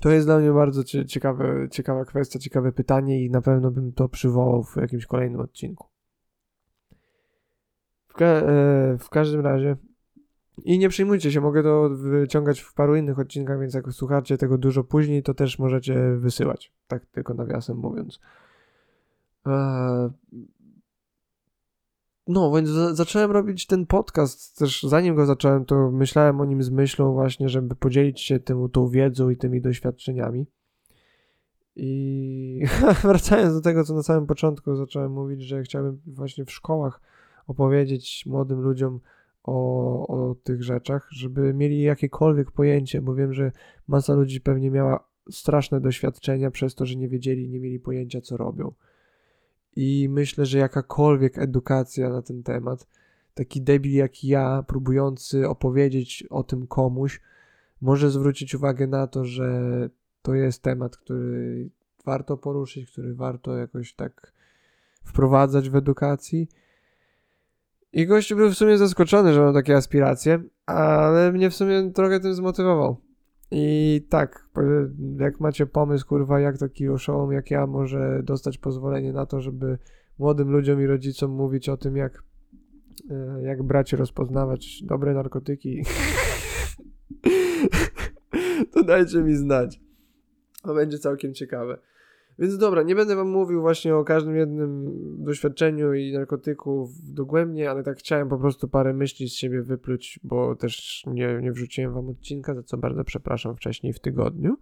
To 0.00 0.10
jest 0.10 0.26
dla 0.26 0.38
mnie 0.38 0.52
bardzo 0.52 0.84
ciekawe, 0.84 1.68
ciekawa 1.70 2.04
kwestia, 2.04 2.38
ciekawe 2.38 2.72
pytanie 2.72 3.24
i 3.24 3.30
na 3.30 3.42
pewno 3.42 3.70
bym 3.70 3.92
to 3.92 4.08
przywołał 4.08 4.62
w 4.62 4.76
jakimś 4.76 5.06
kolejnym 5.06 5.40
odcinku. 5.40 5.86
W, 8.08 8.12
ka 8.12 8.24
e, 8.24 8.42
w 8.98 9.08
każdym 9.10 9.40
razie 9.40 9.76
i 10.64 10.78
nie 10.78 10.88
przejmujcie 10.88 11.32
się, 11.32 11.40
mogę 11.40 11.62
to 11.62 11.88
wyciągać 11.90 12.60
w 12.60 12.74
paru 12.74 12.96
innych 12.96 13.18
odcinkach, 13.18 13.60
więc 13.60 13.74
jak 13.74 13.92
słuchacie 13.92 14.38
tego 14.38 14.58
dużo 14.58 14.84
później, 14.84 15.22
to 15.22 15.34
też 15.34 15.58
możecie 15.58 16.16
wysyłać. 16.16 16.72
Tak 16.88 17.06
tylko 17.06 17.34
nawiasem 17.34 17.76
mówiąc. 17.76 18.20
Eee, 19.46 20.10
no, 22.26 22.52
więc 22.52 22.68
zacząłem 22.92 23.30
robić 23.30 23.66
ten 23.66 23.86
podcast. 23.86 24.58
Też 24.58 24.82
zanim 24.82 25.14
go 25.14 25.26
zacząłem, 25.26 25.64
to 25.64 25.90
myślałem 25.90 26.40
o 26.40 26.44
nim 26.44 26.62
z 26.62 26.70
myślą 26.70 27.12
właśnie, 27.12 27.48
żeby 27.48 27.74
podzielić 27.74 28.20
się 28.20 28.40
tym, 28.40 28.68
tą 28.68 28.88
wiedzą 28.88 29.30
i 29.30 29.36
tymi 29.36 29.60
doświadczeniami. 29.60 30.46
I 31.76 32.62
wracając 33.02 33.54
do 33.54 33.60
tego, 33.60 33.84
co 33.84 33.94
na 33.94 34.02
samym 34.02 34.26
początku 34.26 34.76
zacząłem 34.76 35.12
mówić, 35.12 35.42
że 35.42 35.62
chciałbym 35.62 36.00
właśnie 36.06 36.44
w 36.44 36.52
szkołach 36.52 37.00
opowiedzieć 37.46 38.24
młodym 38.26 38.60
ludziom 38.60 39.00
o, 39.46 40.06
o 40.06 40.34
tych 40.34 40.62
rzeczach, 40.62 41.08
żeby 41.10 41.54
mieli 41.54 41.82
jakiekolwiek 41.82 42.50
pojęcie, 42.50 43.02
bo 43.02 43.14
wiem, 43.14 43.34
że 43.34 43.52
masa 43.88 44.14
ludzi 44.14 44.40
pewnie 44.40 44.70
miała 44.70 45.08
straszne 45.30 45.80
doświadczenia 45.80 46.50
przez 46.50 46.74
to, 46.74 46.86
że 46.86 46.96
nie 46.96 47.08
wiedzieli, 47.08 47.48
nie 47.48 47.60
mieli 47.60 47.80
pojęcia, 47.80 48.20
co 48.20 48.36
robią. 48.36 48.72
I 49.76 50.08
myślę, 50.10 50.46
że 50.46 50.58
jakakolwiek 50.58 51.38
edukacja 51.38 52.08
na 52.08 52.22
ten 52.22 52.42
temat, 52.42 52.86
taki 53.34 53.62
debil 53.62 53.94
jak 53.94 54.24
ja, 54.24 54.64
próbujący 54.66 55.48
opowiedzieć 55.48 56.24
o 56.30 56.42
tym 56.42 56.66
komuś, 56.66 57.20
może 57.80 58.10
zwrócić 58.10 58.54
uwagę 58.54 58.86
na 58.86 59.06
to, 59.06 59.24
że 59.24 59.60
to 60.22 60.34
jest 60.34 60.62
temat, 60.62 60.96
który 60.96 61.70
warto 62.04 62.36
poruszyć, 62.36 62.90
który 62.90 63.14
warto 63.14 63.56
jakoś 63.56 63.94
tak 63.94 64.32
wprowadzać 65.02 65.70
w 65.70 65.76
edukacji. 65.76 66.48
I 67.96 68.06
gościu 68.06 68.36
był 68.36 68.50
w 68.50 68.54
sumie 68.54 68.78
zaskoczony, 68.78 69.32
że 69.32 69.40
mam 69.40 69.54
takie 69.54 69.76
aspiracje, 69.76 70.42
ale 70.66 71.32
mnie 71.32 71.50
w 71.50 71.54
sumie 71.54 71.90
trochę 71.94 72.20
tym 72.20 72.34
zmotywował. 72.34 72.96
I 73.50 74.06
tak, 74.08 74.48
jak 75.18 75.40
macie 75.40 75.66
pomysł, 75.66 76.06
kurwa, 76.06 76.40
jak 76.40 76.58
taki 76.58 76.88
oszołom 76.88 77.32
jak 77.32 77.50
ja 77.50 77.66
może 77.66 78.20
dostać 78.22 78.58
pozwolenie 78.58 79.12
na 79.12 79.26
to, 79.26 79.40
żeby 79.40 79.78
młodym 80.18 80.50
ludziom 80.50 80.82
i 80.82 80.86
rodzicom 80.86 81.30
mówić 81.30 81.68
o 81.68 81.76
tym, 81.76 81.96
jak, 81.96 82.22
e, 83.10 83.42
jak 83.42 83.62
brać 83.62 83.92
rozpoznawać 83.92 84.82
dobre 84.82 85.14
narkotyki, 85.14 85.82
to 88.72 88.82
dajcie 88.82 89.18
mi 89.18 89.36
znać. 89.36 89.80
To 90.62 90.74
będzie 90.74 90.98
całkiem 90.98 91.34
ciekawe. 91.34 91.78
Więc 92.38 92.58
dobra, 92.58 92.82
nie 92.82 92.94
będę 92.94 93.16
wam 93.16 93.28
mówił 93.28 93.60
właśnie 93.60 93.96
o 93.96 94.04
każdym 94.04 94.36
jednym 94.36 94.92
doświadczeniu 95.24 95.94
i 95.94 96.12
narkotyku 96.12 96.90
dogłębnie, 97.02 97.70
ale 97.70 97.82
tak 97.82 97.98
chciałem 97.98 98.28
po 98.28 98.38
prostu 98.38 98.68
parę 98.68 98.94
myśli 98.94 99.28
z 99.28 99.34
siebie 99.34 99.62
wypluć, 99.62 100.20
bo 100.22 100.56
też 100.56 101.04
nie, 101.06 101.38
nie 101.42 101.52
wrzuciłem 101.52 101.92
wam 101.92 102.08
odcinka, 102.08 102.54
za 102.54 102.62
co 102.62 102.76
bardzo 102.76 103.04
przepraszam 103.04 103.56
wcześniej 103.56 103.92
w 103.92 104.00
tygodniu. 104.00 104.56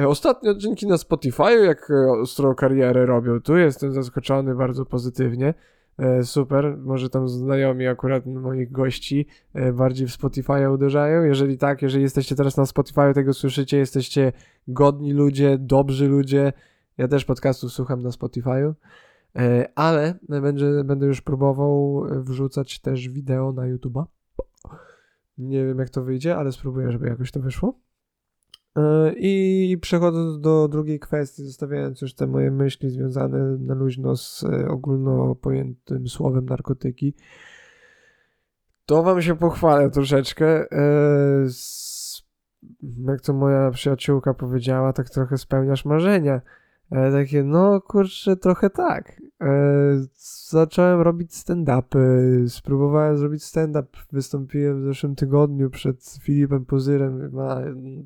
E, 0.00 0.08
ostatnie 0.08 0.50
odcinki 0.50 0.86
na 0.86 0.98
Spotify, 0.98 1.52
jak 1.66 1.90
e, 1.90 2.10
ostro 2.10 2.54
karierę 2.54 3.06
robią 3.06 3.40
tu, 3.40 3.56
jestem 3.56 3.92
zaskoczony 3.92 4.54
bardzo 4.54 4.86
pozytywnie. 4.86 5.54
E, 5.98 6.24
super, 6.24 6.76
może 6.78 7.10
tam 7.10 7.28
znajomi 7.28 7.86
akurat 7.86 8.26
moich 8.26 8.72
gości 8.72 9.26
bardziej 9.74 10.06
w 10.06 10.12
Spotify 10.12 10.70
uderzają. 10.70 11.24
Jeżeli 11.24 11.58
tak, 11.58 11.82
jeżeli 11.82 12.02
jesteście 12.02 12.34
teraz 12.34 12.56
na 12.56 12.66
Spotify, 12.66 13.14
tego 13.14 13.32
słyszycie, 13.32 13.78
jesteście 13.78 14.32
godni 14.68 15.12
ludzie, 15.12 15.58
dobrzy 15.60 16.08
ludzie, 16.08 16.52
ja 16.98 17.08
też 17.08 17.24
podcastów 17.24 17.72
słucham 17.72 18.02
na 18.02 18.10
Spotify'u, 18.10 18.74
e, 19.36 19.68
ale 19.74 20.14
będę, 20.28 20.84
będę 20.84 21.06
już 21.06 21.20
próbował 21.20 22.02
wrzucać 22.10 22.80
też 22.80 23.08
wideo 23.08 23.52
na 23.52 23.62
YouTube'a. 23.62 24.04
Nie 25.38 25.66
wiem 25.66 25.78
jak 25.78 25.90
to 25.90 26.04
wyjdzie, 26.04 26.36
ale 26.36 26.52
spróbuję, 26.52 26.92
żeby 26.92 27.08
jakoś 27.08 27.32
to 27.32 27.40
wyszło. 27.40 27.78
E, 28.76 29.12
I 29.16 29.78
przechodząc 29.80 30.40
do 30.40 30.68
drugiej 30.68 31.00
kwestii, 31.00 31.44
zostawiając 31.44 32.00
już 32.00 32.14
te 32.14 32.26
moje 32.26 32.50
myśli 32.50 32.90
związane 32.90 33.38
na 33.58 33.74
luźno 33.74 34.16
z 34.16 34.44
e, 34.44 34.68
ogólno 34.68 35.34
pojętym 35.34 36.08
słowem 36.08 36.44
narkotyki, 36.46 37.14
to 38.86 39.02
wam 39.02 39.22
się 39.22 39.36
pochwalę 39.36 39.90
troszeczkę. 39.90 40.66
Jak 43.06 43.20
to 43.20 43.32
moja 43.32 43.70
przyjaciółka 43.70 44.34
powiedziała, 44.34 44.92
tak 44.92 45.10
trochę 45.10 45.38
spełniasz 45.38 45.84
marzenia. 45.84 46.40
E, 46.90 47.12
takie, 47.12 47.44
no 47.44 47.80
kurczę, 47.80 48.36
trochę 48.36 48.70
tak. 48.70 49.22
E, 49.40 49.48
zacząłem 50.48 51.00
robić 51.00 51.32
stand-upy, 51.32 52.48
spróbowałem 52.48 53.16
zrobić 53.18 53.44
stand-up, 53.44 53.88
wystąpiłem 54.12 54.80
w 54.80 54.84
zeszłym 54.84 55.14
tygodniu 55.14 55.70
przed 55.70 56.18
Filipem 56.22 56.64
Pozyrem, 56.64 57.32
ma, 57.32 57.60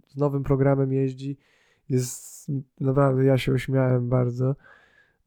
z 0.09 0.17
nowym 0.17 0.43
programem 0.43 0.93
jeździ, 0.93 1.39
jest 1.89 2.49
naprawdę, 2.81 3.25
ja 3.25 3.39
się 3.39 3.53
uśmiałem 3.53 4.09
bardzo 4.09 4.57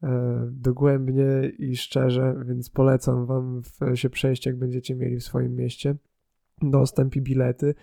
e, 0.02 0.48
dogłębnie 0.50 1.52
i 1.58 1.76
szczerze, 1.76 2.36
więc 2.46 2.70
polecam 2.70 3.26
wam 3.26 3.62
w, 3.62 3.96
się 3.96 4.10
przejść, 4.10 4.46
jak 4.46 4.56
będziecie 4.56 4.94
mieli 4.94 5.16
w 5.16 5.24
swoim 5.24 5.56
mieście 5.56 5.96
dostęp 6.62 7.16
i 7.16 7.22
bilety. 7.22 7.74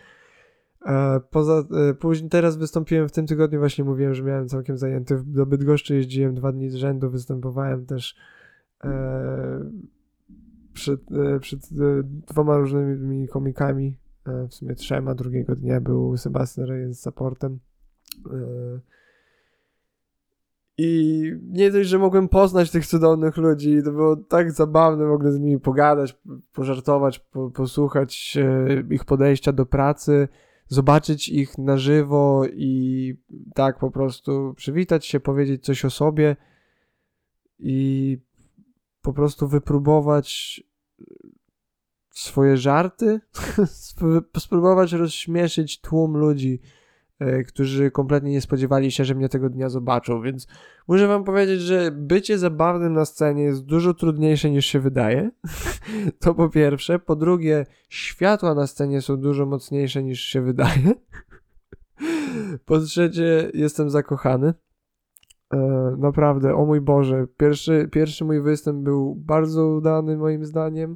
Poza, 1.32 1.64
e, 1.90 1.94
później 1.94 2.30
teraz 2.30 2.58
wystąpiłem 2.58 3.10
w 3.10 3.12
tym 3.12 3.28
tygodniu, 3.28 3.60
właśnie 3.60 3.84
mówiłem, 3.84 4.14
że 4.14 4.24
miałem 4.24 4.48
całkiem 4.48 4.78
zajęty. 4.78 5.24
Do 5.26 5.46
Bydgoszczy 5.46 5.96
jeździłem 5.96 6.36
dwa 6.36 6.52
dni 6.52 6.70
z 6.70 6.76
rzędu, 6.76 7.10
występowałem 7.10 7.86
też 7.86 8.16
e, 8.84 9.72
przed, 10.74 11.12
e, 11.12 11.40
przed 11.40 11.64
e, 11.64 12.04
dwoma 12.04 12.58
różnymi 12.58 13.28
komikami, 13.28 13.98
e, 14.26 14.48
w 14.48 14.54
sumie 14.54 14.76
trzema. 14.76 15.16
Drugiego 15.16 15.56
dnia 15.56 15.82
był 15.82 16.18
Sebastian 16.18 16.66
Reyes 16.66 17.00
z 17.00 17.04
supportem. 17.04 17.60
E, 18.26 18.80
I 20.78 21.32
nie 21.50 21.72
dość, 21.72 21.90
że 21.90 22.00
mogłem 22.00 22.30
poznać 22.30 22.72
tych 22.72 22.88
cudownych 22.88 23.38
ludzi, 23.38 23.84
to 23.84 23.92
było 23.92 24.16
tak 24.16 24.52
zabawne 24.52 25.06
ogóle 25.12 25.32
z 25.32 25.40
nimi 25.40 25.60
pogadać, 25.60 26.20
pożartować, 26.54 27.20
po, 27.20 27.50
posłuchać 27.50 28.38
ich 28.90 29.06
podejścia 29.06 29.52
do 29.52 29.66
pracy 29.66 30.28
zobaczyć 30.74 31.30
ich 31.30 31.58
na 31.58 31.78
żywo 31.78 32.44
i 32.54 33.16
tak 33.56 33.80
po 33.80 33.92
prostu 33.92 34.54
przywitać 34.58 35.06
się, 35.06 35.20
powiedzieć 35.20 35.66
coś 35.66 35.86
o 35.86 35.90
sobie 35.90 36.36
i 37.60 38.18
po 39.02 39.14
prostu 39.14 39.48
wypróbować 39.48 40.62
swoje 42.10 42.58
żarty, 42.58 43.20
spróbować 44.38 44.94
rozśmieszyć 44.94 45.82
tłum 45.82 46.18
ludzi, 46.18 46.60
E, 46.60 46.83
którzy 47.48 47.92
kompletnie 47.92 48.32
nie 48.32 48.42
spodziewali 48.42 48.92
się, 48.92 49.06
że 49.06 49.16
mnie 49.16 49.30
tego 49.30 49.50
dnia 49.50 49.70
zobaczą, 49.70 50.22
więc 50.22 50.48
muszę 50.88 51.08
wam 51.08 51.24
powiedzieć, 51.24 51.62
że 51.62 51.92
bycie 51.92 52.38
zabawnym 52.38 52.94
na 52.94 53.06
scenie 53.06 53.44
jest 53.44 53.66
dużo 53.66 53.94
trudniejsze 53.94 54.50
niż 54.52 54.66
się 54.66 54.80
wydaje. 54.80 55.32
to 56.22 56.36
po 56.36 56.50
pierwsze. 56.50 57.00
Po 57.00 57.16
drugie, 57.16 57.66
światła 57.90 58.56
na 58.56 58.68
scenie 58.68 59.02
są 59.02 59.18
dużo 59.18 59.46
mocniejsze 59.46 60.04
niż 60.04 60.22
się 60.22 60.42
wydaje. 60.42 60.94
po 62.66 62.80
trzecie, 62.80 63.52
jestem 63.54 63.90
zakochany. 63.90 64.54
E, 65.54 65.58
naprawdę, 65.98 66.56
o 66.56 66.66
mój 66.66 66.82
Boże, 66.82 67.28
pierwszy, 67.38 67.90
pierwszy 67.92 68.26
mój 68.26 68.42
występ 68.42 68.84
był 68.84 69.16
bardzo 69.16 69.68
udany 69.68 70.18
moim 70.18 70.46
zdaniem. 70.46 70.96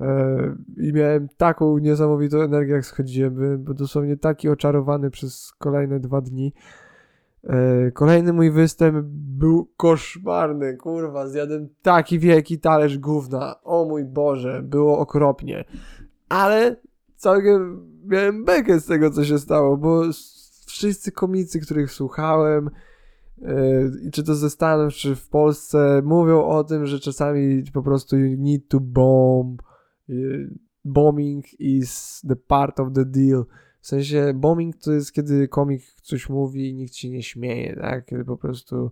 E, 0.00 0.56
I 0.76 0.92
miałem 0.92 1.28
taką 1.36 1.78
niesamowitą 1.78 2.38
energię, 2.38 2.72
jak 2.72 2.86
schodziłem. 2.86 3.34
Byłem 3.34 3.64
dosłownie 3.64 4.16
taki 4.16 4.48
oczarowany 4.48 5.10
przez 5.10 5.52
kolejne 5.58 6.00
dwa 6.00 6.20
dni. 6.20 6.52
E, 7.44 7.90
kolejny 7.90 8.32
mój 8.32 8.50
występ 8.50 9.06
był 9.10 9.68
koszmarny, 9.76 10.76
kurwa, 10.76 11.26
zjadłem 11.26 11.68
taki 11.82 12.18
wielki 12.18 12.58
talerz 12.58 12.98
gówna, 12.98 13.62
o 13.62 13.84
mój 13.84 14.04
Boże, 14.04 14.62
było 14.62 14.98
okropnie, 14.98 15.64
ale 16.28 16.76
całkiem 17.16 17.86
miałem 18.04 18.44
bekę 18.44 18.80
z 18.80 18.86
tego, 18.86 19.10
co 19.10 19.24
się 19.24 19.38
stało, 19.38 19.76
bo 19.76 20.02
wszyscy 20.66 21.12
komicy, 21.12 21.60
których 21.60 21.92
słuchałem, 21.92 22.70
e, 23.42 23.50
czy 24.12 24.22
to 24.22 24.34
ze 24.34 24.50
Stanów, 24.50 24.94
czy 24.94 25.16
w 25.16 25.28
Polsce, 25.28 26.02
mówią 26.04 26.44
o 26.44 26.64
tym, 26.64 26.86
że 26.86 27.00
czasami 27.00 27.64
po 27.72 27.82
prostu 27.82 28.16
you 28.16 28.36
need 28.38 28.68
to 28.68 28.80
bomb, 28.80 29.62
bombing 30.84 31.44
is 31.58 32.22
the 32.28 32.36
part 32.36 32.80
of 32.80 32.92
the 32.92 33.04
deal. 33.04 33.44
W 33.80 33.86
sensie 33.86 34.32
bombing 34.34 34.76
to 34.76 34.92
jest 34.92 35.12
kiedy 35.12 35.48
komik 35.48 35.82
coś 36.02 36.28
mówi 36.28 36.70
i 36.70 36.74
nikt 36.74 36.94
się 36.94 37.10
nie 37.10 37.22
śmieje, 37.22 37.76
tak? 37.76 38.04
Kiedy 38.04 38.24
po 38.24 38.36
prostu 38.36 38.90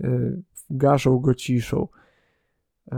y, 0.00 0.42
gaszą 0.70 1.18
go 1.18 1.34
ciszą. 1.34 1.88
Y, 2.86 2.96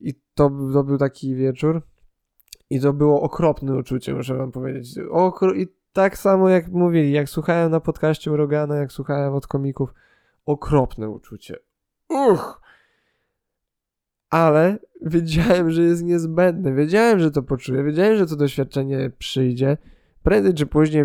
I 0.00 0.14
to, 0.34 0.50
to 0.72 0.84
był 0.84 0.98
taki 0.98 1.34
wieczór. 1.34 1.82
I 2.70 2.80
to 2.80 2.92
było 2.92 3.22
okropne 3.22 3.76
uczucie, 3.76 4.14
muszę 4.14 4.36
wam 4.36 4.52
powiedzieć. 4.52 4.98
Okro 5.10 5.54
I 5.54 5.66
tak 5.92 6.18
samo 6.18 6.48
jak 6.48 6.68
mówili, 6.68 7.12
jak 7.12 7.28
słuchałem 7.28 7.70
na 7.70 7.80
podcaście 7.80 8.30
Rogana, 8.30 8.76
jak 8.76 8.92
słuchałem 8.92 9.34
od 9.34 9.46
komików, 9.46 9.94
okropne 10.46 11.08
uczucie. 11.08 11.56
Uch! 12.08 12.67
Ale 14.30 14.78
wiedziałem, 15.02 15.70
że 15.70 15.82
jest 15.82 16.04
niezbędne. 16.04 16.74
Wiedziałem, 16.74 17.20
że 17.20 17.30
to 17.30 17.42
poczuję, 17.42 17.84
wiedziałem, 17.84 18.16
że 18.16 18.26
to 18.26 18.36
doświadczenie 18.36 19.10
przyjdzie. 19.18 19.76
Prędzej 20.22 20.54
czy 20.54 20.66
później, 20.66 21.04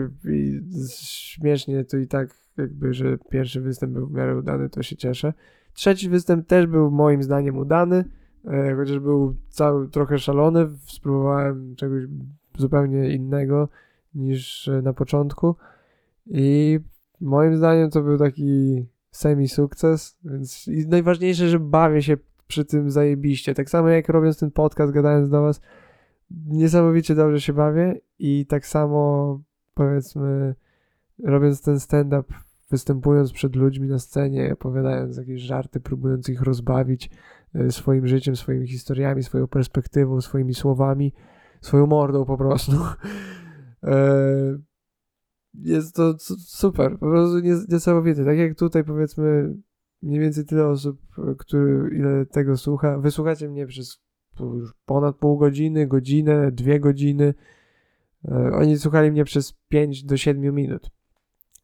śmiesznie 1.05 1.86
to 1.86 1.97
i 1.97 2.07
tak, 2.07 2.36
jakby, 2.57 2.93
że 2.93 3.17
pierwszy 3.30 3.61
występ 3.61 3.93
był 3.93 4.07
w 4.07 4.11
miarę 4.11 4.38
udany, 4.38 4.69
to 4.69 4.84
się 4.84 4.95
cieszę. 4.95 5.34
Trzeci 5.74 6.09
występ 6.09 6.47
też 6.47 6.67
był 6.67 6.91
moim 6.91 7.24
zdaniem 7.24 7.57
udany, 7.57 8.05
e, 8.45 8.76
chociaż 8.76 8.99
był 8.99 9.36
cały 9.49 9.89
trochę 9.89 10.19
szalony. 10.19 10.69
Spróbowałem 10.86 11.76
czegoś 11.76 12.03
zupełnie 12.57 13.15
innego 13.15 13.69
niż 14.15 14.69
na 14.84 14.93
początku. 14.93 15.55
I 16.28 16.80
moim 17.21 17.57
zdaniem 17.57 17.89
to 17.89 18.01
był 18.01 18.17
taki 18.17 18.86
semi-sukces, 19.11 20.17
więc 20.26 20.67
i 20.67 20.88
najważniejsze, 20.88 21.49
że 21.49 21.59
bawię 21.59 22.01
się 22.01 22.17
przy 22.47 22.65
tym 22.65 22.91
zajebiście. 22.91 23.53
Tak 23.53 23.69
samo 23.69 23.89
jak 23.89 24.09
robiąc 24.09 24.39
ten 24.39 24.51
podcast, 24.51 24.93
gadając 24.93 25.29
do 25.29 25.41
was, 25.41 25.61
niesamowicie 26.45 27.15
dobrze 27.15 27.41
się 27.41 27.53
bawię 27.53 27.99
i 28.19 28.45
tak 28.45 28.67
samo 28.67 29.41
powiedzmy 29.73 30.55
robiąc 31.23 31.61
ten 31.61 31.79
stand-up, 31.79 32.33
występując 32.71 33.31
przed 33.33 33.55
ludźmi 33.55 33.87
na 33.87 33.99
scenie, 33.99 34.53
opowiadając 34.53 35.17
jakieś 35.17 35.41
żarty, 35.41 35.79
próbując 35.79 36.29
ich 36.29 36.41
rozbawić 36.41 37.09
e, 37.55 37.71
swoim 37.71 38.07
życiem, 38.07 38.35
swoimi 38.35 38.67
historiami, 38.67 39.23
swoją 39.23 39.47
perspektywą, 39.47 40.21
swoimi 40.21 40.53
słowami, 40.53 41.13
swoją 41.61 41.87
mordą 41.87 42.25
po 42.25 42.37
prostu. 42.37 42.71
E, 43.85 44.57
jest 45.53 45.95
to 45.95 46.15
super, 46.37 46.91
po 46.91 47.09
prostu 47.09 47.39
niesamowite. 47.69 48.25
Tak 48.25 48.37
jak 48.37 48.55
tutaj 48.55 48.83
powiedzmy 48.83 49.55
mniej 50.04 50.20
więcej 50.20 50.45
tyle 50.45 50.68
osób, 50.68 51.01
który, 51.38 51.95
ile 51.95 52.26
tego 52.26 52.58
słucha. 52.58 52.97
Wysłuchacie 52.97 53.49
mnie 53.49 53.68
przez 53.68 53.99
ponad 54.86 55.16
pół 55.16 55.38
godziny, 55.38 55.88
godzinę, 55.88 56.51
dwie 56.51 56.80
godziny. 56.80 57.34
E, 58.28 58.51
oni 58.54 58.78
słuchali 58.78 59.12
mnie 59.12 59.26
przez 59.26 59.54
5 59.70 60.04
do 60.04 60.18
7 60.18 60.56
minut. 60.56 60.89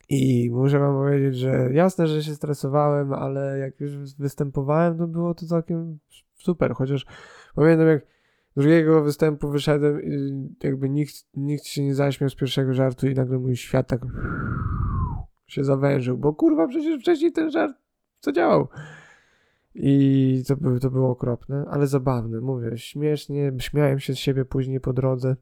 I 0.09 0.49
muszę 0.51 0.79
wam 0.79 0.95
powiedzieć, 0.95 1.37
że 1.37 1.69
jasne, 1.73 2.07
że 2.07 2.23
się 2.23 2.35
stresowałem, 2.35 3.13
ale 3.13 3.57
jak 3.57 3.79
już 3.79 4.15
występowałem, 4.15 4.97
to 4.97 5.07
było 5.07 5.33
to 5.33 5.45
całkiem 5.45 5.99
super. 6.33 6.73
Chociaż 6.73 7.05
pamiętam, 7.55 7.87
jak 7.87 8.05
drugiego 8.57 9.03
występu 9.03 9.49
wyszedłem 9.49 10.03
i 10.03 10.47
jakby 10.63 10.89
nikt, 10.89 11.13
nikt 11.35 11.65
się 11.65 11.83
nie 11.83 11.95
zaśmiał 11.95 12.29
z 12.29 12.35
pierwszego 12.35 12.73
żartu 12.73 13.07
i 13.07 13.13
nagle 13.13 13.39
mój 13.39 13.55
świat 13.55 13.87
tak 13.87 14.01
się 15.47 15.63
zawężył, 15.63 16.17
bo 16.17 16.33
kurwa 16.33 16.67
przecież 16.67 17.01
wcześniej 17.01 17.31
ten 17.31 17.51
żart 17.51 17.88
zadziałał. 18.21 18.67
I 19.75 20.43
to, 20.47 20.55
by, 20.55 20.79
to 20.79 20.91
było 20.91 21.09
okropne, 21.09 21.65
ale 21.69 21.87
zabawne, 21.87 22.41
mówię, 22.41 22.77
śmiesznie, 22.77 23.51
śmiałem 23.59 23.99
się 23.99 24.13
z 24.13 24.17
siebie 24.17 24.45
później 24.45 24.79
po 24.79 24.93
drodze. 24.93 25.35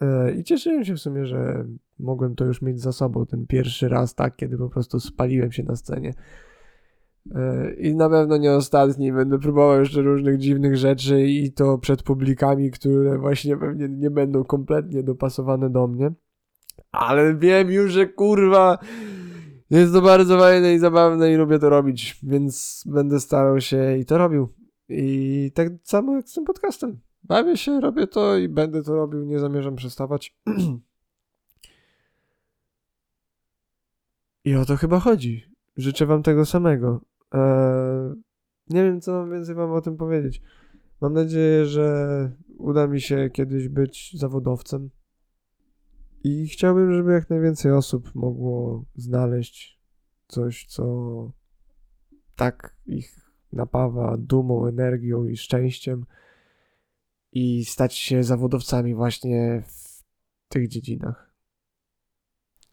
E, 0.00 0.32
I 0.32 0.44
cieszyłem 0.44 0.84
się 0.84 0.94
w 0.94 1.00
sumie, 1.00 1.26
że 1.26 1.66
mogłem 1.98 2.34
to 2.34 2.44
już 2.44 2.62
mieć 2.62 2.80
za 2.80 2.92
sobą 2.92 3.26
ten 3.26 3.46
pierwszy 3.46 3.88
raz, 3.88 4.14
tak, 4.14 4.36
kiedy 4.36 4.58
po 4.58 4.68
prostu 4.68 5.00
spaliłem 5.00 5.52
się 5.52 5.62
na 5.62 5.76
scenie. 5.76 6.14
E, 7.34 7.72
I 7.74 7.94
na 7.94 8.10
pewno 8.10 8.36
nie 8.36 8.52
ostatni. 8.52 9.12
Będę 9.12 9.38
próbował 9.38 9.80
jeszcze 9.80 10.02
różnych 10.02 10.38
dziwnych 10.38 10.76
rzeczy 10.76 11.22
i 11.22 11.52
to 11.52 11.78
przed 11.78 12.02
publikami, 12.02 12.70
które 12.70 13.18
właśnie 13.18 13.56
pewnie 13.56 13.88
nie 13.88 14.10
będą 14.10 14.44
kompletnie 14.44 15.02
dopasowane 15.02 15.70
do 15.70 15.86
mnie. 15.86 16.12
Ale 16.92 17.34
wiem 17.34 17.70
już, 17.70 17.92
że 17.92 18.06
kurwa 18.06 18.78
jest 19.78 19.92
to 19.92 20.02
bardzo 20.02 20.38
fajne 20.38 20.74
i 20.74 20.78
zabawne 20.78 21.32
i 21.32 21.36
lubię 21.36 21.58
to 21.58 21.68
robić, 21.68 22.18
więc 22.22 22.84
będę 22.86 23.20
starał 23.20 23.60
się 23.60 23.98
i 23.98 24.04
to 24.04 24.18
robił. 24.18 24.48
I 24.88 25.52
tak 25.54 25.68
samo 25.82 26.16
jak 26.16 26.28
z 26.28 26.32
tym 26.32 26.44
podcastem. 26.44 27.00
Bawię 27.22 27.56
się, 27.56 27.80
robię 27.80 28.06
to 28.06 28.36
i 28.36 28.48
będę 28.48 28.82
to 28.82 28.94
robił, 28.94 29.24
nie 29.24 29.38
zamierzam 29.38 29.76
przestawać. 29.76 30.36
I 34.44 34.54
o 34.54 34.64
to 34.64 34.76
chyba 34.76 35.00
chodzi. 35.00 35.44
Życzę 35.76 36.06
wam 36.06 36.22
tego 36.22 36.46
samego. 36.46 37.00
Eee, 37.32 38.14
nie 38.70 38.84
wiem, 38.84 39.00
co 39.00 39.12
mam 39.12 39.30
więcej 39.30 39.54
wam 39.54 39.72
o 39.72 39.80
tym 39.80 39.96
powiedzieć. 39.96 40.42
Mam 41.00 41.12
nadzieję, 41.12 41.66
że 41.66 42.32
uda 42.58 42.86
mi 42.86 43.00
się 43.00 43.30
kiedyś 43.32 43.68
być 43.68 44.18
zawodowcem. 44.18 44.90
I 46.24 46.48
chciałbym, 46.48 46.94
żeby 46.94 47.12
jak 47.12 47.30
najwięcej 47.30 47.72
osób 47.72 48.14
mogło 48.14 48.84
znaleźć 48.94 49.80
coś, 50.28 50.66
co 50.66 51.32
tak 52.36 52.76
ich 52.86 53.30
napawa 53.52 54.16
dumą, 54.16 54.66
energią 54.66 55.26
i 55.26 55.36
szczęściem 55.36 56.06
i 57.32 57.64
stać 57.64 57.94
się 57.94 58.22
zawodowcami 58.22 58.94
właśnie 58.94 59.62
w 59.66 60.04
tych 60.48 60.68
dziedzinach. 60.68 61.30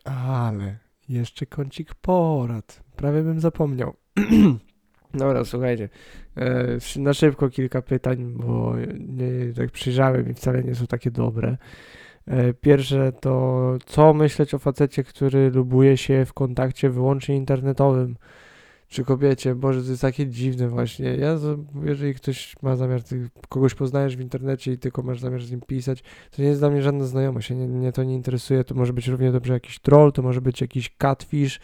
Ale 0.03 0.79
jeszcze 1.09 1.45
kącik 1.45 1.95
porad. 1.95 2.83
Prawie 2.95 3.23
bym 3.23 3.39
zapomniał. 3.39 3.93
Dobra, 5.13 5.45
słuchajcie. 5.45 5.89
E, 6.37 6.77
na 6.95 7.13
szybko 7.13 7.49
kilka 7.49 7.81
pytań, 7.81 8.33
bo 8.37 8.75
nie, 8.99 9.53
tak 9.53 9.71
przyjrzałem 9.71 10.29
i 10.29 10.33
wcale 10.33 10.63
nie 10.63 10.75
są 10.75 10.87
takie 10.87 11.11
dobre. 11.11 11.57
E, 12.27 12.53
pierwsze 12.53 13.11
to, 13.11 13.75
co 13.85 14.13
myśleć 14.13 14.53
o 14.53 14.59
facecie, 14.59 15.03
który 15.03 15.49
lubuje 15.49 15.97
się 15.97 16.25
w 16.25 16.33
kontakcie 16.33 16.89
wyłącznie 16.89 17.35
internetowym? 17.35 18.15
Czy 18.87 19.03
kobiecie? 19.03 19.55
Boże, 19.55 19.83
to 19.83 19.89
jest 19.89 20.01
takie 20.01 20.27
dziwne 20.27 20.67
właśnie. 20.67 21.15
Ja, 21.15 21.37
jeżeli 21.83 22.13
ktoś 22.13 22.55
ma 22.61 22.75
zamiar, 22.75 23.03
ty 23.03 23.29
kogoś 23.49 23.75
poznajesz 23.75 24.17
w 24.17 24.21
internecie 24.21 24.73
i 24.73 24.77
tylko 24.77 25.01
masz 25.01 25.19
zamiar 25.19 25.41
z 25.41 25.51
nim 25.51 25.61
pisać, 25.61 26.03
to 26.31 26.41
nie 26.41 26.47
jest 26.47 26.61
dla 26.61 26.69
mnie 26.69 26.81
żadna 26.81 27.05
znajomość, 27.05 27.51
mnie, 27.51 27.67
mnie 27.67 27.91
to 27.91 28.03
nie 28.03 28.15
interesuje. 28.15 28.63
To 28.63 28.75
może 28.75 28.93
być 28.93 29.07
równie 29.07 29.31
dobrze 29.31 29.53
jakiś 29.53 29.79
troll, 29.79 30.11
to 30.11 30.21
może 30.21 30.41
być 30.41 30.61
jakiś 30.61 30.95
catfish, 30.97 31.59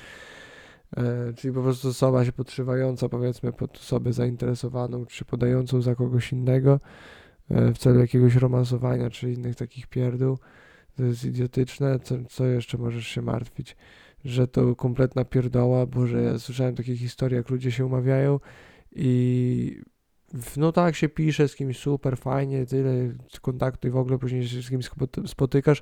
e, 0.98 1.34
czyli 1.34 1.54
po 1.54 1.62
prostu 1.62 1.88
osoba 1.88 2.26
się 2.26 2.32
podszywająca, 2.32 3.10
powiedzmy, 3.10 3.54
pod 3.54 3.78
osobę 3.78 4.14
zainteresowaną, 4.14 5.06
czy 5.06 5.26
podającą 5.26 5.82
za 5.82 5.96
kogoś 5.96 6.32
innego. 6.32 6.80
E, 7.50 7.74
w 7.74 7.78
celu 7.78 8.00
jakiegoś 8.00 8.36
romansowania 8.36 9.10
czy 9.10 9.32
innych 9.32 9.56
takich 9.56 9.88
pierdół. 9.88 10.38
To 10.98 11.04
jest 11.04 11.26
idiotyczne. 11.26 12.00
Co, 12.00 12.16
co 12.30 12.46
jeszcze 12.46 12.78
możesz 12.78 13.08
się 13.08 13.22
martwić? 13.22 13.76
Że 14.26 14.48
to 14.48 14.76
kompletna 14.76 15.26
pierdoła, 15.26 15.86
bo 15.86 16.08
że 16.08 16.22
ja 16.22 16.40
słyszałem 16.40 16.76
takie 16.76 16.98
historie, 16.98 17.38
jak 17.38 17.50
ludzie 17.50 17.72
się 17.72 17.86
umawiają 17.86 18.40
i 18.96 19.82
no 20.58 20.72
tak 20.72 20.96
się 20.96 21.10
pisze 21.10 21.48
z 21.48 21.56
kimś 21.56 21.78
super, 21.78 22.18
fajnie, 22.18 22.66
tyle 22.66 23.14
kontaktu 23.42 23.88
i 23.88 23.92
w 23.92 23.98
ogóle 23.98 24.20
później 24.20 24.48
się 24.48 24.62
z 24.62 24.70
kimś 24.70 24.90
spotykasz 25.28 25.82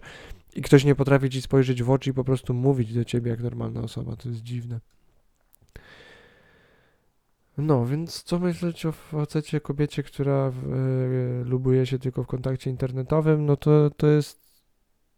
i 0.56 0.62
ktoś 0.62 0.86
nie 0.86 0.96
potrafi 0.96 1.30
ci 1.30 1.42
spojrzeć 1.42 1.84
w 1.84 1.90
oczy 1.90 2.10
i 2.10 2.14
po 2.14 2.24
prostu 2.24 2.54
mówić 2.54 2.94
do 2.94 3.06
ciebie 3.06 3.32
jak 3.32 3.40
normalna 3.40 3.82
osoba. 3.82 4.16
To 4.16 4.30
jest 4.30 4.42
dziwne. 4.42 4.80
No, 7.58 7.86
więc 7.86 8.24
co 8.24 8.40
myśleć 8.40 8.86
o 8.86 8.92
facecie, 8.92 9.62
kobiecie, 9.62 10.04
która 10.04 10.34
e, 10.34 10.52
lubuje 11.44 11.86
się 11.86 12.00
tylko 12.00 12.24
w 12.24 12.28
kontakcie 12.28 12.70
internetowym, 12.70 13.46
no 13.46 13.58
to, 13.58 13.90
to 13.90 14.08
jest 14.08 14.42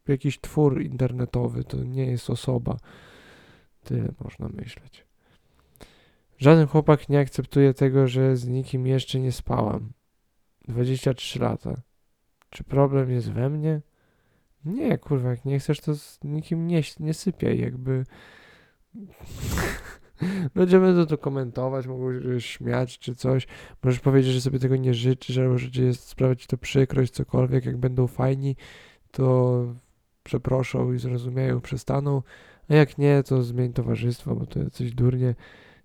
jakiś 0.07 0.39
twór 0.39 0.81
internetowy, 0.81 1.63
to 1.63 1.83
nie 1.83 2.05
jest 2.05 2.29
osoba. 2.29 2.77
Tyle 3.83 4.13
można 4.19 4.49
myśleć. 4.49 5.05
Żaden 6.37 6.67
chłopak 6.67 7.09
nie 7.09 7.19
akceptuje 7.19 7.73
tego, 7.73 8.07
że 8.07 8.37
z 8.37 8.47
nikim 8.47 8.87
jeszcze 8.87 9.19
nie 9.19 9.31
spałam. 9.31 9.93
23 10.67 11.39
lata. 11.39 11.81
Czy 12.49 12.63
problem 12.63 13.11
jest 13.11 13.31
we 13.31 13.49
mnie? 13.49 13.81
Nie, 14.65 14.97
kurwa, 14.97 15.29
jak 15.29 15.45
nie 15.45 15.59
chcesz, 15.59 15.79
to 15.79 15.95
z 15.95 16.19
nikim 16.23 16.67
nie, 16.67 16.81
nie 16.99 17.13
sypiaj, 17.13 17.59
jakby... 17.59 18.03
Będziemy 20.55 21.05
to, 21.07 21.17
komentować, 21.17 21.87
mogą 21.87 22.21
się 22.21 22.41
śmiać 22.41 22.99
czy 22.99 23.15
coś. 23.15 23.47
Możesz 23.83 23.99
powiedzieć, 23.99 24.33
że 24.33 24.41
sobie 24.41 24.59
tego 24.59 24.75
nie 24.75 24.93
życzysz, 24.93 25.37
albo 25.37 25.57
że 25.57 25.83
jest 25.83 26.07
sprawiać 26.07 26.47
to 26.47 26.57
przykrość, 26.57 27.13
cokolwiek. 27.13 27.65
Jak 27.65 27.77
będą 27.77 28.07
fajni, 28.07 28.55
to 29.11 29.65
przeproszą 30.23 30.93
i 30.93 30.99
zrozumieją, 30.99 31.61
przestaną. 31.61 32.21
A 32.69 32.75
jak 32.75 32.97
nie, 32.97 33.23
to 33.23 33.43
zmień 33.43 33.73
towarzystwo, 33.73 34.35
bo 34.35 34.45
to 34.45 34.69
coś 34.69 34.91
durnie. 34.91 35.35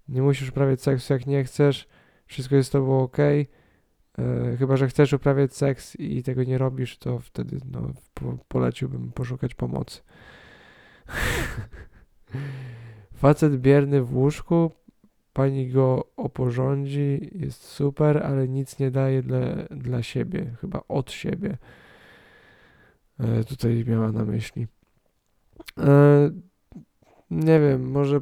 Nie 0.08 0.22
musisz 0.22 0.48
uprawiać 0.50 0.82
seksu, 0.82 1.12
jak 1.12 1.26
nie 1.26 1.44
chcesz. 1.44 1.88
Wszystko 2.26 2.56
jest 2.56 2.68
z 2.68 2.72
tobą 2.72 3.02
ok. 3.02 3.16
E, 3.18 3.46
chyba, 4.58 4.76
że 4.76 4.88
chcesz 4.88 5.12
uprawiać 5.12 5.54
seks 5.54 5.96
i 5.96 6.22
tego 6.22 6.44
nie 6.44 6.58
robisz, 6.58 6.98
to 6.98 7.18
wtedy 7.18 7.60
no, 7.70 7.92
po, 8.14 8.38
poleciłbym 8.48 9.12
poszukać 9.12 9.54
pomocy. 9.54 10.00
Facet 13.18 13.56
bierny 13.56 14.02
w 14.02 14.16
łóżku, 14.16 14.70
pani 15.32 15.68
go 15.68 16.08
oporządzi, 16.16 17.30
jest 17.32 17.62
super, 17.64 18.26
ale 18.26 18.48
nic 18.48 18.78
nie 18.78 18.90
daje 18.90 19.22
dla, 19.22 19.40
dla 19.70 20.02
siebie, 20.02 20.56
chyba 20.60 20.82
od 20.88 21.10
siebie. 21.12 21.58
E, 23.20 23.44
tutaj 23.44 23.84
miała 23.86 24.12
na 24.12 24.24
myśli. 24.24 24.66
E, 25.78 26.30
nie 27.30 27.60
wiem, 27.60 27.90
może 27.90 28.20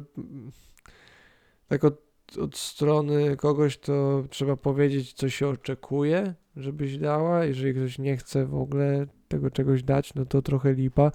tak 1.67 1.83
od, 1.83 2.01
od 2.41 2.57
strony 2.57 3.35
kogoś 3.35 3.77
to 3.77 4.23
trzeba 4.29 4.55
powiedzieć, 4.55 5.13
co 5.13 5.29
się 5.29 5.47
oczekuje, 5.47 6.33
żebyś 6.55 6.97
dała. 6.97 7.45
Jeżeli 7.45 7.73
ktoś 7.73 7.99
nie 7.99 8.17
chce 8.17 8.45
w 8.45 8.55
ogóle 8.55 9.07
tego 9.27 9.51
czegoś 9.51 9.83
dać, 9.83 10.13
no 10.13 10.25
to 10.25 10.41
trochę 10.41 10.73
lipa 10.73 11.11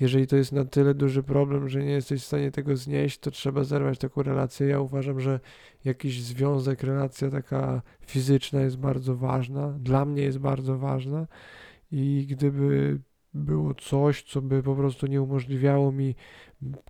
jeżeli 0.00 0.26
to 0.26 0.36
jest 0.36 0.52
na 0.52 0.64
tyle 0.64 0.94
duży 0.94 1.22
problem, 1.22 1.68
że 1.68 1.84
nie 1.84 1.90
jesteś 1.90 2.22
w 2.22 2.26
stanie 2.26 2.50
tego 2.50 2.76
znieść, 2.76 3.18
to 3.18 3.30
trzeba 3.30 3.64
zerwać 3.64 3.98
taką 3.98 4.22
relację. 4.22 4.66
Ja 4.66 4.80
uważam, 4.80 5.20
że 5.20 5.40
jakiś 5.84 6.22
związek, 6.22 6.82
relacja 6.82 7.30
taka 7.30 7.82
fizyczna 8.06 8.60
jest 8.60 8.76
bardzo 8.76 9.16
ważna. 9.16 9.72
Dla 9.78 10.04
mnie 10.04 10.22
jest 10.22 10.38
bardzo 10.38 10.78
ważna 10.78 11.26
i 11.92 12.26
gdyby 12.30 12.98
było 13.34 13.74
coś, 13.74 14.22
co 14.22 14.42
by 14.42 14.62
po 14.62 14.76
prostu 14.76 15.06
nie 15.06 15.22
umożliwiało 15.22 15.92
mi 15.92 16.14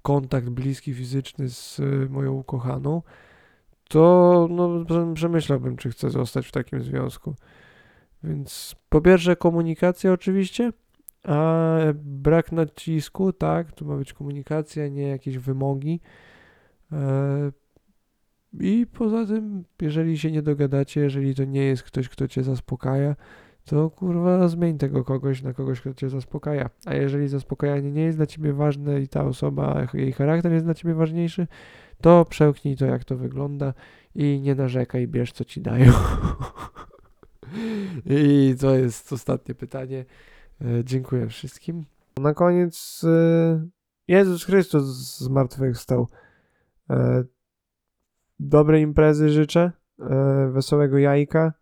kontakt 0.02 0.48
bliski, 0.48 0.94
fizyczny 0.94 1.48
z 1.48 1.80
moją 2.10 2.32
ukochaną, 2.32 3.02
to 3.88 4.48
no, 4.50 4.84
przemyślałbym, 5.14 5.76
czy 5.76 5.90
chcę 5.90 6.10
zostać 6.10 6.46
w 6.46 6.52
takim 6.52 6.82
związku. 6.82 7.34
Więc 8.24 8.76
po 8.88 9.00
pierwsze 9.00 9.36
komunikacja 9.36 10.12
oczywiście, 10.12 10.72
a 11.22 11.78
brak 11.94 12.52
nacisku, 12.52 13.32
tak, 13.32 13.72
to 13.72 13.84
ma 13.84 13.96
być 13.96 14.12
komunikacja, 14.12 14.88
nie 14.88 15.08
jakieś 15.08 15.38
wymogi. 15.38 16.00
E, 16.92 17.52
I 18.60 18.86
poza 18.92 19.26
tym, 19.26 19.64
jeżeli 19.82 20.18
się 20.18 20.32
nie 20.32 20.42
dogadacie, 20.42 21.00
jeżeli 21.00 21.34
to 21.34 21.44
nie 21.44 21.64
jest 21.64 21.82
ktoś, 21.82 22.08
kto 22.08 22.28
cię 22.28 22.42
zaspokaja, 22.42 23.16
to 23.64 23.90
kurwa 23.90 24.48
zmień 24.48 24.78
tego 24.78 25.04
kogoś 25.04 25.42
na 25.42 25.52
kogoś, 25.52 25.80
kto 25.80 25.94
cię 25.94 26.08
zaspokaja. 26.08 26.70
A 26.84 26.94
jeżeli 26.94 27.28
zaspokajanie 27.28 27.92
nie 27.92 28.02
jest 28.02 28.18
dla 28.18 28.26
ciebie 28.26 28.52
ważne 28.52 29.00
i 29.00 29.08
ta 29.08 29.24
osoba, 29.24 29.86
jej 29.94 30.12
charakter 30.12 30.52
jest 30.52 30.64
dla 30.64 30.74
ciebie 30.74 30.94
ważniejszy, 30.94 31.46
to 32.00 32.24
przełknij 32.24 32.76
to, 32.76 32.86
jak 32.86 33.04
to 33.04 33.16
wygląda 33.16 33.74
i 34.14 34.40
nie 34.40 34.54
narzekaj, 34.54 35.08
bierz 35.08 35.32
co 35.32 35.44
ci 35.44 35.60
dają. 35.60 35.92
I 38.06 38.54
to 38.60 38.76
jest 38.76 39.12
ostatnie 39.12 39.54
pytanie. 39.54 40.04
E, 40.64 40.84
Dziękuję 40.84 41.28
wszystkim. 41.28 41.84
Na 42.16 42.34
koniec 42.34 43.04
e, 43.04 43.68
Jezus 44.08 44.44
Chrystus 44.44 45.18
zmartwychwstał. 45.18 46.08
E, 46.90 47.24
Dobrej 48.42 48.82
imprezy 48.82 49.28
życzę, 49.28 49.72
wesołego 50.52 50.98
jajka. 50.98 51.52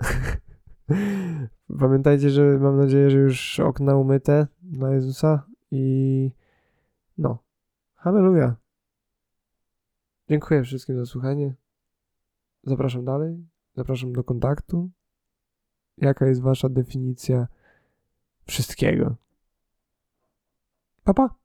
Pamiętajcie, 1.80 2.30
że 2.30 2.58
mam 2.58 2.76
nadzieję, 2.76 3.10
że 3.10 3.18
już 3.18 3.60
okna 3.60 3.96
umyte 3.96 4.46
dla 4.62 4.90
Jezusa 4.90 5.46
i 5.70 6.30
no, 7.18 7.38
halleluja. 7.94 8.56
Dziękuję 10.28 10.62
wszystkim 10.62 10.96
za 10.96 11.06
słuchanie. 11.06 11.54
Zapraszam 12.62 13.04
dalej, 13.04 13.46
zapraszam 13.76 14.12
do 14.12 14.24
kontaktu. 14.24 14.90
Jaka 15.98 16.26
jest 16.26 16.42
wasza 16.42 16.68
definicja 16.68 17.46
wszystkiego? 18.46 19.16
Pa, 21.04 21.14
pa. 21.14 21.43